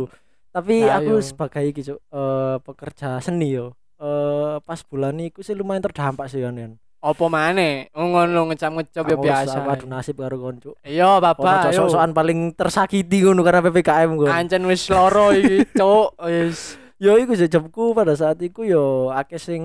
Tapi 0.50 0.86
Ayo. 0.86 0.94
aku 0.94 1.14
sebagai 1.26 1.64
iki 1.66 1.82
cuk 1.82 2.00
eh, 2.06 2.56
pekerja 2.62 3.18
seni 3.18 3.58
yo. 3.58 3.74
Eh 3.98 4.62
pas 4.62 4.86
bulan 4.86 5.18
iku 5.18 5.42
sih 5.42 5.58
lumayan 5.58 5.82
terdampak 5.82 6.30
sih 6.30 6.38
kan. 6.46 6.78
Kan. 7.00 7.10
Apa 7.10 7.26
maneh? 7.26 7.88
Ngono 7.90 8.42
ngecap-ngecap 8.46 9.04
ya 9.04 9.16
Aku 9.16 9.24
biasa. 9.24 9.58
Adu 9.64 9.86
nasib 9.86 10.16
karo 10.16 10.36
kon 10.36 10.58
cuk. 10.58 10.76
Iya, 10.82 11.18
Bapak. 11.18 11.72
ayo. 11.72 11.88
sok-sokan 11.88 12.12
paling 12.12 12.52
tersakiti 12.54 13.24
ngono 13.24 13.40
karena 13.42 13.64
PPKM 13.64 14.12
gue. 14.16 14.28
Ancen 14.28 14.64
wis 14.64 14.84
loro 14.86 15.32
iki, 15.32 15.64
Cuk. 15.80 16.20
Wis. 16.22 16.76
Yo 16.96 17.16
iku 17.16 17.32
jejebku 17.32 17.92
pada 17.94 18.12
saat 18.12 18.36
iku 18.40 18.62
yo 18.62 18.84
akeh 19.10 19.38
sing 19.38 19.64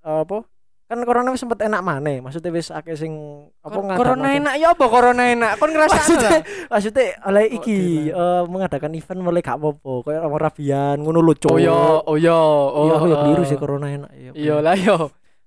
apa? 0.00 0.44
Kan 0.84 1.06
corona 1.06 1.30
wis 1.30 1.38
sempet 1.38 1.62
enak 1.62 1.80
maneh. 1.80 2.18
Maksudnya 2.18 2.50
wis 2.50 2.68
akeh 2.68 2.92
sing 2.92 3.14
apa 3.62 3.78
ngadakan- 3.78 3.96
Corona 3.96 4.28
enak 4.34 4.54
ya 4.58 4.68
apa 4.74 4.84
corona 4.84 5.22
enak? 5.24 5.56
Kon 5.56 5.70
ngerasa 5.70 5.96
Maksudnya, 5.96 6.30
maksudnya 6.66 7.04
oleh 7.24 7.44
Oh, 7.46 7.56
iki 7.56 7.78
eh, 8.10 8.42
mengadakan 8.44 8.92
event 8.92 9.20
mulai 9.22 9.40
gak 9.40 9.56
apa-apa 9.56 10.18
orang 10.20 10.42
rabian 10.42 10.96
ngono 10.98 11.22
lho 11.22 11.32
cuk. 11.32 11.54
Oh 11.54 11.56
iya, 11.56 11.72
oh 12.02 12.16
iya. 12.18 12.34
Oh, 12.34 12.84
Iya, 12.84 12.92
aku 12.92 13.06
ya 13.06 13.14
oh. 13.14 13.20
keliru 13.22 13.42
sih 13.46 13.56
corona 13.56 13.86
enak. 13.88 14.10
Iya, 14.12 14.30
Iya 14.34 14.54
lah 14.58 14.76
yo. 14.76 14.98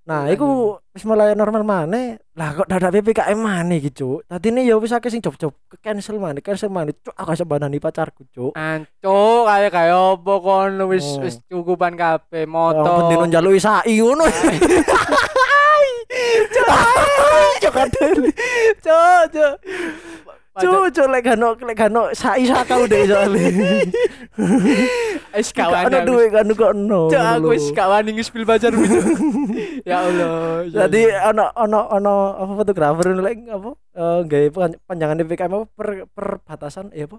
Nah, 0.04 0.28
Iya, 0.28 0.36
iku 0.36 0.76
wis 0.92 1.08
mulai 1.08 1.32
normal 1.32 1.64
maneh. 1.64 2.20
Lah 2.36 2.52
kok 2.52 2.68
dadak 2.68 2.92
PPKM 2.92 3.40
maneh 3.40 3.80
iki, 3.80 3.96
Cuk. 3.96 4.28
Tadine 4.28 4.68
ya 4.68 4.76
wis 4.76 4.92
akeh 4.92 5.08
sing 5.08 5.24
job-job 5.24 5.56
cancel 5.80 6.20
maneh, 6.20 6.44
cancel 6.44 6.68
maneh. 6.68 6.92
Cuk, 6.92 7.16
aku 7.16 7.32
gak 7.32 7.48
banani 7.48 7.80
pacarku, 7.80 8.28
Cuk. 8.28 8.52
Ancuk 8.52 9.48
kayak 9.48 9.72
kayak 9.72 9.96
apa 9.96 10.34
kon 10.44 10.76
wis 10.92 11.08
Oh. 11.08 11.24
wis 11.24 11.40
cukupan 11.48 11.96
kabeh 11.96 12.44
Moto. 12.44 12.84
moto. 12.84 12.92
Bendino 13.08 13.26
njaluki 13.32 13.64
sai 13.64 13.96
ngono. 13.96 14.28
Cuk, 18.84 19.20
cuk. 19.32 19.54
Cuk, 20.54 20.86
cuk 20.94 21.08
lek 21.10 21.26
gano 21.26 21.58
lek 21.58 21.74
gano 21.74 22.14
sai 22.14 22.46
sakau 22.46 22.86
deh 22.86 23.10
soalnya. 23.10 23.50
Gak 25.34 25.50
kawan 25.58 25.90
ono 25.90 25.98
duwe 26.06 26.26
kan 26.30 26.46
kok 26.48 26.72
ono. 26.72 27.10
Cuk 27.10 27.18
aku 27.18 27.42
lho. 27.42 27.50
wis 27.58 27.66
gak 27.74 27.90
wani 27.90 28.14
nge-spill 28.14 28.46
pacar 28.46 28.70
gitu. 28.70 29.02
ya 29.90 30.06
Allah. 30.06 30.62
ya 30.64 30.86
Jadi 30.86 31.10
Allah. 31.10 31.26
ono 31.26 31.46
ono 31.58 31.80
ono 31.90 32.14
apa 32.38 32.52
fotografer 32.56 33.18
lek 33.18 33.38
apa 33.50 33.70
eh 34.22 34.50
pan- 34.54 34.78
panjangan 34.86 35.18
PPKM 35.20 35.52
apa 35.52 35.66
per 35.68 35.90
perbatasan 36.08 36.94
eh 36.94 37.10
apa? 37.10 37.18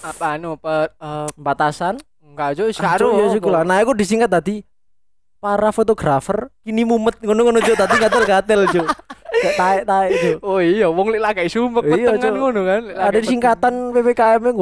apa 0.00 0.26
anu 0.36 0.56
per 0.56 0.96
eh, 0.96 1.28
Batasan. 1.36 2.00
enggak 2.24 2.56
Cuk, 2.56 2.72
Ah, 2.80 2.96
karo. 2.96 3.06
Cuk, 3.12 3.12
ya 3.12 3.26
sih. 3.28 3.40
Nah, 3.44 3.76
aku 3.76 3.92
disingkat 3.92 4.30
tadi 4.30 4.64
para 5.40 5.72
fotografer 5.72 6.52
kini 6.60 6.84
mumet 6.84 7.16
ngono-ngono 7.24 7.58
Cuk, 7.64 7.74
tadi 7.74 7.96
gatel-gatel 7.96 8.60
Cuk. 8.68 8.86
Kayak 9.40 9.54
taek-taek 9.56 10.10
Cuk. 10.20 10.36
Oh 10.44 10.60
iya, 10.60 10.86
wong 10.92 11.08
lek 11.08 11.24
lagi 11.24 11.48
sumpek 11.48 11.82
Iya, 11.88 12.12
petengan 12.12 12.36
ngono 12.36 12.60
kan. 12.68 12.82
Ada 12.92 13.18
singkatan 13.24 13.96
PPKM 13.96 14.40
yang 14.52 14.56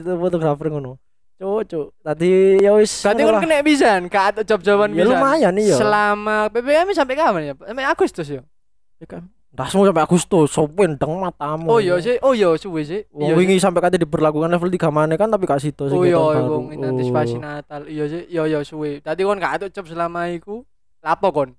itu 0.00 0.12
fotografer 0.16 0.66
ngono. 0.72 0.96
Cuk. 1.36 1.92
Tadi 2.00 2.56
ya 2.64 2.72
wis. 2.72 3.04
Ngono 3.04 3.36
kan 3.36 3.44
kena 3.44 3.60
pisan, 3.60 4.00
gak 4.08 4.48
job-joban 4.48 4.96
Ya 4.96 5.04
lumayan 5.04 5.52
iya. 5.60 5.76
Selama 5.76 6.48
PPKM 6.48 6.88
sampai 6.96 7.14
kapan 7.20 7.42
ya? 7.52 7.54
Sampai 7.60 7.84
Agustus 7.84 8.26
ya? 8.26 8.40
PPKM. 8.96 9.28
Dah 9.54 9.70
semua 9.70 9.86
sampai 9.86 10.02
Agustus, 10.02 10.50
sopin 10.50 10.98
deng 10.98 11.14
matamu. 11.22 11.70
Oh 11.70 11.78
iya 11.78 11.94
sih, 12.02 12.18
oh 12.26 12.34
iya 12.34 12.58
suwe 12.58 12.82
sih. 12.82 13.06
Wong 13.14 13.30
Iya 13.30 13.34
wingi 13.38 13.62
sampai 13.62 13.78
kate 13.86 14.02
diberlakukan 14.02 14.50
level 14.50 14.66
3 14.66 14.90
mana 14.90 15.14
kan 15.14 15.30
tapi 15.30 15.46
gak 15.46 15.62
situ 15.62 15.86
sih. 15.86 15.94
Oh 15.94 16.02
iya, 16.02 16.18
baru. 16.18 16.58
wong 16.58 16.74
antisipasi 16.74 17.38
Oh. 17.38 17.42
Natal. 17.46 17.86
Iya 17.86 18.04
sih, 18.10 18.22
iya 18.26 18.42
iya 18.50 18.58
suwe. 18.66 18.98
Tadi 18.98 19.22
kon 19.22 19.38
gak 19.38 19.62
ada 19.62 19.66
job 19.70 19.86
selama 19.86 20.26
iku. 20.34 20.66
Lapo 21.06 21.30
kon? 21.30 21.54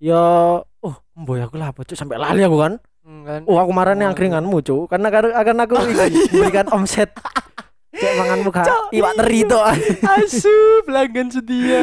Ya 0.00 0.16
oh, 0.64 0.94
mboy 1.12 1.44
aku 1.44 1.60
lah 1.60 1.76
cuk 1.76 1.92
sampai 1.92 2.16
lali 2.16 2.40
aku 2.40 2.56
kan. 2.56 2.80
Hmm, 3.04 3.28
kan. 3.28 3.40
Oh, 3.44 3.60
aku 3.60 3.68
marahnya 3.68 4.08
Oh. 4.08 4.10
angkringanmu, 4.16 4.56
cuk. 4.64 4.88
Karena 4.88 5.12
karena 5.12 5.36
akan 5.36 5.56
aku 5.60 5.74
iki 6.08 6.24
memberikan 6.32 6.72
omset 6.72 7.12
Cek 8.00 8.12
manganmu 8.16 8.48
gak 8.48 8.64
Cuk, 8.64 8.82
iwak 8.96 9.12
teri 9.20 9.40
iya. 9.44 9.50
tok. 9.52 9.64
Asu, 10.16 10.56
pelanggan 10.88 11.28
setia. 11.28 11.78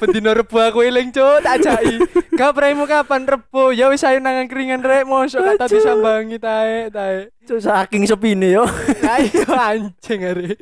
Bendino 0.00 0.30
rebo 0.32 0.56
aku 0.58 0.80
eling, 0.80 1.12
Cuk, 1.12 1.44
tak 1.44 1.60
jai. 1.60 2.00
Gak 2.32 2.52
premu 2.56 2.88
kapan 2.88 3.28
rebo? 3.28 3.70
Ya 3.70 3.92
wis 3.92 4.00
ayo 4.02 4.16
nangan 4.18 4.48
keringan 4.48 4.80
rek, 4.80 5.04
mosok 5.04 5.44
kata 5.44 5.68
disambangi 5.68 6.40
tae, 6.40 6.88
tae. 6.88 7.28
Cuk 7.44 7.60
saking 7.60 8.04
sepine 8.04 8.52
yo. 8.52 8.64
Ayo 9.04 9.44
anjing 9.56 10.20
hari. 10.20 10.52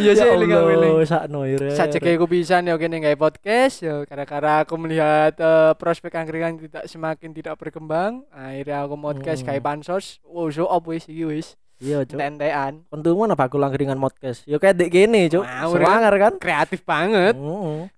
Iya 0.00 0.12
sih 0.16 0.24
eling 0.24 0.50
aku 0.52 0.68
eling. 0.72 0.92
sakno 1.04 1.44
ire. 1.44 1.68
Kayak 1.76 2.16
aku 2.16 2.26
bisa 2.28 2.60
nih 2.60 2.72
oke 2.72 2.84
nih 2.84 3.12
podcast 3.16 3.84
ya 3.84 4.04
karena 4.08 4.64
aku 4.64 4.74
melihat 4.80 5.36
eh, 5.36 5.72
prospek 5.76 6.16
angkringan 6.16 6.56
tidak 6.56 6.84
semakin 6.88 7.30
tidak 7.36 7.54
berkembang 7.60 8.24
akhirnya 8.32 8.84
aku 8.84 8.96
podcast 8.96 9.40
Hmm. 9.40 9.48
kayak 9.52 9.62
pansos 9.64 10.18
wow 10.26 10.48
so 10.50 10.66
apa 10.68 10.88
wis 10.90 11.04
iki 11.06 11.24
wis 11.24 11.54
Iya, 11.80 12.04
cuk. 12.04 12.20
entean 12.20 12.84
Untung 12.86 13.16
mana 13.16 13.32
bakul 13.32 13.58
angkringan 13.58 13.96
podcast. 13.96 14.44
Yo 14.44 14.56
kayak 14.56 14.76
dek 14.76 14.90
gini, 14.90 15.26
cuk. 15.26 15.40
Mau, 15.40 15.72
Semangar 15.72 16.12
kan? 16.14 16.32
kreatif 16.36 16.80
banget 16.82 17.32
Heeh. 17.34 17.88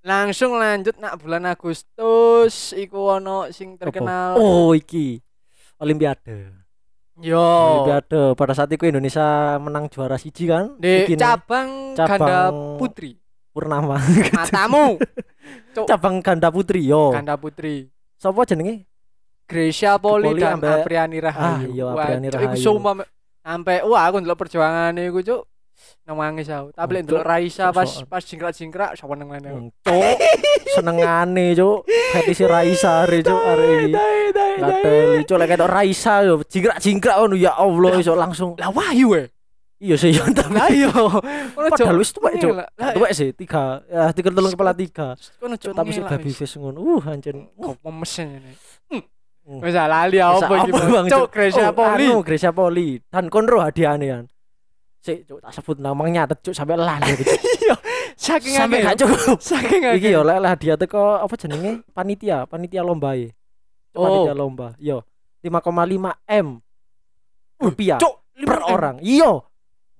langsung 0.00 0.54
lanjut 0.54 0.94
nak 0.96 1.14
bulan 1.16 1.46
Agustus 1.46 2.70
iku 2.72 3.12
ono 3.12 3.50
sing 3.50 3.74
terkenal 3.76 4.34
Oh, 4.34 4.70
iki. 4.72 5.18
Olimpiade. 5.76 6.54
yo 7.18 7.38
Olimpiade 7.82 8.32
pada 8.32 8.50
saat 8.52 8.66
itu 8.68 8.82
Indonesia 8.84 9.22
menang 9.58 9.86
juara 9.86 10.14
siji 10.14 10.46
kan? 10.46 10.74
di 10.76 11.10
cabang, 11.12 11.92
Cabang- 11.92 12.18
ganda 12.18 12.38
putri 12.78 13.18
Purnama. 13.48 13.98
matamu 14.32 14.96
Cabang 15.90 16.18
ganda 16.18 16.48
putri 16.48 16.82
yo. 16.84 17.10
ganda 17.10 17.34
putri 17.34 17.90
Sopo 18.16 18.42
jenenge? 18.42 18.86
Gracia 19.44 19.98
Poli 19.98 20.30
Poli 20.30 20.40
dan 20.40 20.56
Apriani 20.58 21.18
Rahayu. 21.18 21.42
Ah, 21.44 21.58
iya, 21.68 21.84
Apriani 21.88 22.26
Iku 22.26 22.36
Rahayu. 22.38 22.56
sumpah 22.56 22.92
me- 22.96 23.10
sampai 23.42 23.82
wah 23.82 24.06
aku 24.06 24.22
ndelok 24.22 24.38
perjuangan 24.46 24.94
iku 24.96 25.20
cuk. 25.20 25.42
Nangis 26.06 26.46
aku. 26.50 26.70
Tapi 26.74 26.90
lek 26.94 27.02
ndelok 27.06 27.26
Raisa 27.26 27.74
pas 27.74 27.90
pas 28.06 28.22
jingkrak-jingkrak 28.22 28.94
sapa 28.98 29.14
nang. 29.18 29.30
Hmm, 29.30 29.68
Cuk. 29.82 30.16
Senengane, 30.74 31.54
cuk. 31.58 31.86
Fetisi 32.14 32.46
Raisa 32.46 33.06
are 33.06 33.18
cuk 33.22 33.40
dai 33.90 34.22
Gatel, 34.58 35.10
cuk 35.26 35.36
lek 35.38 35.48
ketok 35.54 35.70
Raisa 35.70 36.14
yo 36.26 36.42
jingkrak-jingkrak 36.46 37.16
ngono 37.18 37.34
ya 37.38 37.54
Allah 37.58 37.92
iso 37.98 38.14
langsung. 38.14 38.54
Lah 38.58 38.70
wahyu 38.70 39.14
e. 39.18 39.24
Iya 39.82 39.98
sih 39.98 40.14
yo 40.14 40.22
tapi. 40.30 40.54
Lah 40.54 40.70
iya. 40.70 40.90
Padahal 41.74 41.98
wis 41.98 42.14
tuwek 42.14 42.38
cuk. 42.38 42.54
Tuwek 42.78 43.12
sih 43.14 43.34
tiga 43.34 43.82
ya 43.90 44.14
tiga 44.14 44.30
telung 44.30 44.54
kepala 44.54 44.70
tiga. 44.74 45.18
Tapi 45.74 45.90
sih 45.90 46.02
baby 46.06 46.30
face 46.30 46.54
ngono. 46.58 46.78
Uh 46.78 47.02
anjen. 47.10 47.50
Mesin 47.82 48.38
ini. 48.38 48.52
Hmm. 49.42 49.58
Wis 49.58 49.74
lali 49.74 50.18
apa 50.22 50.54
iki. 50.62 50.70
Bang, 50.70 51.06
Cuk 51.10 51.26
Gracia 51.34 51.68
Oh, 51.68 51.74
Poli. 51.74 52.06
Anu 52.06 52.22
Gracia 52.22 52.50
Poli. 52.54 52.88
Dan 53.10 53.26
konro 53.26 53.58
hadiahane 53.58 54.06
kan. 54.06 54.24
Sik, 55.02 55.26
cuk 55.26 55.42
tak 55.42 55.50
sebut 55.50 55.82
namang 55.82 56.14
nyatet 56.14 56.38
cuk 56.40 56.54
sampai 56.54 56.78
lali 56.78 57.10
aku, 57.10 57.26
Cuk. 57.26 57.80
Saking 58.22 58.54
Sampai 58.54 58.78
akeh. 58.78 58.86
gak 58.86 58.98
cukup. 59.02 59.38
Saking. 59.50 59.82
Iki 59.98 60.08
yo 60.14 60.22
lek 60.22 60.38
hadiah 60.46 60.78
teko 60.78 61.18
apa 61.18 61.34
jenenge? 61.34 61.82
Panitia, 61.90 62.46
panitia 62.46 62.86
lomba 62.86 63.18
e. 63.18 63.34
Oh. 63.98 64.06
Panitia 64.06 64.34
lomba. 64.36 64.78
Yo. 64.78 65.02
5,5 65.42 65.58
M 66.30 66.62
rupiah 67.58 67.98
Cuk, 67.98 68.14
per 68.46 68.62
5M. 68.62 68.70
orang. 68.70 68.96
Iya. 69.02 69.42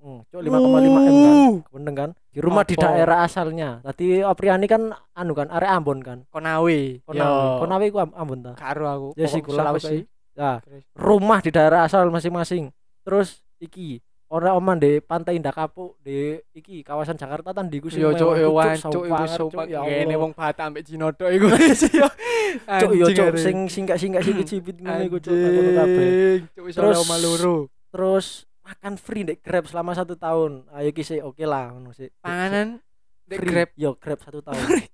Hmm, 0.03 0.27
cuk 0.27 0.41
5,5 0.43 0.51
M 0.51 0.97
kan. 0.99 1.07
Uh, 1.07 1.55
Bener 1.71 1.93
kan? 1.95 2.11
Di 2.29 2.43
rumah 2.43 2.67
di 2.67 2.75
Apa? 2.75 2.83
daerah 2.91 3.19
asalnya. 3.23 3.79
Tadi 3.81 4.19
Apriani 4.19 4.67
kan 4.67 4.91
anu 5.15 5.31
kan 5.31 5.47
area 5.47 5.73
Ambon 5.73 6.03
kan. 6.03 6.27
Konawe. 6.27 6.79
Konawe. 7.01 7.39
Yo. 7.47 7.59
Konawe 7.63 7.87
ku 7.87 7.99
Am- 7.99 8.17
Ambon 8.17 8.43
ta. 8.43 8.53
Karo 8.59 8.85
aku. 8.85 9.09
Ya 9.15 9.31
sih, 9.31 9.39
Sulawesi. 9.39 10.03
Nah, 10.35 10.59
rumah 10.93 11.39
di 11.39 11.49
daerah 11.49 11.87
asal 11.87 12.11
masing-masing. 12.11 12.75
Terus 13.03 13.47
iki 13.57 14.03
orang 14.27 14.57
oman 14.57 14.81
di 14.81 14.99
pantai 14.99 15.37
Indah 15.37 15.53
Kapuk 15.53 16.01
di 16.01 16.35
iki 16.51 16.81
kawasan 16.81 17.15
Jakarta 17.15 17.53
tan 17.53 17.69
di 17.69 17.79
sing 17.85 18.01
Yo 18.01 18.11
cuk 18.11 18.33
yo 18.33 18.49
cuk, 18.49 18.57
wan 18.57 18.75
cuk 18.81 19.05
iku 19.05 19.25
sopan 19.29 19.69
ya 19.69 19.85
ngene 19.85 20.17
wong 20.17 20.33
Batak 20.33 20.73
ambek 20.73 20.83
Cina 20.83 21.13
tok 21.13 21.29
iku 21.29 21.47
wis 21.53 21.85
yo. 21.93 22.09
cuk 22.09 22.91
Anjing, 22.91 23.13
cuk 23.13 23.29
are. 23.29 23.37
sing 23.37 23.57
singkat-singkat 23.69 24.23
sing 24.25 24.37
cipit 24.43 24.77
ngene 24.81 25.05
iku 25.05 25.21
cuk 25.21 25.37
kabeh. 25.77 26.49
Cuk 26.51 26.65
Terus- 26.65 26.81
ora 26.81 26.97
omah 26.99 27.19
loro. 27.21 27.57
Terus 27.93 28.49
makan 28.73 28.97
free 28.97 29.23
di 29.23 29.37
Grab 29.37 29.69
selama 29.69 29.93
satu 29.93 30.17
tahun. 30.17 30.65
Ayo 30.73 30.91
ki 30.91 31.05
sih 31.05 31.21
oke 31.21 31.45
lah 31.45 31.69
sih. 31.93 32.09
Panganan 32.19 32.81
dek 33.29 33.39
Free. 33.39 33.51
Grab. 33.53 33.71
Yo 33.77 33.91
Grab 33.95 34.19
satu 34.19 34.41
tahun. 34.49 34.89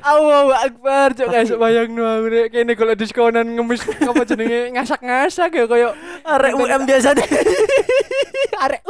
Allahu 0.00 0.50
Akbar, 0.50 1.12
cuk 1.12 1.28
Tapi- 1.28 1.46
gak 1.46 1.60
bayangno 1.60 2.02
aku 2.02 2.26
rek 2.26 2.46
kene 2.50 2.72
kalau 2.74 2.94
diskonan 2.96 3.44
ngemis 3.44 3.84
apa 3.84 4.22
jenenge 4.24 4.72
ngasak-ngasak 4.72 5.50
ya 5.52 5.64
koyo 5.68 5.90
Arek 6.24 6.56
UM 6.56 6.82
biasa 6.88 7.12
deh. 7.12 7.26
arek 8.64 8.82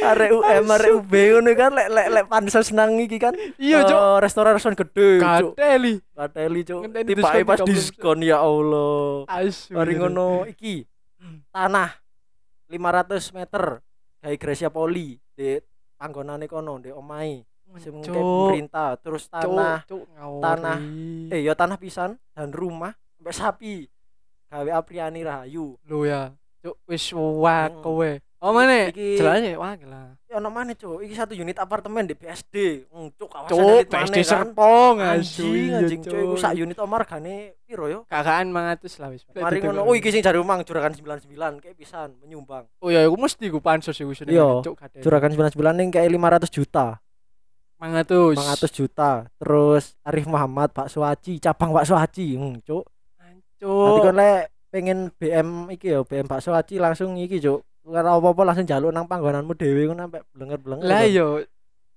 Arek 0.00 0.30
UM 0.32 0.64
arek 0.64 0.90
UB 0.96 1.12
ngono 1.12 1.50
kan 1.52 1.70
lek 1.76 1.88
lek 1.92 2.06
lek 2.08 2.24
pansos 2.30 2.72
nang 2.72 2.96
iki 2.96 3.20
kan. 3.20 3.34
iya 3.60 3.84
cuk. 3.84 3.98
Eh, 3.98 4.16
restoran-restoran 4.24 4.76
gede 4.78 5.08
cuk. 5.20 5.52
Kateli. 5.58 5.94
Kateli 6.16 6.60
cuk. 6.64 6.80
Diskon 7.04 7.44
pas 7.44 7.58
30%. 7.60 7.68
diskon 7.68 8.18
ya 8.24 8.40
Allah. 8.40 9.28
Mari 9.76 9.92
ngono 9.98 10.48
iki 10.48 10.88
tanah 11.50 11.90
500 12.66 13.32
meter 13.32 13.64
gawe 14.20 14.36
Gracia 14.36 14.68
Poli 14.68 15.16
di 15.30 15.56
panggonane 15.94 16.44
kono 16.44 16.76
di 16.76 16.88
omahe 16.88 17.44
sing 17.78 17.94
mungkin 17.94 18.10
Cuk, 18.10 18.18
pemerintah 18.18 18.98
terus 18.98 19.26
tanah 19.26 19.86
cuk, 19.86 20.02
ngawuri. 20.10 20.42
tanah. 20.42 20.78
eh 21.30 21.40
ya 21.40 21.54
tanah 21.54 21.76
pisan 21.76 22.18
dan 22.30 22.50
rumah 22.50 22.90
sampai 23.14 23.30
sapi 23.32 23.74
gawe 24.48 24.70
Apriani 24.74 25.22
Rahayu 25.22 25.78
Lu 25.84 26.02
ya. 26.02 26.34
Cuk 26.58 26.76
wis 26.84 27.04
wak 27.14 27.70
Hmm. 27.70 27.80
kowe. 27.80 28.10
Oh 28.40 28.50
mana? 28.50 28.88
Iki- 28.88 29.20
Jelasnya 29.20 29.52
wah 29.54 29.76
gila. 29.76 30.16
ya 30.24 30.38
ono 30.38 30.48
maneh 30.48 30.72
cuk 30.72 31.02
iki 31.02 31.12
satu 31.12 31.34
unit 31.34 31.58
apartemen 31.58 32.06
di 32.06 32.14
BSD 32.14 32.86
Hmm, 32.88 33.10
cuk 33.12 33.28
kawasan 33.28 33.52
Cuk, 33.52 33.60
elit 33.60 33.84
PSD 33.84 34.16
kan 34.16 34.24
Serpong 34.24 34.94
anjing 34.96 35.52
iya, 35.68 35.76
anjing 35.76 36.00
cuk 36.00 36.16
iku 36.16 36.34
sak 36.38 36.54
unit 36.54 36.78
omar 36.78 37.02
gane 37.04 37.58
piro 37.60 37.84
yo 37.84 38.06
kakaan 38.06 38.48
mangatus 38.48 38.96
lah 38.96 39.10
wis. 39.10 39.26
Mari 39.28 39.60
ngono, 39.60 39.84
oh 39.84 39.92
iki 39.92 40.08
sing 40.08 40.22
jare 40.22 40.38
umang 40.38 40.62
juragan 40.62 40.96
99 40.96 41.28
kayak 41.58 41.76
pisan 41.76 42.16
menyumbang. 42.16 42.64
Oh 42.78 42.88
ya, 42.88 43.04
aku 43.04 43.18
mesti 43.18 43.44
ku 43.46 43.60
pansos 43.60 43.94
iku 43.94 44.14
seneng. 44.14 44.32
Iya, 44.32 44.48
Cuk 44.62 44.74
kadek. 44.78 45.02
Juragan 45.02 45.30
99 45.34 45.76
ning 45.76 45.88
kayak 45.90 46.08
500 46.08 46.48
juta. 46.48 46.86
Mangatus. 47.76 48.36
500 48.36 48.70
juta. 48.70 49.10
Terus 49.36 49.96
Arif 50.00 50.24
Muhammad 50.24 50.68
Pak 50.70 50.88
Suwaci, 50.88 51.40
cabang 51.40 51.72
Pak 51.72 51.84
Suwaci. 51.84 52.36
Hmm, 52.36 52.60
cuk. 52.60 52.84
Nanti 53.16 53.40
Cuk. 53.58 54.00
kon 54.00 54.16
lek 54.16 54.48
pengen 54.70 55.10
BM 55.12 55.48
iki 55.72 55.90
ya, 55.90 56.00
BM 56.00 56.24
Pak 56.24 56.40
Suwaci 56.40 56.76
langsung 56.76 57.16
iki, 57.16 57.40
cuk. 57.40 57.64
Ora 57.88 58.12
apa-apa 58.12 58.42
langsung 58.44 58.68
jaluk 58.68 58.92
nang 58.92 59.08
panggonanmu 59.08 59.56
dhewe 59.56 59.88
ngono 59.88 60.04
sampe 60.04 60.20
blenger-blenger. 60.36 60.84
Lah 60.84 61.00
kon. 61.00 61.16
yo. 61.16 61.26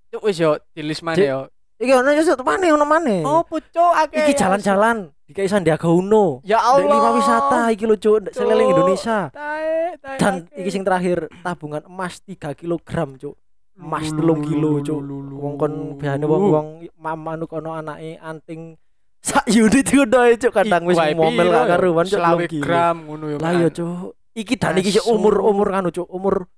Cuk 0.10 0.22
wis 0.24 0.38
yo 0.40 0.52
dilis 0.72 1.00
mana 1.04 1.18
Cik. 1.20 1.28
yo. 1.28 1.40
Iki 1.82 1.92
ono 1.92 2.10
yo 2.16 2.22
satu 2.24 2.44
maneh 2.46 2.70
ono 2.72 2.86
maneh. 2.88 3.22
Oh, 3.28 3.44
pucuk 3.44 3.92
akeh. 3.92 4.24
iki 4.24 4.34
jalan-jalan 4.40 5.12
dikai 5.28 5.50
Sandiaga 5.52 5.90
Uno. 5.92 6.40
Ya 6.48 6.64
Allah. 6.64 6.88
lima 6.88 7.10
wisata 7.18 7.60
iki 7.74 7.84
lho, 7.84 7.98
cuk, 8.00 8.18
ndek 8.24 8.34
seliling. 8.34 8.70
Indonesia. 8.72 9.28
Tae, 9.34 9.98
tae. 10.00 10.18
Dan 10.22 10.34
iki 10.56 10.70
sing 10.72 10.88
terakhir 10.88 11.28
tabungan 11.44 11.84
emas 11.84 12.24
3 12.24 12.56
kg, 12.56 12.80
cuk. 13.20 13.36
Emas 13.74 14.06
Lu, 14.14 14.18
telung 14.22 14.40
lu, 14.40 14.48
kilo, 14.48 14.72
cuk. 14.86 15.00
Wong 15.34 15.54
kon 15.58 15.74
biasane 16.00 16.26
wong-wong 16.30 16.68
mama 16.96 17.34
anu 17.36 17.50
kono 17.50 17.74
anake 17.74 18.22
anting 18.22 18.78
sak 19.20 19.50
unit 19.50 19.88
doe 20.08 20.32
cuk 20.38 20.54
kadang 20.54 20.84
wis 20.86 20.96
ngomel 20.96 21.48
gak 21.50 21.66
yo? 21.66 21.70
karuan 21.74 22.06
cuk 22.06 22.16
Selawe 22.22 22.38
telung 22.38 22.52
kilo. 22.54 22.64
gram 22.64 22.98
ngono 23.10 23.26
yo. 23.34 23.38
Lah 23.42 23.52
kan. 23.52 23.60
iya 23.60 23.70
cuk. 23.74 24.14
Iki 24.34 24.58
dan 24.58 24.76
iki 24.82 24.98
umur-umur 25.06 25.70
kan 25.70 25.86
cuk, 25.88 26.10
umur 26.10 26.50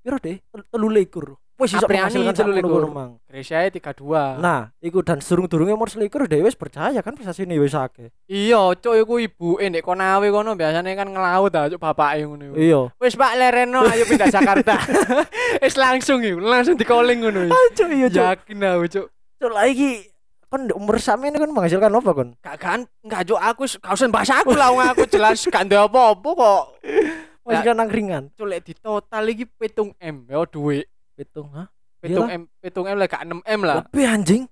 piro 0.00 0.18
deh? 0.22 0.38
Tel- 0.38 0.66
Telu 0.70 0.86
likur. 0.86 1.34
Wis 1.54 1.70
iso 1.70 1.86
menghasilkan 1.86 2.34
telu 2.34 2.50
likur. 2.50 2.82
sakmono 2.82 2.90
mang. 2.90 3.10
Gresia 3.30 3.62
32. 3.70 4.42
Nah, 4.42 4.74
iku 4.82 5.06
dan 5.06 5.22
durung-durunge 5.22 5.70
umur 5.70 5.86
selikur 5.86 6.26
dhewe 6.26 6.50
wis 6.50 6.58
percaya 6.58 6.98
kan 6.98 7.14
prestasinya 7.14 7.54
wis 7.54 7.74
akeh. 7.74 8.10
Iya, 8.26 8.74
cuk 8.74 8.94
iku 8.98 9.14
ibuke 9.22 9.62
ndek 9.62 9.86
Konawe 9.86 10.26
kono 10.30 10.58
biasanya 10.58 10.94
kan 10.94 11.14
ngelaut 11.14 11.54
ah 11.54 11.70
cuk 11.70 11.78
bapake 11.78 12.26
ngono. 12.26 12.50
iku. 12.50 12.54
Iya. 12.58 12.80
Wis 12.98 13.14
Pak 13.14 13.38
Lereno 13.38 13.86
ayo 13.86 14.02
pindah 14.02 14.30
Jakarta. 14.30 14.74
Wis 15.62 15.78
langsung 15.78 16.22
iku, 16.22 16.42
langsung 16.42 16.74
di 16.74 16.82
calling 16.82 17.22
ngono. 17.22 17.46
iku. 17.46 17.54
Cuk 17.74 17.88
iya 17.88 18.08
cuk. 18.10 18.22
Yakin 18.22 18.58
aku 18.60 18.86
cuk. 18.90 19.06
Cuk 19.38 19.50
lah 19.50 19.66
iki 19.66 20.10
kan 20.50 20.70
umur 20.74 20.96
sampeyan 21.00 21.36
kan 21.36 21.50
menghasilkan 21.50 21.92
apa 21.92 22.10
kon? 22.14 22.28
Gak 22.40 22.56
kan, 22.60 22.80
enggak 23.04 23.26
cuk 23.28 23.40
aku 23.40 23.62
gak 23.80 23.94
usah 23.94 24.08
bahas 24.10 24.30
aku 24.30 24.52
lah 24.54 24.70
aku 24.92 25.04
jelas 25.10 25.40
gak 25.46 25.66
ndek 25.66 25.90
apa-apa 25.90 26.28
kok. 26.34 26.64
Menghasilkan 27.44 27.76
angkringan. 27.84 28.22
Cuk 28.32 28.46
lek 28.48 28.60
di 28.64 28.72
total 28.72 29.24
iki 29.28 29.44
7 29.44 29.92
M 30.00 30.16
ya 30.28 30.44
duit. 30.48 30.88
Pitung, 31.14 31.52
hah? 31.54 31.68
7 32.00 32.10
Iyalah. 32.10 32.28
M, 32.36 32.42
7 32.60 32.90
M 32.90 32.96
lah 32.96 33.06
gak 33.08 33.22
6 33.24 33.40
M 33.44 33.60
lah. 33.64 33.76
Lebih 33.84 34.04
anjing. 34.08 34.42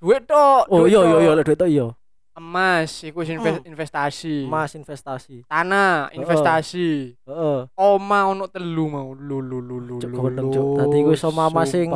Duit 0.00 0.24
tok. 0.24 0.64
Oh 0.72 0.88
iya 0.88 1.00
iya 1.04 1.16
iya 1.28 1.32
duit 1.44 1.58
tok 1.60 1.68
iya. 1.68 1.86
Emas 2.32 3.02
iku 3.02 3.20
sing 3.20 3.36
inves- 3.36 3.58
Hmm. 3.58 3.68
investasi. 3.68 4.46
Mas 4.46 4.72
investasi. 4.72 5.42
Tanah 5.44 6.08
investasi. 6.10 7.18
Heeh. 7.20 7.58
Oma 7.74 8.20
ono 8.26 8.46
telu 8.46 8.86
mau 8.86 9.10
lu 9.12 9.38
lu 9.38 9.58
lu 9.58 9.76
lu. 9.78 9.96
Cuk 9.98 10.08
lu, 10.08 10.16
gondeng 10.16 10.46
lu. 10.46 10.54
cuk. 10.54 10.66
Dadi 10.78 10.98
kuwi 11.00 11.14
iso 11.14 11.28
mama 11.30 11.62
sing 11.64 11.90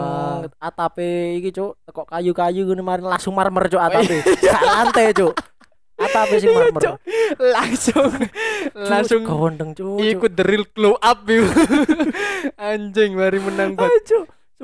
atape 0.59 1.09
iki 1.39 1.51
cuk, 1.51 1.78
teko 1.80 2.03
kayu-kayu 2.05 2.64
ngene 2.64 2.82
mari 2.82 3.01
langsung 3.01 3.32
marmer 3.32 3.66
cuk 3.66 3.78
atape. 3.78 4.16
Gak 4.41 4.62
lantai 4.64 5.14
cuk. 5.14 5.32
Atape 5.95 6.35
sing 6.37 6.51
Iya, 6.51 6.59
marmer. 6.61 6.82
Langsung 7.39 8.11
langsung 8.74 9.22
gondeng 9.22 9.70
cuk. 9.72 10.03
ikut 10.03 10.32
the 10.35 10.43
real 10.43 10.66
glow 10.68 10.99
up. 10.99 11.22
Anjing 12.59 13.14
mari 13.14 13.39
menang 13.39 13.74
buat 13.74 13.91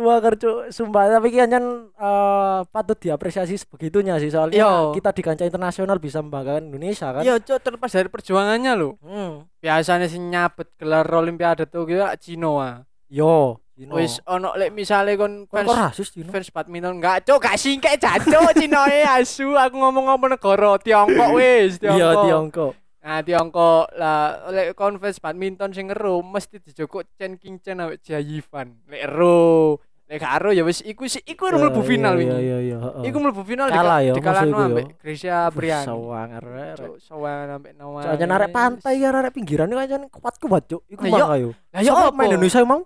Sumpah 0.00 0.32
cuk, 0.32 0.58
sumpah 0.72 1.12
tapi 1.12 1.28
ki 1.28 1.44
anjen 1.44 1.92
eh, 1.92 2.60
patut 2.72 2.96
diapresiasi 2.96 3.52
sebegitunya 3.60 4.16
sih 4.16 4.32
soalnya 4.32 4.56
Yo. 4.56 4.96
kita 4.96 5.12
di 5.12 5.20
kancah 5.20 5.44
internasional 5.44 6.00
bisa 6.00 6.24
membanggakan 6.24 6.72
Indonesia 6.72 7.12
kan. 7.12 7.20
Iya, 7.20 7.36
cuk 7.36 7.60
terlepas 7.60 7.92
dari 7.92 8.08
perjuangannya 8.08 8.72
lo. 8.80 8.96
Hmm. 9.04 9.44
Biasanya 9.60 10.08
sih 10.08 10.16
nyabet 10.16 10.72
gelar 10.80 11.04
Olimpiade 11.04 11.68
Tokyo 11.68 12.08
Cino 12.16 12.64
ah. 12.64 12.80
Yo, 13.12 13.60
Cino. 13.76 14.00
Wis 14.00 14.24
ono 14.24 14.56
lek 14.56 14.72
misale 14.72 15.20
kon 15.20 15.44
Kon 15.44 15.68
fans 15.68 15.92
rasis 15.92 16.16
Cino? 16.16 16.32
fans 16.32 16.48
badminton 16.48 16.96
enggak 16.96 17.28
cuk 17.28 17.44
gak 17.44 17.60
singkek 17.60 18.00
jancuk 18.00 18.56
Cino 18.56 18.80
e 18.88 19.04
asu 19.04 19.52
aku 19.52 19.76
ngomong-ngomong 19.76 20.32
negara 20.32 20.80
Tiongkok 20.80 21.36
wis 21.36 21.76
Tiongkok. 21.76 22.00
Iya, 22.00 22.08
Tiongkok. 22.24 22.72
Nah, 23.00 23.24
Tiongkok 23.24 23.88
lah 23.96 24.44
oleh 24.52 24.76
konvers 24.76 25.16
badminton 25.24 25.72
sing 25.72 25.88
ero 25.88 26.20
mesti 26.20 26.60
dijoko 26.60 27.00
Chen 27.16 27.40
King 27.40 27.56
Chen 27.64 27.80
awake 27.80 28.04
Jayivan. 28.04 28.76
Lek 28.92 29.08
ero, 29.08 29.80
lek 30.10 30.18
gak 30.18 30.42
ero 30.42 30.50
ya 30.50 30.66
wis 30.66 30.82
iku 30.82 31.06
sih 31.06 31.22
iku 31.22 31.46
Iya, 31.46 31.54
mlebu 31.54 31.80
final 31.86 32.18
iya, 32.18 32.20
wingi. 32.20 32.38
Iya, 32.42 32.58
iya, 32.66 32.76
heeh. 32.82 33.02
Iku 33.14 33.16
mlebu 33.22 33.42
final 33.46 33.70
Kalah 33.70 34.02
ya, 34.02 34.10
di 34.10 34.18
kalahno 34.18 34.42
maksud 34.42 34.50
iku 34.50 34.62
ambek 34.66 34.82
ya. 34.82 34.94
Grecia 34.98 35.36
Apriani. 35.46 35.86
Sawangar. 35.86 36.42
rek. 36.42 36.74
Cuk, 36.82 36.96
Sawangan 36.98 37.48
ambek 37.54 37.72
Nawawi. 37.78 38.02
Soalnya 38.02 38.26
narik 38.26 38.50
pantai 38.50 38.94
ya 38.98 39.08
narik 39.14 39.32
pinggiran 39.38 39.70
itu 39.70 39.78
kan 39.78 40.02
kuat-kuat 40.10 40.62
cuk. 40.66 40.82
Iku 40.90 41.02
iya. 41.06 41.14
mah 41.14 41.30
ayo. 41.38 41.48
Lah 41.70 41.80
ya 41.86 41.92
apa? 41.94 42.10
main 42.10 42.34
Indonesia 42.34 42.58
emang? 42.58 42.82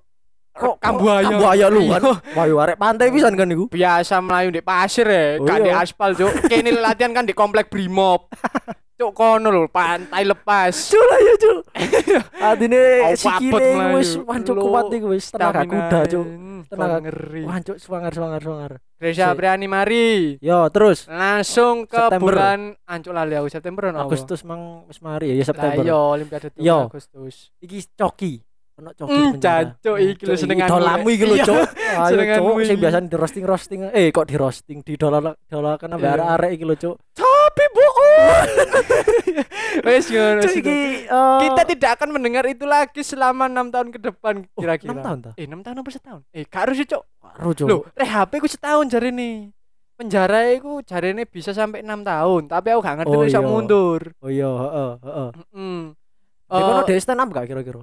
Kok 0.53 0.77
Kambuaya. 0.85 1.25
Kambuaya 1.33 1.67
lu 1.73 1.81
kan. 1.89 2.03
Iya. 2.05 2.15
Wah, 2.37 2.45
yo 2.45 2.57
arek 2.61 2.77
pantai 2.77 3.09
pisan 3.09 3.33
kan 3.41 3.49
iku. 3.49 3.65
biasa 3.73 4.15
melayu 4.21 4.49
di 4.53 4.61
pasir 4.61 5.07
ya, 5.09 5.25
Oh, 5.41 5.49
gak 5.49 5.59
di 5.65 5.71
iya. 5.73 5.81
aspal, 5.81 6.13
Cuk. 6.13 6.45
Kene 6.45 6.77
latihan 6.77 7.17
kan 7.17 7.25
di 7.25 7.33
komplek 7.33 7.73
Brimob. 7.73 8.29
Cuk 8.95 9.11
kono 9.11 9.51
lho, 9.51 9.67
pantai 9.67 10.23
lepas. 10.23 10.71
Cuk 10.71 11.03
lah 11.03 11.19
ya 11.19 11.35
cuk. 11.35 11.59
Adine 12.49 12.83
sikile 13.13 13.67
wis 13.93 14.15
wancuk 14.17 14.55
kuat 14.57 14.87
iku 14.89 15.07
wis 15.11 15.27
tenaga 15.29 15.67
kuda 15.67 15.99
cuk. 16.07 16.27
Tenaga- 16.65 17.03
ngeri. 17.03 17.43
Wancuk 17.43 17.77
semangar 17.77 18.15
semangar. 18.15 18.73
Grecia 18.95 19.27
Si- 19.27 19.33
Apriani 19.35 19.67
mari. 19.67 20.39
Yo 20.39 20.71
terus 20.71 21.05
Langsung 21.07 21.85
ke 21.85 21.99
September. 21.99 22.23
bulan 22.23 22.59
ancuk 22.85 23.11
lali 23.11 23.35
aku 23.35 23.51
September 23.51 23.91
ono? 23.91 23.99
Agustus 24.01 24.41
mang 24.43 24.87
wis 24.87 25.03
mari 25.03 25.35
ya, 25.35 25.35
ya 25.35 25.39
Lah 25.39 25.49
September. 25.51 25.83
iya 25.83 25.97
Olimpiade 25.99 26.49
Yo. 26.55 26.79
Agustus. 26.87 27.51
Iki 27.59 27.79
coki. 27.99 28.33
Ono 28.75 28.91
coki 28.91 29.15
penjara. 29.33 29.75
jancuk, 29.75 29.97
iki 30.01 30.23
lho 30.23 30.31
Cuk, 30.31 30.41
senenganmu, 30.41 30.71
Idolamu 30.73 31.03
Rek. 31.05 31.15
iki 31.15 31.25
lho 31.25 31.37
cuk. 31.43 31.63
Ayo 31.95 32.23
cuk 32.33 32.57
sing 32.63 32.79
biasa 32.79 32.99
di 33.03 33.17
roasting 33.17 33.45
roasting. 33.45 33.81
Eh 33.91 34.07
kok 34.09 34.25
di 34.25 34.35
roasting 34.35 34.79
di 34.81 34.95
dolar 34.95 35.35
dolar 35.45 35.75
kena 35.77 35.99
Iya. 35.99 36.39
arek 36.39 36.51
iki 36.55 36.65
lho 36.65 36.75
cuk. 36.77 36.95
Tapi 37.13 37.65
bohong. 37.71 37.84
Wes 39.87 40.07
ngono 40.07 40.41
eh, 40.45 41.05
Kita 41.09 41.63
tidak 41.67 41.91
akan 41.99 42.09
mendengar 42.15 42.45
itu 42.47 42.65
lagi 42.65 43.03
selama 43.03 43.51
enam 43.51 43.69
tahun 43.69 43.91
ke 43.91 43.99
depan 44.01 44.47
Oh, 44.55 44.61
kira-kira. 44.63 44.95
enam 44.95 45.03
tahun 45.03 45.19
ta? 45.21 45.31
Eh, 45.35 45.47
6 45.47 45.61
tahun 45.61 45.77
apa 45.83 45.91
setahun? 45.91 46.23
Eh, 46.31 46.45
gak 46.47 46.61
harus 46.69 46.79
Cok. 46.79 47.03
Karo 47.35 47.51
cuk. 47.51 47.67
Loh, 47.67 47.81
reh 47.93 48.07
HP 48.07 48.33
ku 48.39 48.47
setahun 48.47 48.87
jare 48.87 49.11
nih. 49.11 49.51
Penjara 49.95 50.51
iku 50.51 50.83
jarene 50.83 51.23
bisa 51.23 51.55
sampai 51.55 51.83
enam 51.83 52.03
tahun, 52.03 52.51
tapi 52.51 52.75
aku 52.75 52.83
gak 52.83 52.97
ngerti 53.03 53.15
Oh, 53.15 53.23
iso 53.25 53.39
iya. 53.39 53.47
mundur. 53.47 54.01
Oh 54.19 54.31
iya, 54.31 54.51
heeh, 54.51 54.93
heeh. 55.03 55.31
Heeh. 55.35 55.81
Di 56.45 56.61
kono 56.61 56.81
Eh, 56.83 56.87
dhewe 56.87 57.01
stand 57.01 57.23
up 57.23 57.29
gak 57.31 57.47
kira-kira? 57.47 57.83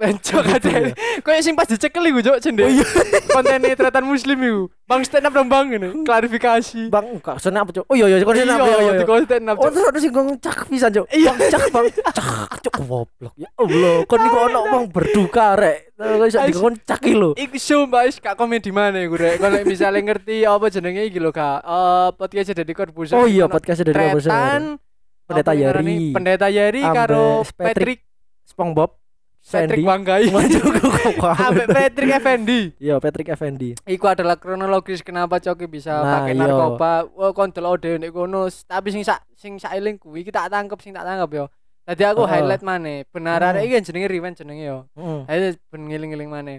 Bencok 0.00 0.44
aja. 0.48 0.70
ya? 0.72 0.92
Kayak 1.20 1.40
sing 1.44 1.52
pas 1.52 1.68
dicekel 1.68 2.04
iku, 2.08 2.20
Cok, 2.24 2.38
cendek. 2.40 2.64
Oh 2.64 2.72
iya. 2.72 2.86
Kontennya 3.28 3.76
tretan 3.76 4.08
muslim 4.08 4.38
iku. 4.40 4.62
Bang 4.88 5.04
stand 5.04 5.28
up 5.28 5.32
dong, 5.36 5.52
Bang 5.52 5.68
ini. 5.68 6.02
Klarifikasi. 6.02 6.88
Bang, 6.88 7.20
gak 7.20 7.36
stand 7.38 7.60
up 7.60 7.68
cuk. 7.68 7.84
Oh 7.84 7.94
iya 7.94 8.08
iya, 8.08 8.24
kon 8.24 8.32
stand 8.32 8.48
up. 8.48 8.64
Iya, 8.64 8.76
iya, 8.80 8.92
di 8.96 9.04
iya. 9.04 9.22
stand 9.28 9.46
up. 9.52 9.56
Oh 9.60 9.68
terus 9.68 10.00
sing 10.00 10.10
ngomong 10.10 10.36
cak 10.40 10.58
pisan 10.72 10.90
cuk. 10.90 11.06
Iya. 11.12 11.30
Bang 11.36 11.52
cak 11.52 11.64
bang. 11.68 11.86
Cak 12.16 12.52
cuk 12.64 12.74
goblok. 12.80 13.34
Ya 13.36 13.48
Allah, 13.60 13.96
kon 14.08 14.18
niku 14.24 14.38
ono 14.40 14.60
wong 14.72 14.84
berduka 14.88 15.54
rek. 15.54 15.92
Terus 15.94 16.32
iso 16.32 16.38
dikon 16.48 16.74
cak 16.80 17.00
iki 17.04 17.12
lho. 17.12 17.30
Iku 17.36 17.56
sumpah 17.60 18.08
wis 18.08 18.16
gak 18.18 18.40
komedi 18.40 18.72
mana 18.72 18.98
iku 19.04 19.20
rek. 19.20 19.36
Kalau 19.36 19.60
misalnya 19.68 20.00
ngerti 20.00 20.48
apa 20.48 20.66
jenenge 20.72 21.02
iki 21.06 21.20
lho, 21.20 21.30
Kak. 21.30 21.60
Eh 21.60 22.08
podcast 22.16 22.50
dari 22.56 22.72
Corbuzier. 22.72 23.14
Oh 23.20 23.28
iya, 23.28 23.46
podcast 23.46 23.84
dari 23.84 23.94
Corbuzier. 23.94 24.80
Pendeta 25.28 25.54
apa 25.54 25.60
Yari. 25.60 26.10
Pendeta 26.10 26.48
Yari 26.50 26.82
karo 26.82 27.46
Patrick 27.54 28.02
Patrick 28.50 28.99
Patrick. 29.40 29.82
Wanggai. 29.82 30.24
Ambek 30.30 31.68
Patrick 31.76 32.12
Effendi. 32.12 32.60
Iya, 32.76 33.00
Patrick 33.00 33.28
Effendi. 33.32 33.70
Iku 33.88 34.04
adalah 34.06 34.36
kronologis 34.36 35.00
kenapa 35.00 35.40
Coki 35.40 35.66
bisa 35.66 35.96
Nah, 36.00 36.22
pakai 36.22 36.34
iya. 36.36 36.40
narkoba. 36.44 36.92
Wah, 37.16 37.32
kon 37.32 37.50
delok 37.50 37.80
dhewe 37.80 37.96
nek 37.98 38.12
kono, 38.12 38.46
tapi 38.68 38.88
sing 38.92 39.02
sak 39.02 39.24
sing 39.34 39.56
kuwi 39.96 40.22
iki 40.22 40.30
tak 40.30 40.52
tangkep 40.52 40.78
sing 40.78 40.92
tak 40.92 41.08
tangkep 41.08 41.30
yo. 41.32 41.44
Tadi 41.88 42.02
aku 42.04 42.28
highlight 42.28 42.62
maneh. 42.62 43.08
Benar 43.10 43.40
Hmm. 43.40 43.48
arek 43.56 43.62
iki 43.66 43.74
jenenge 43.90 44.08
Riven 44.12 44.34
jenenge 44.36 44.64
yo. 44.64 44.78
Heeh. 44.94 45.20
Ayo 45.26 45.56
ben 45.72 45.80
ngiling-ngiling 45.88 46.30
maneh. 46.30 46.58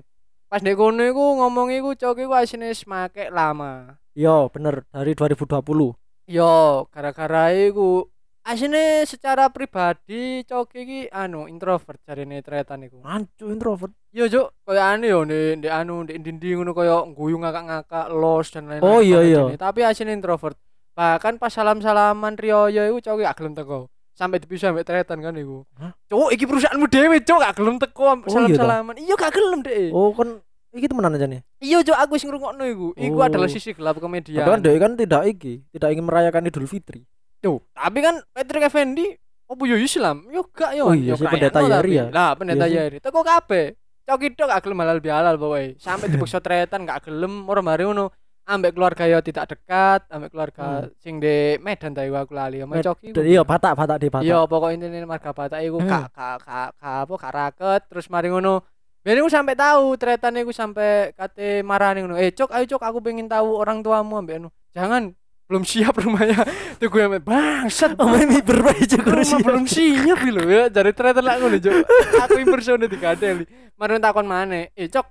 Pas 0.51 0.59
nek 0.59 0.75
kono 0.75 1.05
iku 1.05 1.39
ngomong 1.39 1.71
iku 1.71 1.95
Coki 1.95 2.27
ku 2.27 2.34
asine 2.36 2.67
wis 2.73 2.84
make 2.84 3.29
lama. 3.32 3.95
Yo, 4.11 4.51
bener 4.51 4.84
dari 4.91 5.15
2020. 5.15 5.95
Yo, 6.27 6.84
gara-gara 6.91 7.55
iku 7.55 8.11
asine 8.41 9.05
secara 9.05 9.49
pribadi 9.53 10.41
Coki 10.43 10.77
iki 10.81 10.99
anu 11.13 11.45
introvert 11.45 12.01
jarine 12.03 12.41
tretan 12.41 12.83
iku. 12.85 13.01
Ancu 13.05 13.49
introvert. 13.49 13.93
Yo 14.11 14.27
Cuk, 14.27 14.51
koyo 14.65 14.81
ane 14.81 15.07
yo 15.07 15.23
ndek 15.23 15.61
ndek 15.63 15.71
anu 15.71 16.03
ndek 16.03 16.17
ndi 16.19 16.49
ngono 16.57 16.73
koyo 16.75 17.07
guyu 17.15 17.37
ngakak-ngakak 17.39 18.11
los 18.11 18.51
dan 18.51 18.67
lain-lain. 18.67 18.83
Oh, 18.83 18.99
iya, 18.99 19.23
iya. 19.23 19.41
Tapi 19.55 19.85
asine 19.85 20.11
introvert. 20.11 20.57
Bahkan 20.91 21.39
pas 21.39 21.53
salam-salaman 21.53 22.35
Rioyo 22.35 22.91
iku 22.91 22.99
Coki 22.99 23.23
gak 23.23 23.37
gelem 23.39 23.55
teko. 23.55 23.87
Sampai 24.11 24.43
dipisah 24.43 24.75
ambek 24.75 24.83
tretan 24.83 25.23
kan 25.23 25.33
iku. 25.39 25.63
Cuk, 26.11 26.35
iki 26.35 26.43
perusahaanmu 26.43 26.91
dhewe, 26.91 27.23
Cuk, 27.23 27.39
gak 27.39 27.55
gelem 27.55 27.79
teko 27.79 28.03
Oh, 28.03 28.15
iya 28.19 28.27
salam-salaman. 28.27 28.95
Iya 28.99 29.13
gak 29.15 29.31
gelem 29.31 29.59
dek. 29.63 29.89
Oh, 29.95 30.11
kan 30.11 30.43
iki 30.75 30.91
temenan 30.91 31.15
aja 31.15 31.27
nih. 31.31 31.39
Iya 31.63 31.79
Cuk, 31.87 31.95
aku 31.95 32.13
sing 32.19 32.27
ngrungokno 32.27 32.63
iku. 32.67 32.87
Iku 32.99 33.17
Oh. 33.17 33.23
adalah 33.23 33.47
sisi 33.47 33.71
gelap 33.71 33.95
komedian. 34.03 34.43
Tapi 34.43 34.51
kan 34.51 34.61
kan 34.83 34.91
tidak 34.99 35.23
iki, 35.31 35.63
tidak 35.71 35.89
ingin 35.95 36.03
merayakan 36.03 36.51
Idul 36.51 36.67
Fitri. 36.67 37.07
Tuh, 37.41 37.57
tapi 37.73 37.99
kan 37.99 38.21
Patrick 38.29 38.63
Effendi 38.63 39.17
opo 39.45 39.65
yo 39.65 39.75
Islam? 39.75 40.29
Yo 40.29 40.45
gak 40.47 40.77
yo. 40.77 40.87
Oh 40.87 40.95
iya 40.95 41.11
Yo 41.11 41.15
gak 41.17 41.33
pendeta 41.33 41.59
Yari 41.59 41.91
ya. 41.91 42.05
Lah, 42.07 42.31
pendeta 42.37 42.65
Iya. 42.65 42.87
Yari. 42.87 42.97
Teko 43.01 43.19
kabeh. 43.19 43.73
Coki 44.01 44.33
tok 44.33 44.47
gak 44.47 44.61
gelem 44.61 44.79
halal 44.79 44.99
bihalal 45.01 45.35
pokoke. 45.35 45.75
Sampai 45.75 46.07
dipaksa 46.07 46.37
tretan 46.45 46.85
gak 46.85 47.09
gelem 47.09 47.49
ora 47.49 47.59
mari 47.59 47.83
ngono. 47.83 48.13
Ambek 48.41 48.73
keluarga 48.73 49.05
yo 49.05 49.21
tidak 49.21 49.53
dekat, 49.53 50.01
ambek 50.09 50.33
keluarga 50.33 50.89
sing 50.97 51.21
di 51.21 51.61
Medan 51.61 51.93
ta 51.93 52.01
aku 52.01 52.33
lali. 52.33 52.57
Hmm. 52.57 52.73
Coki. 52.77 53.13
Dan 53.13 53.25
iya 53.25 53.45
Batak, 53.45 53.77
Batak 53.77 53.97
di 54.01 54.09
Batak. 54.09 54.25
Iya, 54.25 54.39
pokoknya 54.49 54.89
intinya 54.89 55.07
marga 55.07 55.29
Batak 55.29 55.61
iku 55.61 55.77
Hmm. 55.77 55.87
kak 55.87 56.05
kak 56.09 56.37
kak 56.41 56.69
kak 56.75 56.97
apa 57.05 57.13
kak 57.21 57.31
raket 57.33 57.81
terus 57.85 58.09
mari 58.09 58.29
ngono. 58.29 58.65
Biar 59.01 59.17
aku 59.17 59.29
sampai 59.29 59.53
tahu 59.57 59.97
tretan 59.97 60.37
iku 60.37 60.53
sampai 60.53 61.13
kate 61.13 61.61
marani 61.61 62.01
ngono. 62.01 62.17
Eh, 62.17 62.33
Cok, 62.33 62.49
ayo 62.51 62.65
Cok, 62.65 62.81
aku 62.81 62.97
pengen 63.01 63.25
tahu 63.25 63.57
orang 63.57 63.81
tuamu 63.81 64.17
ambek 64.17 64.41
anu. 64.41 64.49
Jangan 64.73 65.13
belum 65.51 65.67
siap 65.67 65.99
rumahnya. 65.99 66.47
Tuh 66.79 66.87
gue 66.87 67.01
ambek 67.03 67.27
bangsat. 67.27 67.99
Oh, 67.99 68.15
ini 68.15 68.39
berbaik 68.39 68.87
juga 68.87 69.19
Rumah 69.19 69.39
belum 69.43 69.65
siap 69.67 70.19
lho 70.23 70.43
ya. 70.47 70.63
Dari 70.71 70.95
tretan 70.95 71.19
lah 71.27 71.35
ngono, 71.35 71.59
Cok. 71.59 71.75
Aku 72.23 72.39
impersonate 72.39 72.87
dikadeli. 72.87 73.43
Mari 73.75 73.99
takon 73.99 74.23
mana? 74.23 74.71
Eh, 74.71 74.87
Cok, 74.87 75.05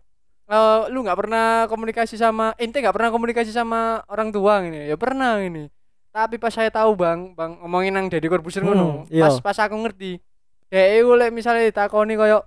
eh, 0.48 0.80
lu 0.88 1.04
nggak 1.04 1.18
pernah 1.20 1.68
komunikasi 1.68 2.16
sama 2.16 2.56
ente 2.56 2.80
nggak 2.80 2.96
pernah 2.96 3.12
komunikasi 3.12 3.52
sama 3.52 4.00
orang 4.08 4.32
tua 4.32 4.64
ini 4.64 4.88
ya 4.90 4.96
pernah 4.98 5.38
ini 5.38 5.70
tapi 6.10 6.42
pas 6.42 6.50
saya 6.50 6.74
tahu 6.74 6.98
bang 6.98 7.38
bang 7.38 7.54
ngomongin 7.62 7.94
nang 7.94 8.06
Deddy 8.10 8.26
Corbuzier 8.26 8.66
ngono 8.66 9.06
Hmm, 9.06 9.14
iya. 9.14 9.30
pas 9.30 9.38
pas 9.38 9.58
aku 9.62 9.78
ngerti 9.78 10.18
Dek 10.70 11.02
iku 11.02 11.18
lek 11.18 11.34
misale 11.34 11.66
ditakoni 11.66 12.14
koyo 12.14 12.46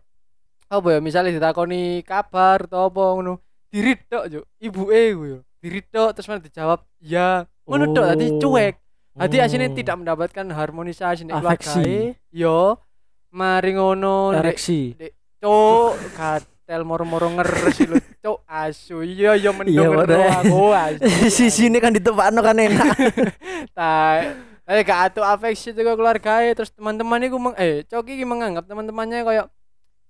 apa 0.71 0.87
ya 0.95 0.99
misale 1.03 1.29
ditakoni 1.35 2.01
kabar 2.07 2.65
atau 2.71 2.87
apa 2.87 3.03
ngono. 3.19 3.43
Diri 3.67 3.99
tok, 4.07 4.23
Cuk. 4.31 4.45
Ibuke 4.63 4.99
iku 5.11 5.23
yo. 5.27 5.39
Diri 5.59 5.83
tok 5.83 6.15
terus 6.15 6.31
malah 6.31 6.39
dijawab 6.39 6.79
ya. 7.03 7.43
Ngono 7.63 7.83
tok 7.91 8.05
dadi 8.09 8.25
Oh. 8.27 8.39
cuek. 8.39 8.75
Asine 9.13 9.69
Hmm. 9.69 9.77
tidak 9.77 9.95
mendapatkan 10.01 10.45
harmonisasi 10.49 11.21
nek 11.23 11.37
Afeksi. 11.37 12.17
Yo. 12.29 12.81
Mari 13.29 13.73
ngono 13.73 14.29
ereksi 14.31 14.93
Cuk, 15.37 15.97
katel 16.13 16.81
moro-moro 16.81 17.27
ngeres 17.29 17.77
lho. 17.83 17.97
Cuk, 18.21 18.39
asu. 18.45 19.01
Iya 19.01 19.33
ya 19.35 19.49
Iya, 19.49 19.51
mendung 19.51 20.05
Dek. 20.05 20.29
aku 20.39 20.61
asu. 20.69 21.01
sisi 21.35 21.67
ini 21.67 21.77
kan 21.77 21.91
ditepakno 21.91 22.39
kan 22.39 22.55
enak 22.55 22.93
Tai. 23.77 24.37
Eh 24.63 24.79
gak 24.81 25.11
atuh 25.11 25.25
afeksi 25.27 25.75
juga 25.75 25.93
keluargae 25.93 26.55
terus 26.55 26.71
teman-teman 26.71 27.19
iku 27.21 27.35
meng 27.35 27.51
eh 27.59 27.83
Coki 27.83 28.15
iki 28.15 28.23
menganggap 28.23 28.63
teman-temannya 28.63 29.27
kayak 29.27 29.45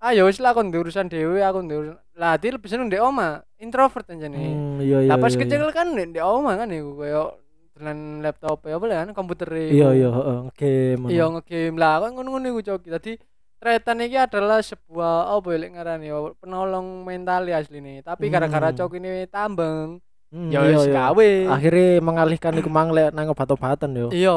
ayo 0.04 0.28
wis 0.28 0.38
lah 0.38 0.54
kon 0.54 0.70
urusan 0.70 1.10
dhewe 1.10 1.42
aku 1.42 1.60
urusan. 1.60 1.98
Lah 2.14 2.38
lebih 2.38 2.68
seneng 2.70 2.86
ndek 2.86 3.02
oma, 3.02 3.42
introvert 3.58 4.06
anjane. 4.06 4.38
Hmm, 4.38 4.78
iya 4.78 5.02
iya 5.02 5.10
Lah 5.10 5.18
pas 5.18 5.34
iya, 5.34 5.40
kecil 5.42 5.58
iya. 5.60 5.72
kan 5.72 5.90
ndek 5.90 6.06
ndek 6.14 6.22
oma 6.22 6.54
kan 6.54 6.70
iku 6.70 7.02
kayak 7.02 7.28
dengan 7.74 8.22
laptop 8.22 8.62
ya 8.64 8.78
boleh 8.78 8.94
kan 8.94 9.10
komputer 9.10 9.50
iya 9.50 9.90
iya 9.90 10.08
heeh 10.08 10.38
game 10.54 11.10
Iya 11.10 11.26
ngegame 11.28 11.74
lah 11.74 11.98
kok 11.98 12.10
ngono-ngono 12.14 12.46
iku 12.48 12.60
Coki. 12.64 12.88
Dadi 12.88 13.12
Tretan 13.54 13.96
iki 13.98 14.14
adalah 14.14 14.60
sebuah 14.60 15.34
apa 15.34 15.48
ya 15.50 15.66
ngarani 15.66 16.06
ya 16.06 16.18
penolong 16.36 17.02
mental 17.02 17.48
ya 17.48 17.58
asline. 17.58 17.98
Tapi 18.00 18.28
gara-gara 18.28 18.68
Hmm. 18.68 18.76
Coki 18.76 18.98
ini 19.00 19.24
tambeng, 19.26 19.98
Hmm, 20.28 20.50
ya 20.50 20.60
iya, 20.60 20.76
wis 20.76 20.84
iya. 20.84 20.92
gawe. 20.92 21.30
akhirnya 21.48 21.88
mengalihkan 21.98 22.52
iku 22.54 22.68
mang 22.68 22.90
lek 22.90 23.10
nang 23.10 23.30
obat-obatan 23.30 23.90
yo 23.94 24.08
Iya, 24.10 24.36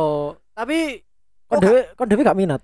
tapi 0.53 1.01
kon 1.45 1.57
dhewe 1.59 1.79
kon 1.93 2.05
dhewe 2.05 2.21
gak 2.21 2.37
minat 2.37 2.61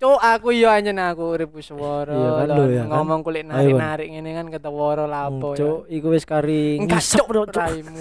Cuk 0.00 0.16
aku 0.16 0.56
yo 0.56 0.72
anjen 0.72 0.96
aku 0.96 1.36
urip 1.36 1.52
suwara. 1.60 2.08
Iya 2.08 2.30
kan, 2.32 2.46
lho, 2.48 2.64
ya 2.72 2.82
kan? 2.82 2.88
ngomong 2.88 3.20
kulit 3.20 3.44
narik-narik 3.44 4.08
ngene 4.08 4.30
kan 4.32 4.46
ketawara 4.48 5.04
lapo 5.04 5.52
ya. 5.52 5.60
Cuk, 5.60 5.78
iku 5.92 6.06
wis 6.08 6.24
kari 6.24 6.80
Enggak 6.80 7.04
ngisep, 7.04 7.28
cuk 7.28 7.52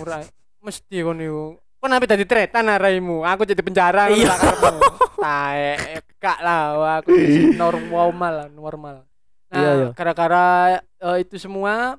rai. 0.07 0.23
Mesti 0.63 0.97
kon 1.03 1.19
iku. 1.19 1.59
Kon 1.79 1.95
apa 1.95 2.03
dadi 2.03 2.27
tretan 2.27 2.67
ah, 2.67 2.75
raimu? 2.75 3.23
Aku 3.23 3.47
jadi 3.47 3.63
penjara 3.63 4.11
Iya. 4.11 4.35
Tae, 5.15 5.79
gak 6.19 6.39
lah 6.43 6.75
aku 6.99 7.11
normal 7.61 8.51
normal. 8.51 8.95
Nah, 9.49 9.57
Iya, 9.57 9.71
iya. 9.73 9.87
gara-gara 9.95 10.77
eh, 10.83 11.17
itu 11.23 11.39
semua 11.39 11.95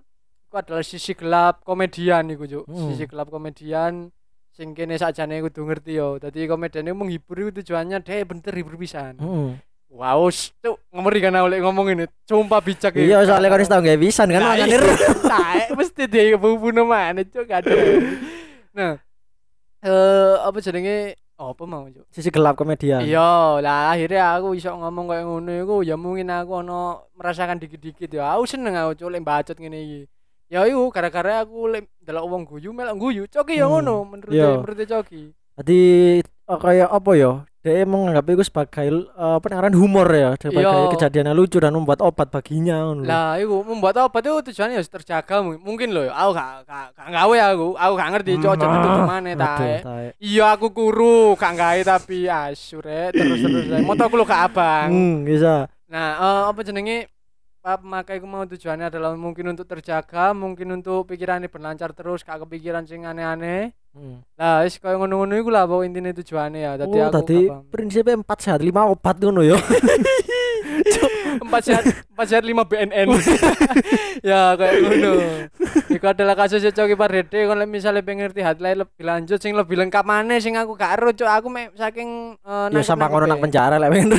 itu 0.46 0.54
adalah 0.54 0.84
sisi 0.84 1.12
gelap 1.16 1.64
komedian 1.64 2.28
iku, 2.28 2.44
Cuk. 2.44 2.64
Hmm. 2.68 2.92
Sisi 2.92 3.04
gelap 3.08 3.32
komedian 3.32 4.12
sing 4.52 4.76
kene 4.76 5.00
sakjane 5.00 5.40
kudu 5.40 5.64
ngerti 5.64 5.96
yo. 5.96 6.20
Dadi 6.20 6.44
komedian 6.44 6.84
itu 6.84 6.96
menghibur 6.96 7.36
itu 7.40 7.64
tujuannya 7.64 8.04
deh 8.04 8.20
bener 8.28 8.52
hibur 8.52 8.76
pisan. 8.76 9.16
Heeh. 9.16 9.50
Wow, 9.90 10.30
cuk, 10.30 10.78
ngeri 10.94 11.18
kan 11.18 11.34
oleh 11.34 11.58
ngomong 11.58 11.90
ini. 11.90 12.04
Sumpah 12.22 12.62
bijak 12.62 12.94
ya. 12.94 13.02
iya 13.02 13.18
soalnya 13.26 13.50
kon 13.50 13.58
wis 13.58 13.66
tau 13.66 13.82
gawe 13.82 13.98
pisan 13.98 14.30
kan 14.30 14.38
Nah, 14.38 14.54
iya. 14.54 14.78
Taek 15.34 15.68
mesti 15.74 16.02
dia 16.06 16.38
bunuh 16.38 16.86
mana 16.86 17.24
cuk 17.24 17.48
gak 17.48 17.64
ada. 17.66 17.74
Nah, 18.70 19.02
eh 19.80 20.34
apa 20.40 20.58
jenenge? 20.60 21.16
Apa 21.40 21.64
mau 21.64 21.88
cuk? 21.88 22.04
sisi 22.12 22.28
gelap 22.28 22.52
komedian 22.52 23.00
Iya, 23.00 23.64
lah 23.64 23.96
akhirnya 23.96 24.36
aku 24.36 24.52
iso 24.52 24.68
ngomong 24.76 25.08
kayak 25.08 25.24
ngono 25.24 25.52
iku 25.56 25.76
ya 25.80 25.96
mungkin 25.96 26.28
aku 26.28 26.60
ono 26.60 27.08
merasakan 27.16 27.56
dikit-dikit 27.56 28.12
ya. 28.12 28.36
Aku 28.36 28.44
seneng 28.44 28.76
aku 28.76 28.92
cuk 29.00 29.08
lek 29.08 29.24
bacot 29.24 29.56
ngene 29.56 29.78
iki. 29.80 30.00
Ya 30.52 30.68
iku 30.68 30.92
gara-gara 30.92 31.40
aku 31.40 31.72
lek 31.72 31.88
delok 32.04 32.28
wong 32.28 32.42
guyu 32.44 32.76
melok 32.76 32.96
guyu. 33.00 33.22
Coki 33.24 33.56
ya 33.56 33.64
Hmm, 33.64 33.72
ngono 33.72 33.96
menurut 34.04 34.32
iya. 34.36 34.52
menurut 34.60 34.84
Coki. 34.84 35.32
Jadi 35.56 35.80
eh, 36.20 36.58
kayak 36.60 36.88
apa 36.92 37.10
ya? 37.16 37.32
Dia 37.60 37.84
menganggap 37.84 38.24
itu 38.26 38.40
sebagai 38.42 38.88
eh, 38.88 39.34
apa 39.36 39.46
namanya 39.46 39.76
humor 39.76 40.08
ya, 40.08 40.32
sebagai 40.34 40.64
Iya. 40.64 40.88
kejadian 40.90 41.28
yang 41.28 41.36
lucu 41.36 41.60
dan 41.60 41.70
membuat 41.70 42.00
obat 42.00 42.28
baginya. 42.28 42.96
Lah 42.96 43.36
iku 43.36 43.60
membuat 43.62 44.00
obat 44.00 44.22
itu 44.22 44.48
tujuannya 44.48 44.80
harus 44.80 44.88
terjaga 44.88 45.44
mu- 45.44 45.60
mungkin 45.60 45.92
loh. 45.92 46.08
Aku 46.08 46.32
gak 46.32 46.64
gak 46.64 46.86
gak 46.96 47.08
gawe 47.10 47.36
aku. 47.50 47.68
Aku 47.74 47.92
gak 47.94 48.10
ngerti 48.10 48.30
cuk 48.38 48.50
aja 48.50 48.64
Nah, 48.64 48.80
tutup 48.80 49.04
mana 49.04 49.28
Aduh, 49.30 49.44
tae. 49.44 49.74
Iya 50.16 50.46
aku 50.50 50.66
kuru, 50.70 51.36
gak 51.36 51.52
gawe 51.54 51.80
tapi 51.86 52.18
asure 52.26 53.12
terus 53.12 53.38
terus. 53.38 53.64
Motor 53.84 54.04
aku 54.06 54.16
lo 54.16 54.24
ke 54.24 54.32
abang. 54.34 54.88
Hmm, 54.88 55.14
bisa. 55.22 55.68
Nah, 55.86 56.08
eh, 56.16 56.42
apa 56.48 56.60
jenenge? 56.62 57.12
Apa 57.60 57.76
maka 57.84 58.16
iku 58.16 58.24
mau 58.24 58.48
tujuannya 58.48 58.88
adalah 58.88 59.12
mungkin 59.12 59.52
untuk 59.52 59.68
terjaga, 59.68 60.32
mungkin 60.32 60.80
untuk 60.80 61.04
pikirannya 61.04 61.52
berlancar 61.52 61.92
terus, 61.92 62.24
gak 62.24 62.48
kepikiran 62.48 62.88
sing 62.88 63.04
aneh-aneh. 63.04 63.76
Hmm. 63.92 64.24
Lah, 64.40 64.64
wis 64.64 64.80
koyo 64.80 64.96
ngono-ngono 64.96 65.36
iku 65.36 65.52
lah 65.52 65.68
pokok 65.68 65.84
intine 65.84 66.16
tujuannya 66.16 66.60
ya. 66.62 66.72
Dadi 66.80 66.96
oh, 66.96 67.04
aku 67.04 67.14
tadi 67.20 67.38
prinsipnya 67.68 68.16
empat 68.16 68.38
sehat 68.40 68.60
lima 68.64 68.88
obat 68.88 69.20
ngono 69.20 69.44
ya. 69.44 69.60
empat 71.50 71.62
sehat 71.66 71.84
empat 72.14 72.26
sehat 72.26 72.44
lima 72.46 72.62
BNN 72.62 73.06
ya 74.30 74.54
kayak 74.54 74.76
ngono 74.82 75.12
itu 75.90 76.06
adalah 76.06 76.38
kasus 76.38 76.62
Coki 76.62 76.94
Pardede 76.94 77.50
kalau 77.50 77.66
misalnya 77.66 78.06
pengen 78.06 78.30
ngerti 78.30 78.46
headline 78.46 78.78
lebih 78.86 79.02
lanjut 79.02 79.38
sing 79.42 79.58
lebih 79.58 79.74
lengkap 79.74 80.04
mana 80.06 80.38
sing 80.38 80.54
aku 80.54 80.78
gak 80.78 80.94
ero 80.94 81.10
cok. 81.10 81.30
Aku 81.42 81.46
me, 81.50 81.74
saking 81.74 82.38
uh, 82.46 82.70
ya 82.70 82.86
sama 82.86 83.10
ngono 83.10 83.26
nang 83.26 83.42
penjara 83.42 83.74
lek 83.82 83.90
pengen. 83.90 84.10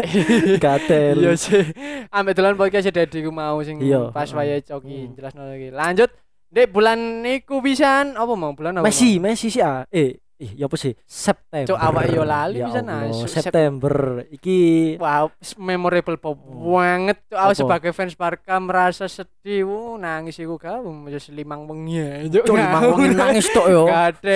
Gatel. 0.64 1.16
iya 1.20 1.32
sih. 1.36 1.64
Ambek 2.08 2.32
dolan 2.32 2.56
podcast 2.56 2.88
Dedi 2.88 3.20
ku 3.20 3.28
mau 3.28 3.60
sing 3.60 3.76
Iya, 3.84 4.08
pas 4.08 4.28
wayahe 4.32 4.64
Coki 4.64 5.12
Hmm. 5.12 5.14
jelas 5.18 5.32
lagi. 5.36 5.68
Lanjut. 5.68 6.10
Dek 6.52 6.68
bulan 6.68 7.24
niku 7.24 7.64
pisan? 7.64 8.12
Apa 8.12 8.32
mau 8.36 8.52
bulan 8.52 8.76
apa 8.76 8.84
Messi, 8.84 9.16
Messi 9.16 9.48
sih 9.48 9.64
ah. 9.64 9.88
Eh, 9.88 10.20
ih, 10.42 10.52
ya 10.58 10.66
apa 10.66 10.74
sih? 10.74 10.92
September. 11.02 11.70
Cuk, 11.70 11.78
awak 11.78 12.04
yo 12.08 12.22
lali 12.22 12.58
Ya 12.58 12.68
asu. 12.68 13.24
Sep- 13.24 13.48
September. 13.48 14.26
Iki 14.28 14.58
Wow, 14.98 15.30
memorable 15.56 16.18
pop 16.18 16.34
banget. 16.36 17.22
Aku 17.30 17.50
Apa? 17.50 17.56
sebagai 17.56 17.90
fans 17.90 18.12
Barca 18.12 18.58
merasa 18.58 19.06
sedih. 19.06 19.62
Wuh, 19.64 19.94
nangis 19.94 20.36
iku 20.36 20.58
gak 20.58 20.82
wis 21.06 21.30
limang 21.30 21.64
wengi. 21.64 22.26
Cuk, 22.28 22.42
Cuk, 22.44 22.54
limang 22.54 22.82
wengi 22.92 23.14
nangis 23.14 23.46
tok 23.48 23.66
yo. 23.66 23.86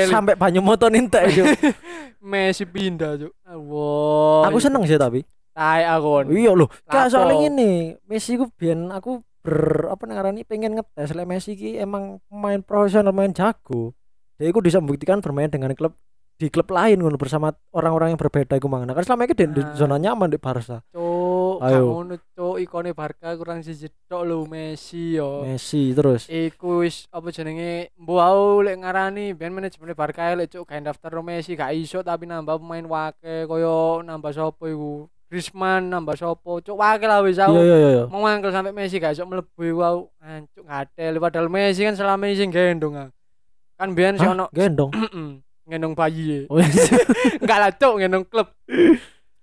Sampai 0.06 0.34
banyu 0.34 0.62
moto 0.62 0.86
nintek 0.86 1.26
yo. 1.30 1.44
Messi 2.22 2.62
pindah, 2.64 3.18
Cuk. 3.18 3.32
Wow. 3.44 4.46
Aku 4.46 4.58
seneng 4.58 4.86
sih 4.86 4.96
tapi. 4.96 5.26
Tai 5.50 5.82
aku. 5.88 6.30
Iya 6.30 6.52
loh. 6.52 6.68
Gak 6.84 7.08
Lapo? 7.08 7.12
soalnya 7.12 7.36
ngene, 7.42 7.72
Messi 8.04 8.36
ku 8.36 8.46
biyen 8.50 8.88
aku 8.88 9.20
ber 9.40 9.88
apa 9.88 10.02
ngarani 10.04 10.42
pengen 10.42 10.74
ngetes 10.74 11.14
lek 11.14 11.22
Messi 11.22 11.54
ki 11.54 11.78
emang 11.78 12.18
pemain 12.26 12.58
profesional 12.60 13.14
main 13.14 13.30
jago. 13.30 13.94
Dia 14.36 14.48
iku 14.48 14.60
bisa 14.60 14.78
membuktikan 14.78 15.18
bermain 15.18 15.48
dengan 15.48 15.72
klub 15.72 15.96
di 16.36 16.52
klub 16.52 16.68
lain 16.68 17.00
ngono 17.00 17.16
bersama 17.16 17.48
orang-orang 17.72 18.12
yang 18.12 18.20
berbeda 18.20 18.60
iku 18.60 18.68
mang. 18.68 18.84
Nah, 18.84 18.92
kan 18.92 19.00
selama 19.02 19.24
ini 19.24 19.32
di, 19.32 19.44
di 19.56 19.62
Ah. 19.64 19.72
zona 19.72 19.96
nyaman 19.96 20.28
di 20.28 20.36
Barca. 20.36 20.84
Cuk, 20.92 21.64
Ayo. 21.64 21.80
gak 21.80 21.80
ngono, 21.80 22.14
Cuk. 22.36 22.54
Ikone 22.60 22.92
Barca 22.92 23.32
kurang 23.32 23.64
siji 23.64 23.88
tok 24.04 24.28
lho 24.28 24.44
Messi 24.44 25.16
yo. 25.16 25.40
Messi 25.40 25.96
terus. 25.96 26.28
Iku 26.28 26.84
wis 26.84 27.08
apa 27.08 27.32
jenenge 27.32 27.88
mbok 27.96 28.20
aku 28.20 28.44
lek 28.62 28.76
ngarani 28.76 29.32
ben 29.32 29.56
manajemen 29.56 29.96
Barca 29.96 30.36
lek 30.36 30.52
cuk 30.52 30.68
gawe 30.68 30.80
daftar 30.84 31.16
no 31.16 31.24
Messi 31.24 31.56
gak 31.56 31.72
iso 31.72 32.04
tapi 32.04 32.28
nambah 32.28 32.60
pemain 32.60 32.84
wake 32.84 33.48
koyo 33.48 34.04
nambah 34.04 34.28
sapa 34.30 34.64
iku 34.68 35.08
Griezmann 35.26 35.88
nambah 35.88 36.14
sapa 36.14 36.60
cuk 36.60 36.76
wake 36.76 37.08
lah 37.08 37.24
wis 37.24 37.40
Iya 37.40 37.48
aku 37.48 37.56
iya 37.58 37.76
iya. 37.80 38.04
mau 38.06 38.20
mangkel 38.20 38.52
sampai 38.52 38.76
Messi 38.76 39.00
gak 39.00 39.16
iso 39.16 39.24
mlebu 39.24 39.56
iku 39.58 39.80
aku 39.80 40.00
ancuk 40.20 40.64
ngatel 40.68 41.12
padahal 41.16 41.48
Messi 41.48 41.80
kan 41.80 41.96
selama 41.96 42.28
ini 42.28 42.36
sing 42.36 42.52
gendong 42.52 42.92
ah. 42.94 43.08
Kan 43.76 43.92
biyen 43.92 44.16
si 44.16 44.26
ono 44.26 44.48
Gendong. 44.52 44.92
gendong 45.70 45.94
bayi. 45.94 46.44
Oh, 46.52 46.58
iya. 46.62 46.84
enggak 47.42 47.58
lah 47.58 47.70
cuk 47.74 47.94
gendong 48.00 48.24
klub. 48.26 48.48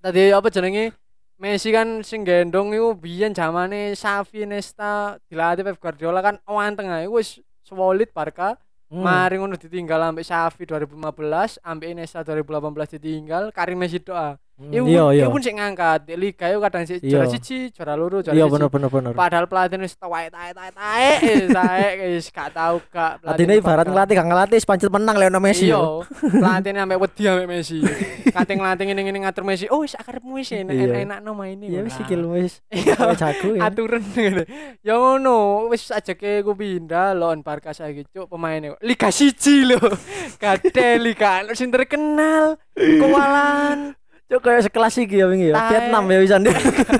Tadi 0.04 0.34
apa 0.34 0.48
jenenge? 0.50 0.96
Messi 1.38 1.70
kan 1.76 2.02
sing 2.06 2.24
gendong 2.24 2.72
iku 2.72 2.96
biyen 2.96 3.36
zamane 3.36 3.94
Xavi 3.94 4.48
Nesta 4.48 5.20
dilatih 5.28 5.68
Pep 5.68 5.78
Guardiola 5.80 6.24
kan 6.24 6.36
wanteng 6.48 6.88
ae. 6.88 7.06
Wis 7.08 7.40
solid 7.64 8.10
Barca. 8.16 8.56
Hmm. 8.94 9.02
mari 9.02 9.42
ngono 9.42 9.58
ditinggal 9.58 10.14
ambek 10.14 10.22
Xavi 10.22 10.70
2015 10.70 11.66
ambek 11.66 11.98
Iniesta 11.98 12.22
2018 12.22 13.02
ditinggal 13.02 13.50
Karim 13.50 13.82
Messi 13.82 13.98
doa 13.98 14.38
Iya 14.56 14.86
iya. 15.10 15.26
iku 15.26 15.34
pun 15.34 15.42
sik 15.42 15.54
ngangkat 15.54 16.14
liga 16.14 16.46
iku 16.46 16.62
kadang 16.62 16.86
Iya. 16.86 17.02
juara 17.02 17.26
siji 17.26 17.74
juara 17.74 17.94
loro 17.94 18.22
juara 18.22 18.32
Iya 18.32 18.46
bener 18.46 18.70
bener 18.70 18.86
bener. 18.88 19.12
padahal 19.12 19.46
pelatih 19.46 19.82
wis 19.82 19.94
tae 19.94 20.30
tae 20.30 20.52
tae 20.52 20.70
tae 20.72 21.10
eh, 21.20 21.42
tae 21.48 21.86
wis 22.12 22.30
gak 22.30 22.54
tau 22.54 22.78
gak 22.86 23.18
Artinya 23.20 23.54
ibarat 23.54 23.84
ngelatih 23.84 24.14
gak 24.14 24.30
ngelatih 24.30 24.58
pancet 24.62 24.88
menang 24.88 25.18
Lionel 25.18 25.42
Messi 25.42 25.68
iya 25.68 25.76
yo. 25.76 26.06
pelatihnya 26.22 26.86
ambek 26.86 27.02
wedi 27.04 27.24
ambek 27.26 27.48
Messi 27.50 27.82
kating 28.30 28.58
ngelatih 28.58 28.84
ngene 28.88 29.02
ngene 29.04 29.20
ngatur 29.26 29.44
Messi 29.44 29.66
oh 29.68 29.82
wis 29.82 29.94
akarepmu 29.94 30.38
wis 30.38 30.54
Iya. 30.54 31.02
enak 31.02 31.20
no 31.20 31.34
main 31.34 31.58
Iya 31.58 31.82
wis 31.82 31.90
Nah. 31.90 31.98
sikil 32.00 32.22
wis. 32.30 32.54
Iya. 32.72 32.96
Jago 33.14 33.50
ya. 33.54 33.68
aturan 33.68 34.06
ngene. 34.08 34.44
Ya 34.80 34.96
ngono, 34.96 35.38
wis 35.68 35.90
ajake 35.90 36.42
ku 36.42 36.54
pindah 36.54 37.14
lawan 37.14 37.42
Barca 37.42 37.70
saiki 37.70 38.06
cuk 38.08 38.26
pemainnya. 38.28 38.78
Liga 38.80 39.10
siji 39.10 39.66
lho. 39.66 39.82
Gade 40.42 40.98
liga 40.98 41.42
sing 41.54 41.70
terkenal. 41.70 42.58
Kualan. 42.78 43.98
Cuk 44.34 44.42
kayak 44.42 44.66
sekelas 44.66 44.98
iki 44.98 45.22
ya 45.22 45.30
wingi 45.30 45.54
ya. 45.54 45.62
Vietnam 45.70 46.10
ya 46.10 46.18
wisan. 46.18 46.42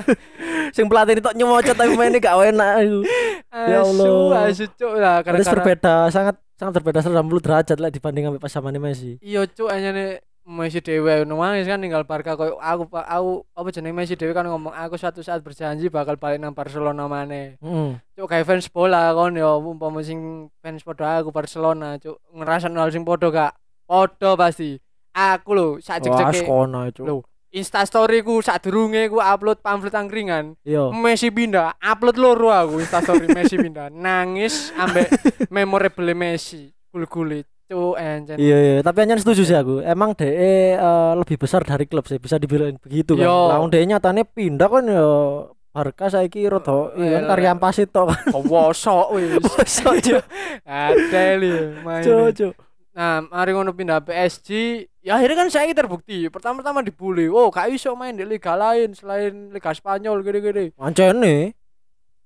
Sing 0.76 0.86
pelatih 0.86 1.18
itu 1.18 1.30
nyemocot 1.34 1.74
tapi 1.74 1.98
mainnya 1.98 2.22
gak 2.22 2.38
enak 2.38 2.70
iku. 2.86 3.00
Ya 3.50 3.82
Allah. 3.82 4.54
Asu, 4.54 4.70
cuk 4.70 4.94
lah 4.94 5.18
gara-gara. 5.26 5.50
berbeda 5.58 5.94
sangat 6.14 6.38
sangat 6.54 6.72
berbeda 6.78 7.02
180 7.02 7.42
derajat 7.42 7.78
lah 7.82 7.90
dibanding 7.90 8.30
sama 8.30 8.38
pas 8.38 8.54
zamane 8.54 8.78
Messi. 8.78 9.18
Iya 9.18 9.50
cuk 9.50 9.66
anyane 9.66 10.22
Messi 10.46 10.78
dewe 10.78 11.26
nangis 11.26 11.66
kan 11.66 11.82
tinggal 11.82 12.06
Barca 12.06 12.38
koyo 12.38 12.54
aku 12.62 12.86
aku 12.94 13.30
apa 13.50 13.68
jenenge 13.74 13.98
Messi 13.98 14.14
dewe 14.14 14.30
kan 14.30 14.46
ngomong 14.46 14.70
aku 14.70 14.94
suatu 14.94 15.18
saat 15.26 15.42
berjanji 15.42 15.90
bakal 15.90 16.14
balik 16.14 16.38
nang 16.38 16.54
Barcelona 16.54 17.10
maneh. 17.10 17.58
Heeh. 17.58 17.98
Cuk 18.14 18.30
kayak 18.30 18.46
fans 18.46 18.70
bola 18.70 19.10
kon 19.10 19.34
ya 19.34 19.58
umpama 19.58 20.06
sing 20.06 20.46
fans 20.62 20.86
padha 20.86 21.18
aku 21.18 21.34
Barcelona 21.34 21.98
cuk 21.98 22.14
ngerasakno 22.30 22.78
hal 22.78 22.94
sing 22.94 23.02
padha 23.02 23.26
gak 23.34 23.52
padha 23.90 24.38
pasti. 24.38 24.83
Aku 25.14 25.54
lho 25.54 25.68
sak 25.78 26.02
Wah, 26.02 26.26
jek-jeke 26.26 26.42
kono 26.42 26.90
cuk. 26.90 27.06
Lho. 27.06 27.16
Insta 27.54 27.86
story 27.86 28.26
ku 28.26 28.42
sadurunge 28.42 29.06
ku 29.06 29.22
upload 29.22 29.62
pamflet 29.62 29.94
angkringan. 29.94 30.58
Iya. 30.66 30.90
Messi 30.90 31.30
pindah, 31.30 31.78
upload 31.78 32.18
loro 32.18 32.50
aku 32.50 32.82
Insta 32.82 32.98
story 32.98 33.30
Messi 33.30 33.54
pindah. 33.54 33.94
Nangis 33.94 34.74
ambek 34.74 35.06
memorable 35.54 36.18
Messi. 36.18 36.74
Gul-gulit. 36.90 37.46
Cuk 37.70 37.94
encen. 37.96 38.36
Iya 38.36 38.56
iya, 38.58 38.74
tapi 38.82 39.06
hanya 39.06 39.16
setuju 39.16 39.46
sih 39.46 39.56
aku. 39.56 39.80
Emang 39.80 40.18
DE 40.18 40.76
eh, 40.76 41.12
lebih 41.16 41.38
besar 41.40 41.62
dari 41.62 41.86
klub 41.86 42.04
sih, 42.04 42.18
bisa 42.18 42.36
dibilang 42.36 42.76
begitu 42.82 43.14
kan. 43.16 43.24
Yo. 43.24 43.48
Lah 43.48 43.62
DE 43.70 43.86
nyatane 43.86 44.26
pindah 44.26 44.68
kan 44.68 44.84
ya 44.84 45.06
Barca 45.74 46.06
saiki 46.06 46.46
rada 46.46 46.94
iya 46.94 47.18
kan 47.18 47.22
Eh, 47.26 47.28
karya 47.34 47.50
ampas 47.50 47.78
itu 47.82 48.02
kan. 48.06 48.14
Kewosok 48.30 49.06
wis. 49.18 49.42
Cuk. 49.82 50.22
Ada 50.62 51.34
li 51.34 51.50
main. 51.82 52.02
Cuk, 52.02 52.30
cuk. 52.30 52.54
Nah, 52.94 53.26
mari 53.26 53.50
ngono 53.50 53.74
pindah 53.74 54.06
PSG, 54.06 54.50
ya 55.02 55.18
akhirnya 55.18 55.42
kan 55.42 55.50
saya 55.50 55.74
terbukti. 55.74 56.30
Pertama-tama 56.30 56.78
dibully. 56.78 57.26
Oh, 57.26 57.50
gak 57.50 57.66
iso 57.74 57.90
main 57.98 58.14
di 58.14 58.22
liga 58.22 58.54
lain 58.54 58.94
selain 58.94 59.50
liga 59.50 59.74
Spanyol 59.74 60.22
gede-gede. 60.22 60.70
Mancene. 60.78 61.58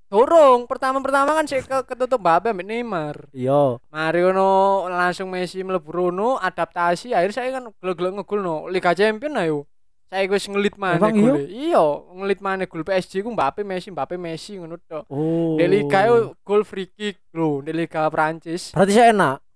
Dorong, 0.08 0.64
pertama-pertama 0.64 1.36
kan 1.36 1.44
saya 1.44 1.60
ke 1.64 1.92
ketutup 1.92 2.20
Mbappe 2.20 2.52
ambek 2.52 2.64
Neymar. 2.64 3.28
Iya. 3.32 3.76
Mari 3.92 4.24
ngono 4.24 4.48
langsung 4.88 5.28
Messi 5.28 5.60
mlebu 5.60 5.88
rono, 5.92 6.40
adaptasi, 6.40 7.12
akhirnya 7.12 7.36
saya 7.36 7.48
kan 7.60 7.68
gelo-gelo 7.76 8.16
ngegolno 8.16 8.72
Liga 8.72 8.96
Champion 8.96 9.36
ayo. 9.36 9.68
Saya 10.08 10.24
wis 10.24 10.48
ngelit 10.48 10.80
maneh 10.80 10.96
Emang 10.96 11.12
iya? 11.12 11.20
gol. 11.20 11.36
Iya, 11.44 11.84
ngelit 12.16 12.40
maneh 12.40 12.64
gol 12.64 12.84
PSG 12.88 13.20
ku 13.20 13.28
Mbappe 13.36 13.60
Messi, 13.64 13.92
Mbappe 13.92 14.16
Messi 14.16 14.56
ngono 14.56 14.80
tok. 14.80 15.04
Oh. 15.12 15.60
Di 15.60 15.68
Liga 15.68 16.08
gol 16.40 16.64
free 16.64 16.88
kick 16.88 17.20
lho, 17.36 17.60
di 17.60 17.76
Liga 17.76 18.08
Prancis. 18.08 18.72
Berarti 18.72 18.92
saya 18.96 19.12
enak. 19.12 19.47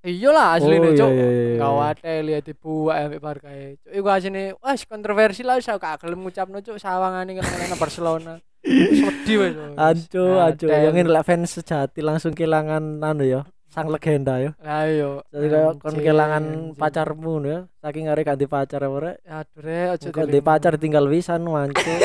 Iyalah 0.00 0.56
asline 0.56 0.80
Oh, 0.80 0.92
iya, 0.92 0.96
cuk. 0.96 1.10
iya, 1.12 1.26
iya, 1.28 1.28
iya. 1.28 1.58
Gawat 1.60 1.96
e 2.00 2.14
lihat 2.24 2.42
dibuak 2.48 2.96
ambek 3.04 3.20
Barca 3.20 3.50
e. 3.52 3.76
Cuk 3.84 3.92
iku 3.92 4.08
asine 4.08 4.42
wes 4.56 4.80
kontroversi 4.88 5.44
lah 5.44 5.60
saya 5.60 5.76
gak 5.76 6.00
gelem 6.00 6.24
ngucapno 6.24 6.64
cuk 6.64 6.80
sawangane 6.80 7.36
kan 7.36 7.76
Barcelona. 7.76 8.40
Sedih 8.64 9.36
wes. 9.44 9.52
Anco, 9.76 10.24
anco. 10.40 10.66
Ada. 10.68 10.88
Yang 10.88 10.96
ini 11.04 11.20
fans 11.20 11.50
sejati 11.52 12.00
langsung 12.00 12.32
kehilangan 12.32 13.04
anu 13.04 13.28
ya, 13.28 13.44
sang 13.70 13.86
legenda 13.86 14.36
ya. 14.36 14.50
Lah 14.58 14.84
yo. 14.84 15.22
Jadi 15.30 15.46
kayak 15.46 15.72
kon 15.78 15.94
kehilangan 15.94 16.44
pacarmu 16.74 17.34
ya. 17.42 17.58
Saking 17.80 18.10
arek 18.10 18.26
ganti 18.26 18.44
pacar 18.44 18.82
apa 18.82 18.96
rek. 19.00 19.16
Aduh 19.24 19.58
re 19.62 19.78
aja 19.94 20.08
di 20.26 20.40
pacar 20.42 20.74
tinggal 20.76 21.06
wisan 21.06 21.46
wancu. 21.46 21.86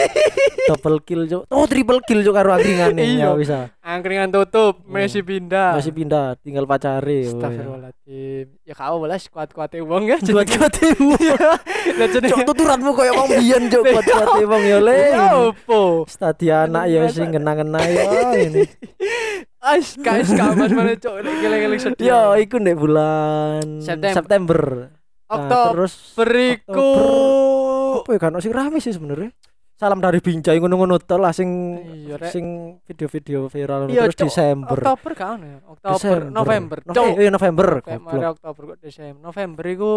Double 0.65 0.97
kill 1.05 1.29
cuk. 1.29 1.45
Oh, 1.53 1.69
triple 1.69 2.01
kill 2.01 2.25
cuk 2.25 2.33
karo 2.33 2.57
angkringan 2.57 2.97
Iya. 2.97 3.29
ya 3.29 3.37
bisa. 3.37 3.59
Angkringan 3.85 4.33
tutup, 4.33 4.81
Hmm. 4.81 4.97
Messi 4.97 5.21
pindah. 5.21 5.77
Masih 5.77 5.93
pindah, 5.93 6.33
tinggal 6.41 6.65
pacare. 6.65 7.29
Astagfirullahaladzim. 7.29 8.45
Ya 8.65 8.73
kau 8.73 8.97
belas 8.97 9.29
kuat-kuate 9.29 9.77
wong 9.85 10.09
ya. 10.09 10.17
Buat 10.25 10.49
kuatimu. 10.49 11.13
Lah. 11.37 11.57
Cuk 12.09 12.41
tuturanmu 12.49 12.97
koyo 12.97 13.13
wong 13.13 13.29
biyen 13.37 13.69
cuk 13.69 13.83
buat 13.85 14.05
kuati 14.09 14.41
wong 14.41 14.63
ya 14.65 14.77
le. 14.81 14.99
Ya 15.13 15.25
opo? 15.37 16.09
Stadi 16.09 16.49
anak 16.49 16.89
ya 16.89 17.13
sing 17.13 17.29
ngena-ngena 17.29 17.81
ya 17.85 18.03
ini. 18.33 18.65
Ais 19.65 19.97
guys 19.97 20.29
kamas 20.29 20.69
mana 20.69 20.93
cok 20.93 21.15
geleng-geleng 21.25 21.81
sedih. 21.81 22.05
Yo 22.05 22.37
iku 22.37 22.61
ndek 22.61 22.77
bulan 22.77 23.81
September. 23.81 24.13
September. 24.13 24.61
Nah, 25.25 25.33
Oktober 25.33 25.73
terus 25.73 25.93
beriku. 26.13 26.91
apa 27.97 28.09
ya 28.13 28.19
kan 28.21 28.37
sing 28.37 28.53
rame 28.53 28.77
sih 28.77 28.93
sebenarnya. 28.93 29.33
Salam 29.75 29.99
dari 29.99 30.21
Binjai 30.21 30.55
ngono-ngono 30.55 31.01
tol 31.01 31.19
lah 31.19 31.33
sing 31.33 31.49
Iya, 31.83 32.15
sing 32.29 32.77
video-video 32.85 33.49
viral 33.49 33.89
Iya, 33.89 34.05
terus 34.07 34.15
Cok. 34.15 34.27
Desember. 34.29 34.77
Oktober 34.79 35.11
kan 35.11 35.37
ya. 35.41 35.57
Oktober, 35.65 35.97
Desember. 35.97 36.21
November. 36.29 36.77
Nove- 36.85 36.95
Cok. 36.95 37.07
iya 37.17 37.29
November. 37.33 37.67
Kayak 37.81 37.99
Goblok. 37.99 38.05
mari 38.07 38.25
Oktober 38.29 38.61
kok 38.63 38.77
Desember. 38.79 39.21
November 39.25 39.63
iku 39.65 39.93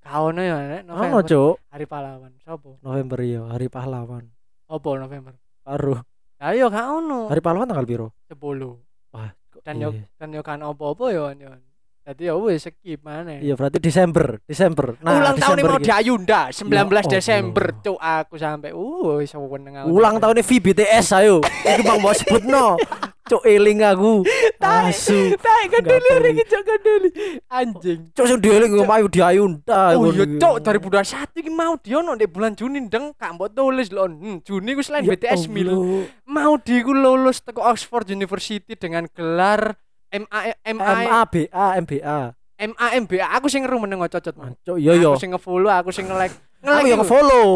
kaono 0.00 0.40
ya 0.40 0.56
Nek. 0.58 0.82
Ono 0.82 0.96
November. 0.96 1.22
cuk. 1.22 1.54
Hari 1.68 1.84
pahlawan. 1.86 2.32
Sopo? 2.40 2.70
November 2.80 3.18
iya, 3.20 3.42
hari 3.46 3.68
pahlawan. 3.68 4.24
Opo 4.66 4.90
November? 4.96 5.36
Karo 5.60 6.02
Ayo 6.40 6.72
kaono. 6.72 7.28
hari 7.28 7.44
pahlawan 7.44 7.68
tanggal 7.68 7.84
piro? 7.84 8.06
10. 8.32 8.80
Wah, 9.12 9.28
Dan 9.60 9.76
yo 9.76 9.92
iya. 9.92 10.08
dan 10.16 10.32
yo 10.32 10.40
kan 10.40 10.64
opo-opo 10.64 11.12
yo 11.12 11.28
yo. 11.36 11.52
Dadi 12.00 12.32
yo 12.32 12.48
wis 12.48 12.64
skip 12.64 13.04
mana. 13.04 13.36
Iya 13.44 13.52
berarti 13.60 13.76
Desember, 13.76 14.40
Desember. 14.48 14.96
ulang 15.04 15.36
tahun 15.36 15.60
ini 15.60 15.68
Desember 15.68 15.68
mau 15.68 15.84
di 15.84 15.92
Ayunda 15.92 16.40
19 16.48 16.64
Ya 16.72 17.02
Desember 17.12 17.66
Allah. 17.68 17.82
cuk 17.84 17.98
aku 18.00 18.34
sampai 18.40 18.70
uh 18.72 19.20
wis 19.20 19.36
weneng 19.36 19.84
Ulang 19.84 20.16
tahun 20.16 20.40
ini 20.40 20.44
VBTS 20.48 21.06
ayo. 21.20 21.44
Iku 21.44 21.80
bang 21.84 21.98
mau 22.00 22.16
sebutno. 22.16 22.80
Cuk 23.28 23.44
eling 23.44 23.84
aku. 23.84 24.24
Asu. 24.64 25.36
tak 25.44 25.70
kadeli 25.76 26.08
Nggak 26.08 26.32
iki 26.32 26.44
cuk 26.48 26.62
kadeli 26.64 27.10
anjing 27.52 28.00
Cuk 28.16 28.26
sing 28.26 28.38
dieling 28.40 28.70
ngomong 28.72 28.96
ayu 28.96 29.06
di 29.12 29.20
Ayunda. 29.20 29.92
Oh 29.92 30.08
iya 30.08 30.24
cuk 30.24 30.56
2021 30.64 31.36
iki 31.36 31.50
mau 31.52 31.76
diono 31.76 32.16
di 32.16 32.24
bulan 32.24 32.56
Juni 32.56 32.80
ndeng 32.88 33.12
gak 33.12 33.36
mbok 33.36 33.52
tulis 33.52 33.92
lho 33.92 34.08
hmm, 34.08 34.40
Juni 34.40 34.72
ku 34.72 34.80
selain 34.80 35.04
Ya 35.04 35.12
BTS 35.12 35.52
mil 35.52 36.08
mau 36.24 36.56
di 36.56 36.80
ku 36.80 36.96
lulus 36.96 37.44
teko 37.44 37.60
Oxford 37.60 38.08
University 38.08 38.72
dengan 38.72 39.04
gelar 39.12 39.76
MA 40.10 40.40
MA 40.74 40.92
MABA 41.06 41.64
MBA. 41.86 42.18
MA 42.60 42.86
MBA 43.00 43.26
aku 43.40 43.46
sing 43.48 43.64
ngeru 43.64 43.78
meneng 43.80 44.02
cocot 44.04 44.34
man. 44.36 44.52
Cuk 44.66 44.76
iya 44.76 44.98
yo. 44.98 45.14
aku 45.16 45.22
sing 45.22 45.30
nge-follow 45.32 45.70
aku 45.70 45.90
sing 45.94 46.04
nge-like. 46.10 46.34
Aku 46.60 46.86
yang 46.86 47.00
iku. 47.00 47.08
follow. 47.08 47.48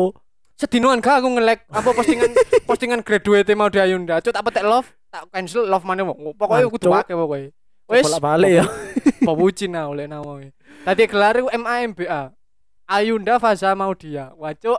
sedinoan 0.55 1.03
gak 1.03 1.19
aku 1.21 1.29
nge-like. 1.35 1.67
Apa 1.69 1.91
postingan 1.93 2.31
postingan 2.69 3.01
graduate 3.03 3.53
mau 3.59 3.67
di 3.69 3.83
Ayunda 3.83 4.23
cuk 4.23 4.31
tak 4.33 4.45
petek 4.47 4.65
love 4.65 4.87
tak 5.11 5.27
cancel 5.35 5.67
love 5.67 5.85
mana 5.85 6.07
wong. 6.07 6.33
Pokoknya 6.39 6.71
kudu 6.71 6.89
Mancuk. 6.89 7.05
akeh 7.05 7.17
pokoknya 7.19 7.49
Bolak 7.85 8.23
balik 8.23 8.51
ya. 8.63 8.65
pebucin 9.29 9.77
nah 9.77 9.93
oleh 9.93 10.09
nama 10.09 10.41
tadi 10.89 11.05
gelar 11.05 11.37
iku 11.37 11.53
MAMBA 11.53 12.33
Ayunda 12.89 13.37
Faza 13.43 13.75
Maudia. 13.77 14.33
Wacuk 14.39 14.79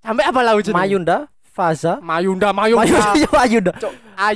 sampai 0.00 0.24
apa 0.24 0.40
lau 0.44 0.60
jenenge? 0.60 0.76
Mayunda, 0.76 1.18
Faza. 1.40 1.98
Mayunda 2.04 2.52
Mayunda, 2.52 2.84
iya, 3.16 3.28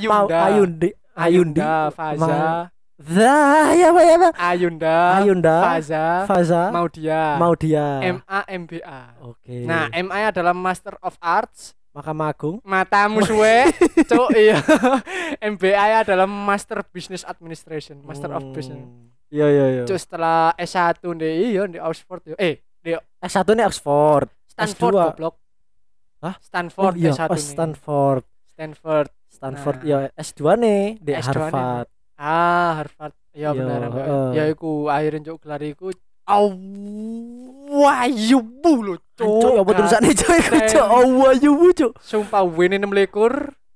Mau 0.09 0.27
Ayunda. 0.27 0.37
Ayundi. 0.49 0.91
Ayunda 1.17 1.93
Faza 1.93 2.73
Zah, 3.01 3.73
ya 3.73 3.91
apa 3.91 4.01
ya 4.03 4.15
apa? 4.15 4.29
Ayunda 4.37 4.97
Ayunda, 5.17 5.57
Faza 5.65 6.05
Faza, 6.25 6.69
Maudia 6.69 7.41
mau 7.41 7.57
dia. 7.57 7.97
MAMBA 8.05 9.01
Oke. 9.25 9.65
nah 9.65 9.89
MA 9.91 10.29
adalah 10.29 10.53
Master 10.53 11.01
of 11.01 11.17
Arts 11.19 11.73
Mahkamah 11.91 12.29
Agung. 12.29 12.61
matamu 12.63 13.25
suwe 13.27 13.73
cuk 14.05 14.31
iya 14.33 14.61
MBA 15.51 15.75
adalah 15.99 16.29
Master 16.29 16.85
Business 16.87 17.25
Administration 17.25 17.99
Master 18.01 18.31
of 18.31 18.43
Hmm. 18.43 18.53
Business 18.53 18.85
Iya 19.27 19.47
iya 19.49 19.65
iya. 19.73 19.83
cuk 19.87 19.97
setelah 19.97 20.53
S1 20.55 21.01
di 21.17 21.29
iya 21.51 21.63
di 21.65 21.79
Oxford 21.79 22.23
yo. 22.25 22.37
eh 22.37 22.61
di 22.79 22.93
S1 23.19 23.47
ini 23.49 23.63
Oxford. 23.63 24.29
Stanford 24.45 24.93
S2. 24.93 25.07
goblok 25.09 25.35
Hah? 26.21 26.35
Stanford 26.39 26.93
oh, 26.93 27.01
iya, 27.01 27.11
S1 27.11 27.25
oh, 27.25 27.33
nih. 27.33 27.47
Stanford. 27.49 28.23
Stanford 28.47 29.09
Stanford 29.27 29.77
Nah. 29.81 29.89
ya 29.89 29.99
S2 30.15 30.41
nih 30.59 30.83
di 31.01 31.13
S2 31.17 31.39
nih. 31.49 32.00
Ah 32.21 32.77
Harvard 32.77 33.17
ya 33.33 33.57
benar 33.57 33.89
heeh. 33.89 34.29
ya 34.37 34.45
iku 34.47 34.93
akhirnya 34.93 35.33
cuk 35.33 35.41
gelar 35.41 35.63
iku 35.65 35.89
awayu 37.71 38.39
bu 38.43 38.73
lo 38.85 38.95
Cuk, 39.17 39.53
ya 39.57 39.61
apa 39.61 39.73
tulisannya 39.77 40.13
cuk 40.13 40.33
iku 40.33 40.53
Keren. 40.57 40.69
cuk. 40.69 40.87
Oh, 40.89 41.29
ayu 41.29 41.51
bu 41.57 41.69
cuk. 41.73 41.93
sumpah 42.01 42.45
wene 42.45 42.77
6 42.77 42.89
likur 42.93 43.33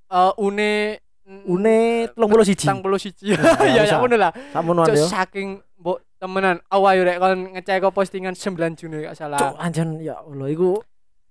eh 0.09 0.33
une 0.37 1.01
Une 1.25 2.05
31. 2.13 2.69
tang 2.69 2.85
puluh 2.85 3.01
siji 3.01 3.33
Ya, 3.33 3.41
ya 3.81 3.83
ya 3.89 3.97
ngono 3.97 4.21
lah 4.21 4.29
Samono 4.53 4.85
Cuk 4.85 4.93
yo. 4.93 5.09
saking 5.09 5.57
mbok 5.81 6.05
temenan 6.21 6.61
awayu 6.69 7.01
rek 7.01 7.17
kon 7.17 7.49
ngecek 7.57 7.81
postingan 7.89 8.37
9 8.37 8.77
Juni 8.77 9.09
gak 9.09 9.17
salah 9.17 9.41
Cuk, 9.41 9.57
anjen 9.57 10.05
ya 10.05 10.21
Allah 10.21 10.53
iku 10.53 10.85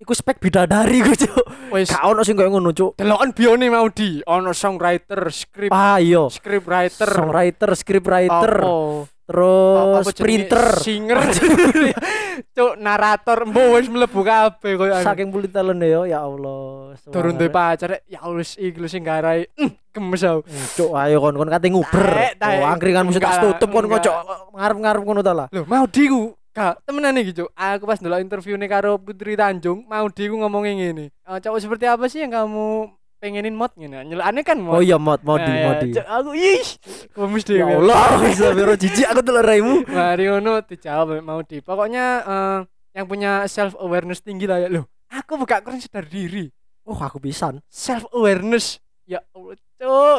iku 0.03 0.11
spek 0.11 0.37
bidadari 0.37 0.99
ku 0.99 1.15
cuk. 1.15 1.45
wis 1.71 1.87
Gak 1.87 2.03
ono 2.03 2.21
sing 2.21 2.35
koyo 2.35 2.51
ngono 2.51 2.69
cuk. 2.69 2.95
deloken 2.95 3.31
bione 3.31 3.65
mau 3.67 3.87
di 3.87 4.19
ono 4.21 4.51
songwriter 4.51 5.31
script 5.31 5.71
Ah 5.71 5.97
iya. 5.97 6.27
script 6.27 6.65
writer 6.65 7.07
Songwriter, 7.07 7.69
scriptwriter, 7.73 8.53
apa 8.59 9.07
terus 9.23 10.05
apa 10.05 10.11
printer. 10.13 10.63
singer 10.77 11.19
cuk 12.55 12.73
narator 12.75 13.45
mbok 13.45 13.67
wis 13.73 13.87
mlebu 13.87 14.19
kabeh 14.19 14.71
koyo 14.75 14.93
anu. 14.93 15.05
Saking 15.05 15.27
multi 15.29 15.47
talent 15.47 15.79
yo 15.79 16.03
ya 16.03 16.21
Allah. 16.21 16.93
turun 17.05 17.33
duwe 17.33 17.47
pacar 17.47 18.03
ya 18.03 18.19
Allah 18.21 18.43
iki 18.43 18.83
sing 18.85 19.01
garai 19.01 19.47
mm, 19.49 19.71
gemes 19.89 20.21
aku 20.21 20.43
Hmm, 20.43 20.65
Cuk, 20.75 20.91
ayo 20.91 21.17
kon 21.17 21.35
kon 21.35 21.47
kate 21.47 21.67
nguber. 21.67 22.05
Oh, 22.35 22.67
angkringan 22.67 23.07
mesti 23.07 23.17
tak 23.17 23.39
tutup 23.39 23.69
kon 23.69 23.85
enggak. 23.85 24.03
kocok 24.03 24.15
ngarep-ngarep 24.51 25.01
ngono 25.01 25.21
ta 25.21 25.33
lah. 25.33 25.47
lho 25.49 25.63
mau 25.63 25.85
diku 25.85 26.35
gak 26.53 26.85
temenan 26.85 27.17
iki 27.17 27.33
cuk 27.33 27.49
aku 27.51 27.83
pas 27.83 27.97
ndelok 27.97 28.21
interview 28.21 28.53
nih 28.53 28.69
karo 28.69 28.95
Putri 28.95 29.33
Tanjung 29.33 29.83
mau 29.83 30.05
diku 30.07 30.37
ngomongin 30.37 30.77
ngene 30.77 31.05
"Eh, 31.09 31.37
cowok 31.39 31.59
seperti 31.59 31.85
apa 31.85 32.05
sih 32.05 32.21
yang 32.21 32.31
kamu 32.31 32.93
pengenin 33.17 33.55
mod 33.55 33.71
ngene. 33.73 34.03
Nyelukane 34.03 34.43
kan 34.43 34.59
mod. 34.59 34.75
Oh 34.75 34.83
iya 34.83 34.99
mod 34.99 35.23
modi 35.23 35.47
Nah, 35.47 35.55
ya, 35.55 35.65
modi. 35.65 35.87
Cuk, 35.95 36.03
aku 36.05 36.29
ih. 36.35 36.65
Kumis 37.09 37.43
Ya 37.45 37.63
dhewe. 37.63 37.79
Allah, 37.79 38.03
bisa 38.21 38.51
biro 38.51 38.75
jijik 38.75 39.07
aku 39.07 39.23
telur 39.23 39.39
raimu. 39.41 39.87
Mari 39.87 40.27
ngono 40.27 40.59
dijawab 40.59 41.23
mau 41.23 41.39
di. 41.39 41.63
Pokoknya 41.63 42.05
eh, 42.21 42.57
yang 42.91 43.07
punya 43.07 43.47
self 43.47 43.79
awareness 43.79 44.19
tinggi 44.19 44.43
lah 44.43 44.59
ya. 44.59 44.67
Loh, 44.67 44.91
aku 45.07 45.39
buka 45.39 45.63
kurang 45.63 45.79
sadar 45.79 46.03
diri. 46.03 46.51
Oh 46.83 46.99
aku 46.99 47.17
pisan. 47.17 47.63
Self 47.65 48.11
awareness. 48.11 48.83
Ya 49.07 49.23
Allah, 49.31 49.55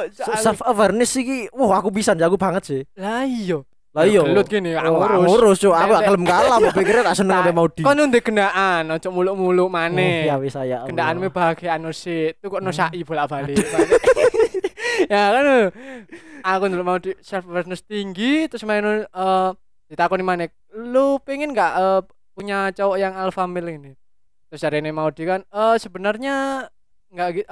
cuk. 0.09 0.25
aku- 0.25 0.41
Self 0.41 0.65
awareness 0.65 1.13
iki, 1.15 1.53
wah 1.53 1.77
aku 1.77 1.93
pisan 1.93 2.17
jago 2.17 2.35
banget 2.35 2.63
sih. 2.65 2.81
Lah 2.97 3.23
iya. 3.23 3.61
Lah 3.95 4.03
iya. 4.03 4.27
Gelut 4.27 4.47
gini, 4.51 4.75
Oh, 4.75 4.99
ngurus. 4.99 5.23
ngurus 5.23 5.57
cuk, 5.63 5.71
aku 5.71 5.91
gak 5.95 6.03
kelem 6.11 6.25
kalah, 6.27 6.59
pikirnya 6.75 7.03
tak 7.07 7.15
seneng 7.15 7.39
sampe 7.39 7.53
mau 7.55 7.71
di. 7.71 7.83
Kon 7.87 7.95
ndek 7.95 8.27
gendaan, 8.27 8.91
ojo 8.91 9.09
muluk-muluk 9.15 9.67
Oh, 9.67 9.73
maneh. 9.73 10.27
ya 10.27 10.35
wis 10.43 10.51
saya. 10.51 10.83
Allah. 10.83 10.91
Kendaanmu 10.91 11.31
bahagia 11.31 11.79
anu 11.79 11.95
sih, 11.95 12.35
tuh 12.43 12.51
kok 12.51 12.59
no 12.59 12.75
Hmm. 12.75 12.91
bolak-balik. 13.07 13.55
ya 15.15 15.23
kan. 15.31 15.47
Aku 16.43 16.65
dulu 16.67 16.83
mau 16.83 16.99
di 16.99 17.15
self 17.23 17.47
awareness 17.47 17.87
tinggi 17.87 18.51
terus 18.51 18.67
main 18.67 18.83
eh 18.85 19.51
ditakoni 19.87 20.27
maneh, 20.27 20.51
"Lu 20.75 21.23
pengen 21.23 21.55
nggak 21.55 21.73
eh, 21.79 22.01
punya 22.35 22.75
cowok 22.75 22.99
yang 22.99 23.15
alpha 23.15 23.47
male 23.47 23.79
ini?" 23.79 23.93
Terus 24.51 24.67
ada 24.67 24.75
ini 24.75 24.91
mau 24.91 25.07
di 25.09 25.23
kan, 25.23 25.47
"Eh 25.47 25.77
sebenarnya 25.79 26.67
nggak 27.15 27.47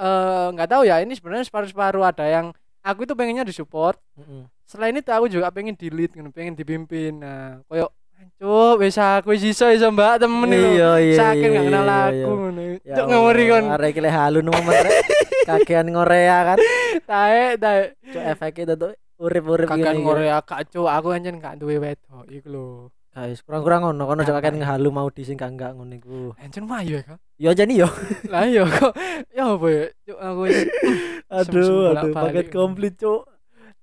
nggak 0.53 0.67
tahu 0.67 0.83
ya, 0.83 0.99
ini 0.99 1.15
sebenarnya 1.15 1.47
separuh-separuh 1.47 2.03
ada 2.03 2.27
yang 2.27 2.51
aku 2.83 3.07
itu 3.07 3.13
pengennya 3.15 3.47
disupport. 3.47 3.97
Heeh. 4.19 4.43
Selain 4.67 4.93
itu 4.93 5.09
aku 5.09 5.31
juga 5.31 5.49
pengen 5.49 5.73
di 5.73 5.87
lead, 5.87 6.13
pengen 6.35 6.53
dipimpin. 6.53 7.23
Nah, 7.23 7.63
koyo 7.65 7.89
Cuk, 8.39 8.79
wis 8.79 8.95
aku 8.95 9.35
wis 9.35 9.43
iso 9.43 9.67
iso 9.67 9.91
Mbak 9.91 10.23
temen 10.23 10.47
iki 10.47 10.55
lho. 10.55 10.71
Iya 10.71 10.91
iya. 10.99 11.15
Saking 11.19 11.51
iya, 11.51 11.59
gak 11.59 11.65
kenal 11.67 11.83
iya, 11.83 11.99
aku 11.99 12.15
iya. 12.15 12.35
ngono. 12.39 12.61
Ya 12.63 12.95
Cuk 12.95 13.05
ngawuri 13.11 13.43
kon. 13.51 13.65
Arek 13.67 13.89
iki 13.91 13.99
lek 13.99 14.13
halu 14.15 14.39
nemu 14.39 14.69
rek. 14.71 15.03
Kakean 15.49 15.87
ngorea 15.91 16.37
kan. 16.47 16.57
Tae 17.03 17.43
tae. 17.59 17.81
Cuk 17.99 18.23
efeknya 18.23 18.75
tuh 18.79 18.91
urip-urip 19.19 19.67
Kakan 19.67 19.95
gini. 19.99 20.05
Korea 20.07 20.37
kak 20.43 20.71
cuk, 20.71 20.87
aku 20.87 21.07
anjen 21.11 21.39
gak 21.39 21.59
duwe 21.59 21.79
wedok 21.79 22.25
iku 22.31 22.47
lho. 22.47 22.67
Guys, 23.13 23.45
kurang-kurang 23.45 23.85
ngono, 23.85 24.09
kono 24.09 24.21
Kakak. 24.21 24.25
jek 24.25 24.57
kakean 24.57 24.65
halu 24.65 24.89
mau 24.89 25.05
di 25.05 25.21
sing 25.21 25.37
enggak 25.37 25.77
ngono 25.77 25.93
iku. 25.93 26.33
Anjen 26.33 26.65
mayu 26.65 26.97
ya 26.97 27.05
kak. 27.05 27.19
Ya 27.37 27.49
aja 27.53 27.63
nih 27.63 27.77
yo. 27.77 27.89
Lah 28.25 28.43
iya 28.43 28.65
kok. 28.65 28.89
Ya 29.29 29.43
apa 29.47 29.65
ya? 29.69 29.85
Cuk 30.03 30.17
aku 30.17 30.39
wis 30.43 30.57
Aduh, 31.37 31.93
aduh, 31.93 32.09
paket 32.09 32.47
komplit, 32.49 32.97
Cuk. 32.97 33.29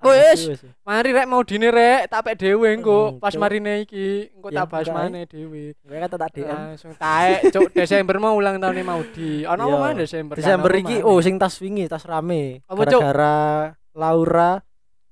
Wes. 0.00 0.48
mari 0.80 1.12
rek 1.12 1.28
mau 1.28 1.44
dine 1.44 1.68
rek 1.68 2.08
tak 2.08 2.24
pek 2.24 2.34
dhewe 2.34 2.72
engko 2.72 2.98
Hmm, 3.06 3.20
pas 3.20 3.30
Cuk. 3.30 3.38
marine 3.38 3.84
iki 3.84 4.32
engko 4.32 4.48
Ya, 4.48 4.64
tak 4.64 4.66
bahas 4.66 4.88
eh. 4.88 4.94
maneh 4.96 5.24
dhewe. 5.28 5.64
Gue 5.78 5.96
kata 6.00 6.16
tak 6.16 6.30
DM. 6.32 6.50
Langsung 6.50 6.92
tae 6.96 7.30
cuk 7.46 7.68
Desember 7.70 8.16
mau 8.16 8.34
ulang 8.34 8.58
tahun 8.58 8.82
mau 8.82 8.98
di. 9.06 9.44
Ono 9.44 9.60
Iya. 9.60 9.68
apa 9.68 9.76
maneh 9.78 9.96
Desember? 10.00 10.34
Desember 10.34 10.72
iki 10.74 10.96
oh 11.04 11.20
sing 11.20 11.36
tas 11.36 11.54
wingi, 11.60 11.86
tas 11.86 12.02
rame. 12.02 12.64
Gara-gara 12.66 13.70
Laura 13.92 14.58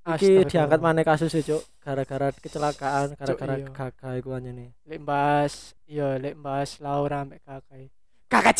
iki 0.05 0.45
diangkat 0.47 0.79
maneh 0.79 1.03
kasus 1.03 1.33
e, 1.35 1.41
Cuk. 1.43 1.61
Gara-gara 1.83 2.31
kecelakaan, 2.31 3.17
gara-gara 3.17 3.55
iya. 3.59 3.67
gagal 3.69 4.13
iku 4.19 4.29
nih. 4.39 4.69
lek 4.89 4.99
mbas 5.05 5.77
iya 5.85 6.17
lek 6.17 6.37
mbas 6.37 6.81
Laura 6.81 7.21
mek 7.25 7.45
kakak 7.45 7.89
kakak 8.29 8.55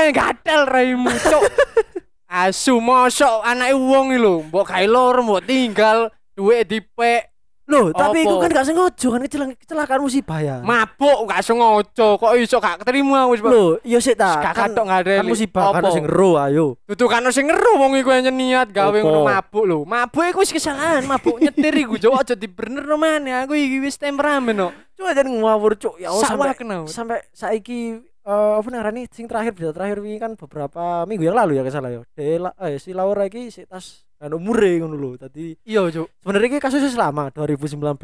yang 0.00 0.12
gatel 0.16 0.64
raimu 0.64 1.12
cok 1.12 1.44
asu 2.44 2.78
mosok 2.78 3.42
anake 3.42 3.74
wong 3.74 4.14
iki 4.14 4.22
lho 4.22 4.34
mbok 4.48 4.70
gawe 4.70 4.86
lor 4.86 5.16
mbok 5.24 5.44
tinggal 5.44 6.08
duwe 6.36 6.62
dipek 6.64 7.29
Loh, 7.70 7.94
tapi 7.94 8.26
Apa? 8.26 8.42
kan 8.42 8.50
gak 8.50 8.66
sengaja 8.66 9.06
kan 9.14 9.20
kecelakaan, 9.22 9.54
kecelakaan 9.54 10.00
musibah 10.02 10.38
ya. 10.42 10.56
mabuk 10.58 11.18
gak 11.30 11.42
sengaja 11.46 12.08
kok 12.18 12.32
iso 12.34 12.58
gak 12.58 12.82
keterima 12.82 13.30
wis. 13.30 13.38
Loh, 13.38 13.78
iya 13.86 14.02
sik 14.02 14.18
ta. 14.18 14.42
gak 14.42 14.54
Kan, 14.58 14.74
katok 14.74 14.84
gak 14.90 14.98
ada 15.06 15.12
kan 15.22 15.26
musibah 15.30 15.70
kan 15.70 15.82
sing 15.94 16.02
ero 16.02 16.34
ayo. 16.42 16.66
Dudu 16.90 17.06
kan 17.06 17.22
sing 17.30 17.46
ngeru 17.46 17.78
wong 17.78 17.94
iku 18.02 18.10
yang 18.10 18.26
niat 18.34 18.74
gawe 18.74 18.98
ngono 18.98 19.22
mabuk 19.22 19.64
lho. 19.70 19.78
Mabuk 19.86 20.26
iku 20.26 20.42
wis 20.42 20.50
kesalahan, 20.50 21.06
mabuk 21.06 21.38
nyetir 21.38 21.70
iku 21.78 21.94
jo 21.94 22.18
aja 22.18 22.34
dibenerno 22.34 22.98
maneh. 22.98 23.46
Aku 23.46 23.54
iki 23.54 23.78
wis 23.78 23.94
temperamen 23.94 24.58
kok. 24.58 24.74
Cuk 24.98 25.06
aja 25.06 25.22
ngawur 25.22 25.72
Cuk. 25.78 25.94
Ya 26.02 26.10
sampai 26.10 26.50
sampai 26.90 27.18
saiki 27.30 28.02
eh 28.30 28.52
apa 28.62 28.90
nih 28.94 29.10
sing 29.10 29.26
terakhir 29.26 29.52
berita 29.58 29.74
terakhir 29.74 29.98
wingi 29.98 30.18
kan 30.22 30.38
beberapa 30.38 31.02
minggu 31.02 31.26
yang 31.26 31.34
lalu 31.34 31.58
ya 31.58 31.66
kesalahan 31.66 31.98
ya. 31.98 32.02
Dela 32.14 32.50
eh 32.62 32.78
si 32.78 32.94
Laura 32.94 33.26
iki 33.26 33.50
sik 33.50 33.66
tas 33.66 34.06
kan 34.20 34.30
umure 34.36 34.78
ngono 34.78 34.94
lho. 34.94 35.10
Tadi 35.18 35.58
Iya, 35.66 35.90
Cuk. 35.90 36.06
sebenarnya 36.22 36.48
iki 36.54 36.58
kasusnya 36.62 36.92
lama 36.94 37.34
2019 37.34 37.98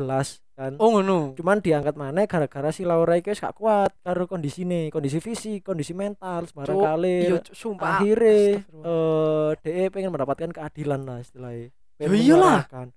kan. 0.59 0.73
Oh 0.83 0.89
ngono. 0.91 1.37
Cuman 1.39 1.63
diangkat 1.63 1.95
mana 1.95 2.27
gara-gara 2.27 2.75
si 2.75 2.83
Laura 2.83 3.15
iki 3.15 3.31
wis 3.31 3.39
gak 3.39 3.55
kuat 3.55 3.95
karo 4.03 4.27
kondisine, 4.27 4.91
kondisi 4.91 5.23
fisik, 5.23 5.63
kondisi 5.63 5.95
mental, 5.95 6.49
sembarang 6.51 6.75
kali. 6.75 7.17
Iya, 7.31 7.39
sumpah. 7.55 8.03
Akhirnya 8.03 8.65
eh 8.67 9.49
DE 9.63 9.85
pengen 9.95 10.11
mendapatkan 10.11 10.51
keadilan 10.51 11.07
lah 11.07 11.23
istilahnya. 11.23 11.71
Ya 12.03 12.07
iyalah. 12.11 12.61
Kan. 12.67 12.91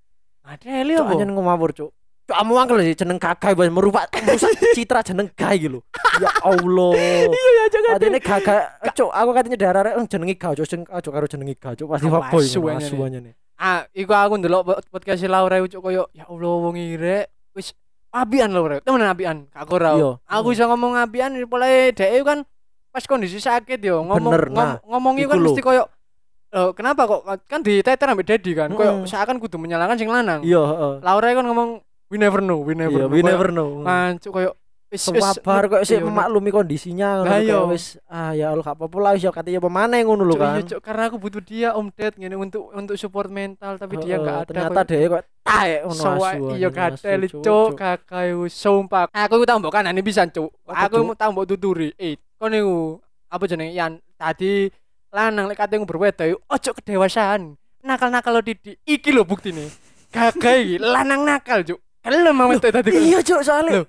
Adeli 0.48 0.98
Cuk 0.98 1.14
anjen 1.14 1.30
ngomawur 1.36 1.76
cuk. 1.78 1.92
Cuk 2.30 2.38
amu 2.38 2.54
angkel 2.62 2.78
sih 2.86 2.94
jeneng 2.94 3.18
gagai 3.18 3.58
wis 3.58 3.74
merupak 3.74 4.06
merusak 4.22 4.54
citra 4.78 5.02
jeneng 5.02 5.34
gagai 5.34 5.66
gitu. 5.66 5.80
Ya 6.22 6.30
Allah. 6.46 6.94
Iya 7.26 7.50
ya 7.58 7.64
jangan. 7.74 7.92
Katanya 7.98 8.20
gagai 8.22 8.58
cuk 8.94 9.10
aku 9.10 9.30
katanya 9.34 9.58
darah 9.58 9.82
arek 9.82 9.94
jenengi 10.06 10.36
gak 10.38 10.54
cuk 10.62 10.68
sing 10.70 10.82
cuk 10.86 11.10
karo 11.10 11.26
jenengi 11.26 11.58
gak 11.58 11.74
cuk 11.82 11.90
pasti 11.90 12.06
Aku 12.06 12.22
ngono, 12.22 12.30
aja 12.30 12.86
asu 12.86 13.02
nih. 13.10 13.34
Ah, 13.58 13.82
iku 13.92 14.14
aku 14.14 14.34
ndelok 14.38 14.62
po- 14.62 14.82
podcast 14.94 15.26
Laura 15.26 15.58
cuk 15.58 15.82
koyo 15.82 16.06
ya 16.14 16.30
Allah 16.30 16.54
wong 16.54 16.78
iki 16.78 16.96
rek 17.02 17.26
wis 17.58 17.74
abian 18.14 18.54
Laura. 18.54 18.78
Temenan 18.78 19.10
abian. 19.10 19.50
Gak 19.50 19.66
ora. 19.74 19.98
Iya. 19.98 20.10
Aku 20.30 20.54
iso 20.54 20.70
ngomong 20.70 21.02
abian 21.02 21.34
mulai 21.50 21.90
dhek 21.98 22.14
kan 22.22 22.46
pas 22.94 23.06
kondisi 23.10 23.42
sakit 23.42 23.82
yo 23.82 24.06
ngomong 24.06 24.34
Bener, 24.38 24.46
nah. 24.54 24.78
Iku 25.18 25.30
kan 25.34 25.42
mesti 25.42 25.66
koyo 25.66 25.90
"Loh, 26.50 26.74
kenapa 26.78 27.06
kok 27.06 27.22
kan 27.50 27.62
di 27.66 27.82
teter 27.82 28.06
ambek 28.06 28.26
Dedi 28.26 28.54
kan 28.54 28.70
koyo 28.70 29.02
Mm. 29.02 29.10
seakan 29.10 29.42
kudu 29.42 29.58
menyalahkan 29.58 29.98
sing 29.98 30.10
lanang. 30.14 30.46
Iya, 30.46 30.62
heeh. 30.62 30.94
Laura 31.02 31.30
kan 31.34 31.46
ngomong 31.46 31.82
we 32.10 32.18
never 32.18 32.41
know, 32.41 32.60
we 32.62 32.74
never 32.74 32.99
Iya, 32.99 33.05
know. 33.05 33.14
we 33.14 33.22
never 33.22 33.47
know. 33.53 33.70
Mancuk 33.86 34.34
koyo 34.34 34.51
wis 34.89 35.05
Sabar 35.05 35.70
kok 35.70 35.86
sih 35.86 36.01
iya, 36.01 36.05
memaklumi 36.05 36.49
kondisinya 36.49 37.22
ngono 37.22 37.38
iya. 37.38 37.62
wis 37.70 38.01
ah 38.10 38.34
ya 38.34 38.49
Allah 38.49 38.66
gak 38.66 38.74
apa-apa 38.74 38.97
lah 38.97 39.12
wis 39.14 39.22
ya 39.22 39.30
katanya 39.30 39.62
pemane 39.62 40.01
ngono 40.01 40.26
lho 40.26 40.34
iya, 40.34 40.41
kan. 40.41 40.66
Cuk, 40.66 40.80
karena 40.82 41.03
aku 41.05 41.18
butuh 41.22 41.41
dia 41.45 41.70
Om 41.78 41.93
Ded 41.93 42.18
ngene 42.18 42.34
untuk 42.34 42.74
untuk 42.74 42.97
support 42.97 43.30
mental 43.30 43.78
tapi 43.78 44.01
dia 44.01 44.18
enggak 44.18 44.38
ada 44.41 44.47
ternyata 44.49 44.82
dia 44.89 45.05
kok 45.05 45.24
taek 45.45 45.80
ngono 45.86 46.01
asu. 46.10 46.45
iya 46.57 46.70
asu, 46.74 46.78
gatel 46.82 47.20
Cuk, 47.30 47.70
kakak 47.78 48.26
sumpah. 48.49 49.05
Aku 49.14 49.34
iku 49.38 49.45
tambok 49.45 49.70
kanane 49.70 50.01
pisan 50.01 50.34
cuk. 50.34 50.49
Apa, 50.66 50.89
Aku 50.89 51.05
mau 51.05 51.14
tambok 51.14 51.45
tuturi. 51.45 51.93
Eh, 51.93 52.18
kon 52.41 52.49
iku 52.49 52.97
apa 53.30 53.45
jenenge 53.45 53.78
Yan 53.78 54.01
tadi 54.18 54.74
lanang 55.14 55.45
lek 55.45 55.57
kate 55.62 55.78
berbeda 55.86 56.26
yuk 56.26 56.41
ojo 56.49 56.70
kedewasaan. 56.74 57.53
Nakal-nakal 57.86 58.34
lo 58.34 58.41
Didi. 58.41 58.74
Iki 58.89 59.14
lho 59.14 59.22
buktine. 59.22 59.70
Gagah 60.10 60.57
iki 60.57 60.82
lanang 60.82 61.30
nakal 61.30 61.62
cuk. 61.62 61.78
Kelem 62.10 62.34
mau 62.34 62.49
itu 62.49 62.68
tadi. 62.68 62.89
Iya 62.89 63.20
cuk 63.22 63.41
soalnya 63.41 63.74
Loh. 63.78 63.86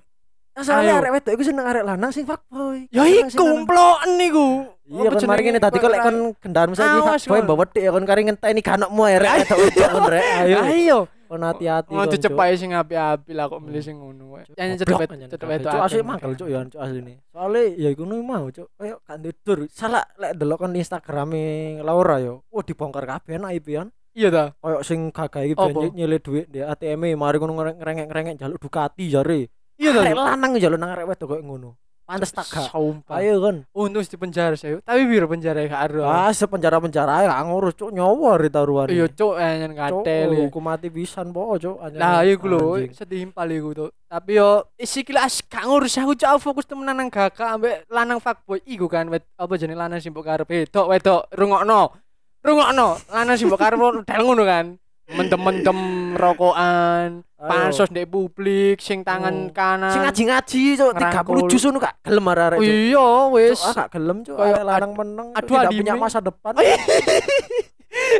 soalnya 0.53 0.93
Ayo. 0.93 1.01
arek 1.01 1.11
wedok 1.15 1.31
iku 1.33 1.43
seneng 1.43 1.65
arek 1.65 1.83
lanang 1.83 2.11
sing 2.11 2.23
fuckboy. 2.23 2.85
Ya 2.89 3.01
iku 3.01 3.25
lanang. 3.41 3.55
umploken 3.65 4.09
niku. 4.15 4.47
Iya 4.85 5.09
kan 5.09 5.23
mari 5.25 5.41
ngene 5.41 5.59
tadi 5.59 5.77
kok 5.77 5.89
lek 5.89 6.01
kon 6.01 6.17
kendaraan 6.37 6.71
saiki 6.71 6.99
fuckboy 7.01 7.39
mbok 7.41 7.57
wedhik 7.57 7.81
ya 7.81 7.89
kon 7.89 8.05
kari 8.05 8.21
ngenteni 8.23 8.61
ganokmu 8.61 9.01
arek 9.09 9.31
wedok 9.49 9.89
kon 9.89 10.03
rek 10.07 10.25
ayo 10.43 10.57
Ayo. 10.61 10.99
kon 11.25 11.41
hati-hati 11.41 11.95
Mau 11.95 12.03
dicepai 12.05 12.51
sing 12.53 12.75
api-api 12.75 13.31
lah 13.31 13.47
kok 13.47 13.63
milih 13.63 13.79
sing 13.79 13.95
ngono. 13.95 14.35
wae. 14.35 14.43
Cedek 14.51 14.99
kabeh. 14.99 15.07
wedok. 15.47 15.71
Cuk 15.71 15.81
asli 15.81 16.03
mangkel 16.03 16.31
cuk 16.35 16.47
ya 16.51 16.59
cuk 16.67 16.77
asline. 16.77 17.15
Soale 17.31 17.63
ya 17.73 17.87
iku 17.87 18.03
nu 18.03 18.19
mau 18.19 18.51
cuk 18.51 18.67
kayak 18.75 18.99
kan 19.01 19.17
tidur. 19.17 19.57
Salah 19.71 20.03
lek 20.19 20.35
delok 20.35 20.59
kon 20.59 20.75
Instagrame 20.75 21.43
Laura 21.79 22.19
yo. 22.19 22.43
Wah 22.51 22.61
dibongkar 22.61 23.07
kabeh 23.07 23.39
enak 23.39 23.55
iki 23.55 23.63
pian. 23.65 23.87
Iya 24.11 24.27
ta. 24.27 24.45
Kayak 24.59 24.81
sing 24.83 24.99
gagah 25.11 25.43
iki 25.47 25.55
ben 25.55 25.95
nyilih 25.95 26.19
duit 26.19 26.45
di 26.51 26.59
ATM 26.59 27.01
-e, 27.07 27.15
mari 27.15 27.39
ngono 27.39 27.55
ngerengek-ngerengek 27.55 28.35
jaluk 28.35 28.59
Ducati 28.59 29.07
jare. 29.07 29.47
Iya 29.79 29.95
ta. 29.95 30.01
Lanang 30.03 30.59
jaluk 30.59 30.79
nang 30.79 30.91
arek 30.91 31.07
wedok 31.07 31.27
koyo 31.35 31.43
ngono. 31.43 31.71
Pantes 32.11 32.35
tak 32.35 32.43
gak. 32.51 32.75
Ayo 33.07 33.39
kan. 33.39 33.63
Untung 33.71 34.03
di 34.03 34.17
penjara 34.19 34.59
saya. 34.59 34.83
Tapi 34.83 35.07
biar 35.07 35.31
penjara 35.31 35.63
gak 35.63 35.95
ada. 35.95 35.99
Ah, 36.03 36.31
sepenjara-penjara 36.35 37.23
ae 37.23 37.25
gak 37.31 37.43
ngurus 37.47 37.73
cuk 37.79 37.95
nyawa 37.95 38.35
ri 38.35 38.51
taruhan. 38.51 38.91
Iya 38.91 39.07
cuk 39.07 39.39
anyen 39.39 39.71
katel. 39.71 40.27
ya. 40.35 40.39
hukum 40.43 40.59
mati 40.59 40.91
pisan 40.91 41.31
po 41.31 41.55
cuk. 41.55 41.79
Lah 41.95 42.27
iku 42.27 42.51
lho 42.51 42.83
setimpal 42.91 43.47
iku 43.55 43.69
tuh. 43.71 43.89
Tapi 44.11 44.35
yo 44.35 44.67
isi 44.75 45.07
kilas 45.07 45.39
gak 45.47 45.63
ngurus 45.63 45.95
aku 46.03 46.19
cak 46.19 46.35
fokus 46.43 46.67
temenan 46.67 46.99
nang 46.99 47.07
gagak 47.07 47.47
ambek 47.47 47.87
lanang 47.87 48.19
fuckboy 48.19 48.59
iku 48.67 48.91
kan 48.91 49.07
apa 49.07 49.53
jenenge 49.55 49.79
lanang 49.79 50.03
sing 50.03 50.11
mbok 50.11 50.27
karep 50.27 50.51
wedok 50.51 50.91
wedok 50.91 51.21
rungokno. 51.31 51.95
Rungokno 52.41 52.97
lanang 53.07 53.35
sing 53.37 53.47
mbok 53.47 53.61
karep 53.61 53.79
del 54.01 54.21
ngono 54.25 54.43
kan. 54.43 54.65
Mendem-mendem 55.11 55.79
rokokan, 56.15 57.27
pansos 57.35 57.91
ndek 57.91 58.07
publik 58.07 58.79
sing 58.79 59.03
tangan 59.03 59.51
Oh. 59.51 59.51
kanan. 59.51 59.91
Sing 59.91 60.01
ngaji-ngaji 60.07 60.61
cuk 60.79 60.89
Ngerangkul. 60.95 61.35
30 61.45 61.51
jus 61.51 61.61
ngono 61.67 61.77
gak 61.83 61.95
gelem 61.99 62.25
arek 62.31 62.59
iya 62.63 63.09
wis. 63.27 63.59
Cuk, 63.59 63.75
ah 63.75 63.87
gelem 63.91 64.17
cuk. 64.23 64.39
Arek 64.39 64.63
lanang 64.63 64.91
meneng 64.95 65.27
aduh, 65.35 65.51
tidak 65.51 65.71
punya 65.75 65.93
masa 65.99 66.19
depan. 66.23 66.53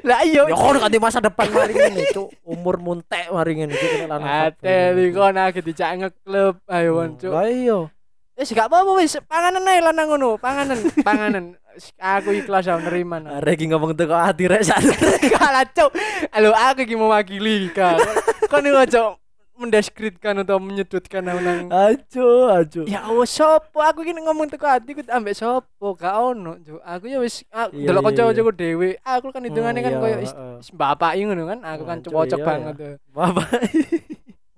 Lah 0.03 0.19
iya. 0.27 0.43
Ya 0.51 0.55
kono 0.55 0.77
ganti 0.83 0.99
masa 0.99 1.23
depan 1.23 1.47
mari 1.47 1.73
ngene 1.73 2.03
cuk. 2.11 2.27
Umur 2.43 2.75
muntek 2.75 3.31
mari 3.31 3.51
ngene 3.55 3.71
nek 3.71 4.07
lanang. 4.11 4.51
Ate 4.51 4.75
iki 4.99 5.09
kon 5.15 5.31
lagi 5.31 5.59
dijak 5.63 5.89
ngeklub 5.95 6.55
ayo 6.67 6.89
Hmm, 6.91 6.99
kon 6.99 7.11
cuk. 7.23 7.31
Lah 7.31 7.47
iya. 7.47 7.79
Wis 8.35 8.51
gak 8.51 8.67
apa-apa 8.67 8.91
wis 8.99 9.15
panganan 9.29 9.63
ae 9.63 9.79
lanang 9.79 10.07
ngono, 10.07 10.35
panganan, 10.35 10.79
panganan. 11.07 11.45
aku 11.99 12.29
ikhlas 12.35 12.67
aku 12.67 12.81
nerima 12.87 13.19
nah. 13.19 13.39
Iki 13.39 13.71
ngomong 13.71 13.95
teko 13.95 14.15
ati 14.15 14.47
rek 14.47 14.63
sak. 14.63 14.79
kalah 15.35 15.65
cok 15.67 15.91
halo 16.31 16.51
aku 16.51 16.83
iki 16.83 16.95
mewakili 16.95 17.71
kan. 17.71 17.99
Kan 18.51 18.67
ini 18.67 18.75
aja 18.75 19.15
mendeskripsikan 19.61 20.41
atau 20.41 20.57
menyudutkan 20.57 21.21
nang 21.21 21.69
Ajo, 21.69 22.49
ajo. 22.49 22.81
ya 22.89 23.05
Allah 23.05 23.29
sopo? 23.29 23.77
Aku 23.77 24.01
ini 24.01 24.17
ngomong 24.25 24.49
teko 24.49 24.65
hati 24.65 24.97
ku 24.97 25.05
ambek 25.05 25.37
sopo? 25.37 25.93
Gak 25.93 26.17
ono 26.17 26.57
cok 26.57 26.81
aku 26.81 27.05
ya 27.05 27.21
wis 27.21 27.45
aku 27.53 27.77
Iya, 27.77 27.93
delok 27.93 28.01
iya, 28.01 28.07
kanca-kancaku 28.09 28.51
dhewe. 28.57 28.89
Aku 29.05 29.27
kan 29.29 29.45
hitungannya 29.45 29.81
kan 29.85 29.93
iya, 29.93 30.01
koyo 30.01 30.17
bapak 30.73 31.13
ngono 31.21 31.43
kan? 31.45 31.59
Aku 31.61 31.83
kan 31.85 31.97
cocok 32.01 32.39
iya, 32.41 32.47
banget 32.47 32.73
iya. 32.73 32.81
tuh 32.81 32.93
Bapak. 33.13 33.49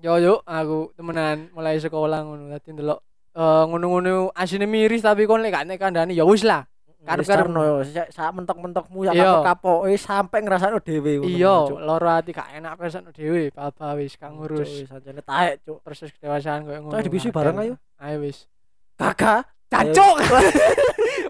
yo 0.03 0.19
yo 0.19 0.33
aku 0.43 0.91
temenan 0.99 1.47
mulai 1.55 1.79
sekolah 1.79 2.27
ngono 2.27 2.51
dadi 2.51 2.75
ndelok 2.75 2.99
eh 3.39 3.63
ngono-ngono 3.71 4.35
asine 4.35 4.67
miris 4.67 4.99
tapi 4.99 5.23
kon 5.23 5.39
lek 5.39 5.55
gak 5.55 5.63
nek 5.63 5.79
kandhani 5.79 6.11
ya 6.11 6.27
wis 6.27 6.43
lah 6.43 6.67
Karep-karep. 7.03 7.45
karno 7.51 7.63
sak 8.09 8.31
mentok-mentokmu 8.31 8.99
sak 9.03 9.13
Iya. 9.13 9.43
kapoke 9.43 9.91
sampe 9.99 10.39
ngrasakno 10.39 10.79
dhewe 10.79 11.19
iya 11.27 11.67
loro 11.67 12.07
ati 12.07 12.31
gak 12.31 12.47
enak 12.55 12.79
pesan 12.79 13.11
dhewe 13.11 13.51
papa 13.51 13.91
wis 13.99 14.15
kang 14.15 14.39
ngurus 14.39 14.87
sancene 14.87 15.19
taek, 15.19 15.59
Cuk. 15.67 15.83
proses 15.83 16.15
kedewasaan 16.15 16.63
koyo 16.63 16.79
ngono 16.79 17.03
dibisi 17.03 17.27
bareng 17.27 17.59
ayo. 17.59 17.73
ayo 17.99 18.17
wis 18.23 18.47
Kakak. 18.95 19.43
cacok 19.67 20.15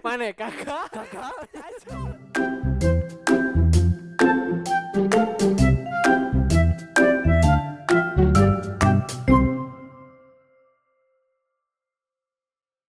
mana 0.04 0.30
kakak 0.30 0.86
Kakak. 0.94 1.32
Cacok. 1.50 2.53